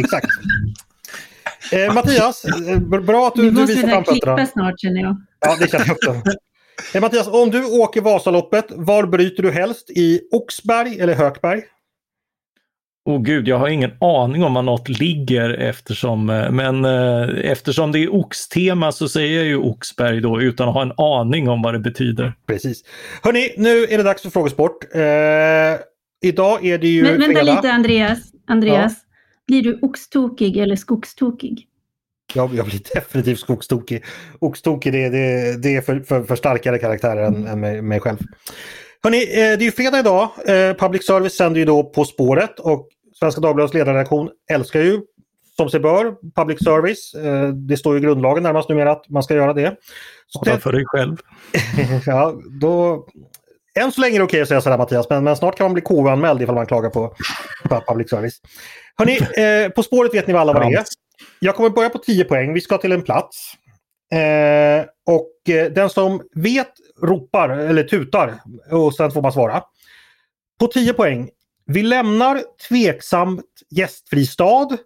Exakt. 0.00 0.26
Eh, 1.72 1.94
Mattias, 1.94 2.44
eh, 2.44 2.78
bra 2.78 3.26
att 3.26 3.34
du, 3.34 3.50
du 3.50 3.66
visar 3.66 3.88
framfötterna. 3.88 4.34
Vi 4.34 4.42
måste 4.42 4.52
snart 4.52 4.80
känner 4.80 5.00
jag. 5.00 5.16
Ja, 5.40 5.56
det 5.60 5.70
känner 5.70 5.86
jag 5.86 5.96
också. 5.96 6.30
Eh, 6.94 7.00
Mattias, 7.00 7.28
om 7.28 7.50
du 7.50 7.64
åker 7.64 8.00
Vasaloppet, 8.00 8.66
var 8.68 9.06
bryter 9.06 9.42
du 9.42 9.50
helst? 9.50 9.90
I 9.90 10.20
Oxberg 10.32 11.00
eller 11.00 11.14
Hökberg? 11.14 11.62
Åh 13.06 13.16
oh, 13.16 13.22
gud, 13.22 13.48
jag 13.48 13.58
har 13.58 13.68
ingen 13.68 13.92
aning 14.00 14.44
om 14.44 14.54
var 14.54 14.62
något 14.62 14.88
ligger 14.88 15.50
eftersom, 15.50 16.30
eh, 16.30 16.50
men 16.50 16.84
eh, 16.84 17.50
eftersom 17.50 17.92
det 17.92 17.98
är 17.98 18.14
oxtema 18.14 18.92
så 18.92 19.08
säger 19.08 19.36
jag 19.36 19.46
ju 19.46 19.56
Oxberg 19.56 20.20
då 20.20 20.40
utan 20.40 20.68
att 20.68 20.74
ha 20.74 20.82
en 20.82 20.92
aning 20.96 21.48
om 21.48 21.62
vad 21.62 21.74
det 21.74 21.78
betyder. 21.78 22.32
Precis. 22.46 22.84
Hörni, 23.22 23.54
nu 23.56 23.84
är 23.84 23.96
det 23.96 24.02
dags 24.02 24.22
för 24.22 24.30
frågesport. 24.30 24.94
Eh, 24.94 25.00
idag 26.22 26.64
är 26.66 26.78
det 26.78 26.88
ju 26.88 27.02
Men 27.02 27.20
vänta 27.20 27.26
fredag. 27.26 27.54
lite 27.56 27.72
Andreas. 27.72 28.18
Andreas. 28.46 28.92
Ja. 28.92 29.13
Blir 29.46 29.62
du 29.62 29.78
oxtokig 29.82 30.56
eller 30.56 30.76
skogstokig? 30.76 31.68
Jag, 32.34 32.54
jag 32.54 32.66
blir 32.66 32.80
definitivt 32.94 33.38
skogstokig. 33.38 34.04
Oxtokig 34.38 34.92
det, 34.92 35.08
det, 35.08 35.56
det 35.62 35.76
är 35.76 35.80
för, 35.80 36.00
för, 36.00 36.22
för 36.22 36.36
starkare 36.36 36.78
karaktärer 36.78 37.22
än, 37.22 37.46
än 37.46 37.60
mig, 37.60 37.82
mig 37.82 38.00
själv. 38.00 38.18
Hörrni, 39.02 39.22
eh, 39.22 39.34
det 39.34 39.40
är 39.40 39.62
ju 39.62 39.72
fredag 39.72 39.98
idag. 39.98 40.28
Eh, 40.46 40.74
Public 40.74 41.06
Service 41.06 41.36
sänder 41.36 41.58
ju 41.58 41.64
då 41.64 41.84
På 41.84 42.04
spåret 42.04 42.60
och 42.60 42.88
Svenska 43.18 43.40
Dagbladets 43.40 43.74
ledarredaktion 43.74 44.30
älskar 44.50 44.80
ju 44.80 45.00
som 45.56 45.70
sig 45.70 45.80
bör 45.80 46.16
public 46.36 46.58
service. 46.64 47.14
Eh, 47.14 47.48
det 47.48 47.76
står 47.76 47.96
i 47.96 48.00
grundlagen 48.00 48.42
närmast 48.42 48.68
numera 48.68 48.92
att 48.92 49.08
man 49.08 49.22
ska 49.22 49.34
göra 49.34 49.52
det. 49.52 49.76
Tala 50.44 50.58
för 50.58 50.72
dig 50.72 50.84
själv. 50.86 51.16
ja, 52.06 52.34
då... 52.60 53.06
Än 53.80 53.92
så 53.92 54.00
länge 54.00 54.14
är 54.14 54.18
det 54.18 54.24
okej 54.24 54.36
okay 54.36 54.42
att 54.42 54.48
säga 54.48 54.60
sådär 54.60 54.78
Mattias, 54.78 55.10
men, 55.10 55.24
men 55.24 55.36
snart 55.36 55.56
kan 55.56 55.64
man 55.64 55.72
bli 55.74 55.82
KU-anmäld 55.82 56.42
ifall 56.42 56.54
man 56.54 56.66
klagar 56.66 56.90
på, 56.90 57.14
på 57.68 57.82
public 57.88 58.10
service. 58.10 58.40
Hörrni, 58.98 59.18
eh, 59.64 59.68
På 59.68 59.82
spåret 59.82 60.14
vet 60.14 60.26
ni 60.26 60.34
alla 60.34 60.52
vad 60.52 60.62
det 60.62 60.76
är. 60.76 60.84
Jag 61.38 61.56
kommer 61.56 61.70
börja 61.70 61.90
på 61.90 61.98
10 61.98 62.24
poäng. 62.24 62.54
Vi 62.54 62.60
ska 62.60 62.78
till 62.78 62.92
en 62.92 63.02
plats. 63.02 63.54
Eh, 64.12 64.86
och 65.06 65.54
eh, 65.54 65.72
den 65.72 65.90
som 65.90 66.22
vet 66.34 66.72
ropar 67.02 67.48
eller 67.48 67.82
tutar 67.82 68.40
och 68.70 68.94
sen 68.94 69.10
får 69.10 69.22
man 69.22 69.32
svara. 69.32 69.62
På 70.60 70.66
10 70.66 70.92
poäng. 70.92 71.30
Vi 71.66 71.82
lämnar 71.82 72.42
tveksamt 72.68 73.44
gästfri 73.70 74.26
stad 74.26 74.76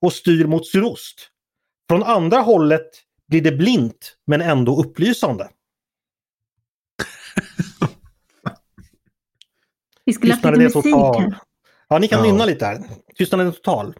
och 0.00 0.12
styr 0.12 0.46
mot 0.46 0.66
sydost. 0.66 1.30
Från 1.88 2.02
andra 2.02 2.38
hållet 2.38 2.86
blir 3.28 3.40
det 3.40 3.52
blint 3.52 4.16
men 4.26 4.40
ändå 4.40 4.80
upplysande. 4.80 5.48
Vi 10.04 10.12
skulle 10.12 10.34
ha 10.34 10.50
lite 10.50 10.78
musik 10.78 10.94
här. 10.94 11.38
Ja, 11.88 11.98
ni 11.98 12.08
kan 12.08 12.18
ja. 12.18 12.32
nynna 12.32 12.44
lite 12.44 12.66
här. 12.66 12.82
Tystnaden 13.14 13.46
är 13.46 13.52
total. 13.52 13.94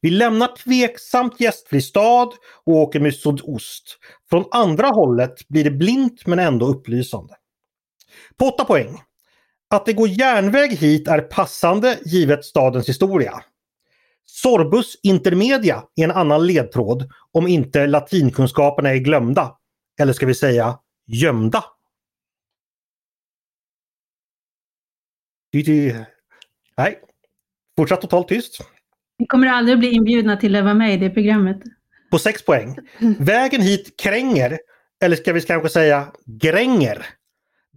Vi 0.00 0.10
lämnar 0.10 0.56
tveksamt 0.56 1.40
gästfri 1.40 1.82
stad 1.82 2.34
och 2.64 2.76
åker 2.76 3.00
med 3.00 3.14
sydost. 3.14 3.98
Från 4.30 4.44
andra 4.50 4.88
hållet 4.88 5.48
blir 5.48 5.64
det 5.64 5.70
blint 5.70 6.26
men 6.26 6.38
ändå 6.38 6.66
upplysande. 6.66 7.34
På 8.36 8.46
8 8.46 8.64
poäng. 8.64 9.02
Att 9.70 9.86
det 9.86 9.92
går 9.92 10.08
järnväg 10.08 10.68
hit 10.68 11.08
är 11.08 11.20
passande 11.20 11.98
givet 12.04 12.44
stadens 12.44 12.88
historia. 12.88 13.44
Sorbus 14.24 14.96
intermedia 15.02 15.84
är 15.96 16.04
en 16.04 16.10
annan 16.10 16.46
ledtråd 16.46 17.10
om 17.32 17.46
inte 17.46 17.86
latinkunskaperna 17.86 18.90
är 18.90 18.96
glömda. 18.96 19.58
Eller 20.00 20.12
ska 20.12 20.26
vi 20.26 20.34
säga 20.34 20.78
gömda. 21.06 21.64
Nej, 26.76 27.00
fortsatt 27.76 28.00
totalt 28.00 28.28
tyst. 28.28 28.58
Vi 29.18 29.26
kommer 29.26 29.46
aldrig 29.46 29.78
bli 29.78 29.90
inbjudna 29.90 30.36
till 30.36 30.56
att 30.56 30.64
vara 30.64 30.74
med 30.74 30.94
i 30.94 30.96
det 30.96 31.10
programmet. 31.10 31.56
På 32.10 32.18
6 32.18 32.44
poäng. 32.44 32.76
Vägen 33.18 33.60
hit 33.60 33.94
kränger, 34.02 34.58
eller 35.04 35.16
ska 35.16 35.32
vi 35.32 35.40
kanske 35.40 35.68
säga 35.68 36.06
gränger. 36.26 37.06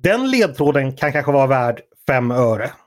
Den 0.03 0.31
ledtråden 0.31 0.95
kan 0.95 1.11
kanske 1.11 1.31
vara 1.31 1.47
värd 1.47 1.81
5 2.07 2.31
öre. 2.31 2.71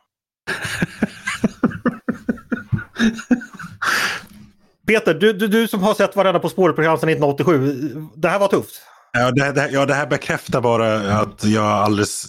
Peter, 4.87 5.15
du, 5.15 5.33
du, 5.33 5.49
du 5.49 5.69
som 5.69 5.83
har 5.83 5.95
sett 5.95 6.17
varenda 6.17 6.41
På 6.41 6.49
spåret-program 6.49 6.99
sedan 6.99 7.09
1987. 7.09 7.95
Det 8.17 8.29
här 8.29 8.39
var 8.39 8.49
tufft. 8.49 8.83
Ja 9.13 9.31
det, 9.31 9.53
det, 9.53 9.69
ja, 9.71 9.87
det 9.87 9.95
här 9.95 10.07
bekräftar 10.07 10.61
bara 10.61 11.19
att 11.21 11.45
jag 11.45 11.65
alldeles... 11.65 12.27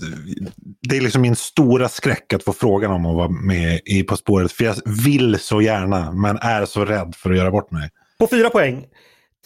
Det 0.81 0.97
är 0.97 1.01
liksom 1.01 1.21
min 1.21 1.35
stora 1.35 1.89
skräck 1.89 2.33
att 2.33 2.43
få 2.43 2.53
frågan 2.53 2.91
om 2.91 3.05
att 3.05 3.15
vara 3.15 3.29
med 3.29 3.81
i 3.85 4.03
På 4.03 4.17
spåret. 4.17 4.51
För 4.51 4.63
jag 4.63 4.75
vill 4.85 5.39
så 5.39 5.61
gärna, 5.61 6.11
men 6.11 6.37
är 6.37 6.65
så 6.65 6.85
rädd 6.85 7.15
för 7.15 7.31
att 7.31 7.37
göra 7.37 7.51
bort 7.51 7.71
mig. 7.71 7.89
På 8.19 8.27
fyra 8.27 8.49
poäng. 8.49 8.85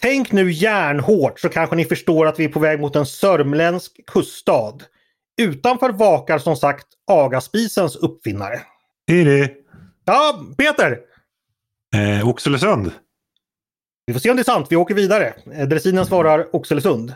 Tänk 0.02 0.32
nu 0.32 0.52
järnhårt 0.52 1.40
så 1.40 1.48
kanske 1.48 1.76
ni 1.76 1.84
förstår 1.84 2.26
att 2.26 2.38
vi 2.38 2.44
är 2.44 2.48
på 2.48 2.60
väg 2.60 2.80
mot 2.80 2.96
en 2.96 3.06
sörmländsk 3.06 4.06
kuststad. 4.06 4.78
Utanför 5.42 5.90
vakar 5.90 6.38
som 6.38 6.56
sagt 6.56 6.86
Agaspisens 7.10 7.96
uppfinnare. 7.96 8.60
Är 9.06 9.24
det? 9.24 9.50
Ja, 10.04 10.44
Peter! 10.58 10.98
Eh, 11.94 12.28
Oxelösund. 12.28 12.92
Vi 14.06 14.12
får 14.12 14.20
se 14.20 14.30
om 14.30 14.36
det 14.36 14.42
är 14.42 14.44
sant. 14.44 14.66
Vi 14.70 14.76
åker 14.76 14.94
vidare. 14.94 15.34
Eh, 15.54 15.68
dressinen 15.68 16.06
svarar 16.06 16.56
Oxelösund. 16.56 17.14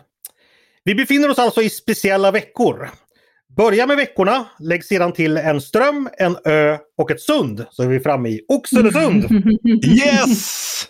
Vi 0.85 0.95
befinner 0.95 1.31
oss 1.31 1.39
alltså 1.39 1.63
i 1.63 1.71
speciella 1.71 2.31
veckor. 2.31 2.91
Börja 3.57 3.87
med 3.87 3.97
veckorna, 3.97 4.47
lägg 4.59 4.85
sedan 4.85 5.13
till 5.13 5.37
en 5.37 5.61
ström, 5.61 6.09
en 6.19 6.37
ö 6.45 6.79
och 6.99 7.11
ett 7.11 7.21
sund. 7.21 7.67
Så 7.71 7.83
är 7.83 7.87
vi 7.87 8.01
framme 8.01 8.29
i 8.29 8.41
Oxelösund. 8.49 9.27
yes! 9.85 10.89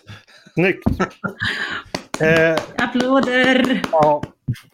Snyggt! 0.53 0.83
Eh, 2.21 2.59
Applåder! 2.77 3.81
Ja. 3.91 4.23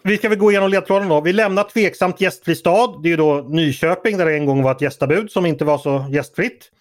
Vi 0.03 0.17
ska 0.17 0.29
väl 0.29 0.37
gå 0.37 0.51
igenom 0.51 0.69
ledtråden 0.69 1.09
då. 1.09 1.21
Vi 1.21 1.33
lämnar 1.33 1.63
tveksamt 1.63 2.21
gästfri 2.21 2.55
stad. 2.55 3.03
Det 3.03 3.07
är 3.07 3.11
ju 3.11 3.17
då 3.17 3.45
Nyköping 3.49 4.17
där 4.17 4.25
det 4.25 4.33
en 4.35 4.45
gång 4.45 4.63
var 4.63 4.71
ett 4.71 4.81
gästabud 4.81 5.31
som 5.31 5.45
inte 5.45 5.65
var 5.65 5.77
så 5.77 6.05
gästfritt. 6.11 6.71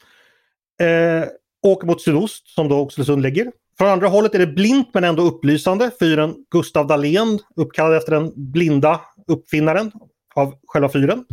Eh, 0.80 1.28
åker 1.62 1.86
mot 1.86 2.02
sydost 2.02 2.48
som 2.48 2.68
då 2.68 2.80
Oxelösund 2.80 3.22
ligger. 3.22 3.50
Från 3.78 3.88
andra 3.88 4.08
hållet 4.08 4.34
är 4.34 4.38
det 4.38 4.46
blint 4.46 4.90
men 4.94 5.04
ändå 5.04 5.22
upplysande. 5.22 5.90
Fyren 6.00 6.34
Gustav 6.50 6.86
Dahlén 6.86 7.38
uppkallad 7.56 7.96
efter 7.96 8.12
den 8.12 8.32
blinda 8.36 9.00
uppfinnaren 9.28 9.92
av 10.34 10.54
själva 10.66 10.88
fyren. 10.88 11.24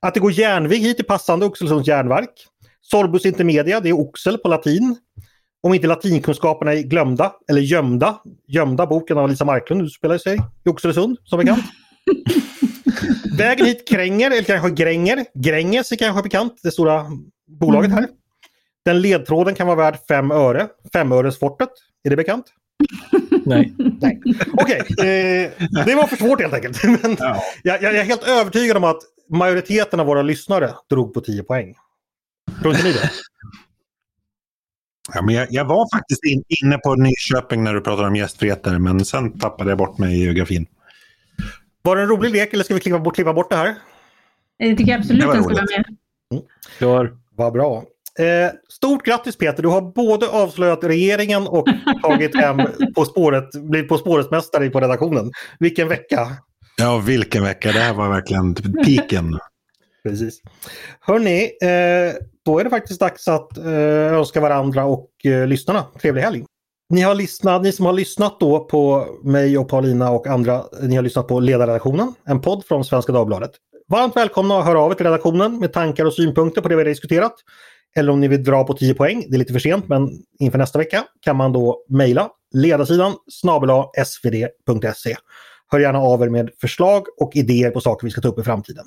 Att 0.00 0.14
det 0.14 0.20
går 0.20 0.32
järnväg 0.32 0.78
hit 0.78 1.00
är 1.00 1.04
passande, 1.04 1.46
Oxelösunds 1.46 1.88
järnverk. 1.88 2.46
Sorbus 2.80 3.26
intermedia, 3.26 3.80
det 3.80 3.88
är 3.88 4.00
oxel 4.00 4.38
på 4.38 4.48
latin. 4.48 4.96
Om 5.62 5.74
inte 5.74 5.86
latinkunskaperna 5.86 6.74
är 6.74 6.82
glömda 6.82 7.32
eller 7.48 7.60
gömda. 7.60 8.20
Gömda 8.48 8.86
boken 8.86 9.18
av 9.18 9.28
Lisa 9.28 9.44
Marklund 9.44 9.82
utspelar 9.82 10.18
sig 10.18 10.38
i 10.64 10.68
Oxelösund 10.68 11.18
som 11.24 11.38
bekant. 11.38 11.64
Vägen 13.38 13.66
hit 13.66 13.88
Kränger, 13.88 14.30
eller 14.30 14.42
kanske 14.42 14.70
Gränger. 14.70 15.24
Gränges 15.34 15.92
är 15.92 15.96
kanske 15.96 16.22
bekant, 16.22 16.60
det 16.62 16.70
stora 16.70 17.06
bolaget 17.46 17.90
här. 17.90 18.08
Den 18.84 19.00
ledtråden 19.00 19.54
kan 19.54 19.66
vara 19.66 19.76
värd 19.76 19.98
5 20.08 20.30
öre. 20.30 20.68
Femöresfortet, 20.92 21.68
är 22.04 22.10
det 22.10 22.16
bekant? 22.16 22.44
Nej. 23.44 23.72
Nej. 24.00 24.20
Okej, 24.52 24.82
okay, 24.88 25.44
eh, 25.44 25.50
det 25.86 25.94
var 25.94 26.06
för 26.06 26.16
svårt 26.16 26.40
helt 26.40 26.54
enkelt. 26.54 26.84
Men 27.02 27.16
ja. 27.18 27.42
jag, 27.62 27.82
jag, 27.82 27.96
är 27.96 28.04
helt 28.04 28.28
övertygad 28.28 28.76
om 28.76 28.84
att 28.84 29.02
majoriteten 29.30 30.00
av 30.00 30.06
våra 30.06 30.22
lyssnare 30.22 30.70
drog 30.90 31.14
på 31.14 31.20
10 31.20 31.42
poäng. 31.42 31.74
Tror 32.62 32.74
inte 32.74 32.86
ni 32.86 32.92
det? 32.92 33.10
Ja, 35.14 35.22
men 35.22 35.34
jag, 35.34 35.46
jag, 35.50 35.64
var 35.64 35.96
faktiskt 35.96 36.24
in, 36.24 36.44
inne 36.62 36.78
på 36.78 36.94
Nyköping 36.94 37.64
när 37.64 37.74
du 37.74 37.80
pratade 37.80 38.08
om 38.08 38.16
gästfriheter, 38.16 38.78
men 38.78 39.04
sen 39.04 39.38
tappade 39.38 39.70
jag 39.70 39.78
bort 39.78 39.98
mig 39.98 40.20
i 40.20 40.24
geografin. 40.24 40.66
Var 41.82 41.96
det 41.96 42.02
en 42.02 42.08
rolig 42.08 42.30
lek 42.30 42.52
eller 42.52 42.64
ska 42.64 42.74
vi 42.74 42.80
klippa 42.80 42.98
bort, 42.98 43.14
klippa 43.14 43.32
bort 43.32 43.50
det 43.50 43.56
här? 43.56 43.74
Jag 44.56 44.78
tycker 44.78 44.98
absolut 44.98 45.22
den 45.22 45.44
ska 45.44 45.54
vara 45.54 45.64
med. 45.64 45.84
Mm. 46.32 46.44
Kör. 46.78 47.16
Vad 47.36 47.52
bra. 47.52 47.84
Eh, 48.18 48.52
stort 48.68 49.04
grattis 49.04 49.36
Peter, 49.36 49.62
du 49.62 49.68
har 49.68 49.80
både 49.80 50.28
avslöjat 50.28 50.84
regeringen 50.84 51.46
och 51.46 51.66
tagit 52.02 52.36
hem 52.36 52.56
På 52.94 53.04
spåret, 53.04 53.50
blivit 53.52 53.88
På 53.88 53.98
spåret-mästare 53.98 54.70
på 54.70 54.80
redaktionen. 54.80 55.30
Vilken 55.58 55.88
vecka! 55.88 56.28
Ja, 56.76 56.98
vilken 56.98 57.42
vecka. 57.42 57.72
Det 57.72 57.78
här 57.78 57.94
var 57.94 58.08
verkligen 58.08 58.54
piken. 58.84 59.38
Precis. 60.08 60.40
Hörni, 61.00 61.42
eh, 61.42 62.14
då 62.44 62.58
är 62.58 62.64
det 62.64 62.70
faktiskt 62.70 63.00
dags 63.00 63.28
att 63.28 63.58
eh, 63.58 64.12
önska 64.12 64.40
varandra 64.40 64.84
och 64.84 65.10
eh, 65.24 65.46
lyssnarna 65.46 65.84
trevlig 66.00 66.22
helg. 66.22 66.44
Ni, 66.90 67.00
har 67.00 67.14
lyssnat, 67.14 67.62
ni 67.62 67.72
som 67.72 67.86
har 67.86 67.92
lyssnat 67.92 68.40
då 68.40 68.64
på 68.64 69.06
mig 69.24 69.58
och 69.58 69.68
Paulina 69.68 70.10
och 70.10 70.26
andra, 70.26 70.64
ni 70.82 70.96
har 70.96 71.02
lyssnat 71.02 71.28
på 71.28 71.40
Ledarredaktionen, 71.40 72.14
en 72.24 72.40
podd 72.40 72.64
från 72.66 72.84
Svenska 72.84 73.12
Dagbladet. 73.12 73.50
Varmt 73.88 74.16
välkomna 74.16 74.58
att 74.58 74.64
höra 74.64 74.80
av 74.80 74.90
er 74.90 74.94
till 74.94 75.06
redaktionen 75.06 75.58
med 75.58 75.72
tankar 75.72 76.04
och 76.04 76.14
synpunkter 76.14 76.60
på 76.60 76.68
det 76.68 76.76
vi 76.76 76.82
har 76.82 76.88
diskuterat. 76.88 77.34
Eller 77.98 78.12
om 78.12 78.20
ni 78.20 78.28
vill 78.28 78.44
dra 78.44 78.64
på 78.64 78.74
10 78.74 78.94
poäng, 78.94 79.24
det 79.28 79.36
är 79.36 79.38
lite 79.38 79.52
för 79.52 79.60
sent, 79.60 79.88
men 79.88 80.10
inför 80.38 80.58
nästa 80.58 80.78
vecka 80.78 81.04
kan 81.20 81.36
man 81.36 81.52
då 81.52 81.84
mejla 81.88 82.30
ledarsidan 82.54 83.12
snabel 83.28 83.70
svd.se. 84.06 85.16
Hör 85.70 85.78
gärna 85.78 85.98
av 85.98 86.22
er 86.22 86.28
med 86.28 86.50
förslag 86.60 87.06
och 87.20 87.36
idéer 87.36 87.70
på 87.70 87.80
saker 87.80 88.06
vi 88.06 88.10
ska 88.10 88.20
ta 88.20 88.28
upp 88.28 88.38
i 88.38 88.42
framtiden. 88.42 88.84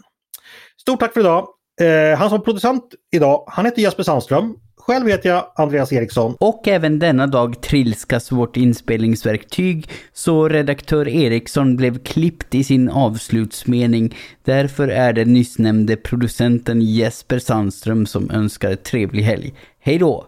Stort 0.81 0.99
tack 0.99 1.13
för 1.13 1.19
idag! 1.19 1.47
Eh, 1.81 2.17
han 2.17 2.29
som 2.29 2.43
producent 2.43 2.83
idag, 3.11 3.43
han 3.47 3.65
heter 3.65 3.81
Jesper 3.81 4.03
Sandström. 4.03 4.55
Själv 4.77 5.07
heter 5.07 5.29
jag 5.29 5.45
Andreas 5.55 5.93
Eriksson. 5.93 6.35
Och 6.39 6.67
även 6.67 6.99
denna 6.99 7.27
dag 7.27 7.61
trilskas 7.61 8.31
vårt 8.31 8.57
inspelningsverktyg, 8.57 9.89
så 10.13 10.49
redaktör 10.49 11.07
Eriksson 11.07 11.75
blev 11.75 12.03
klippt 12.03 12.55
i 12.55 12.63
sin 12.63 12.89
avslutsmening. 12.89 14.15
Därför 14.43 14.87
är 14.87 15.13
det 15.13 15.25
nyssnämnde 15.25 15.95
producenten 15.95 16.81
Jesper 16.81 17.39
Sandström 17.39 18.05
som 18.05 18.31
önskar 18.31 18.75
trevlig 18.75 19.23
helg. 19.23 19.53
Hej 19.79 19.97
då! 19.97 20.27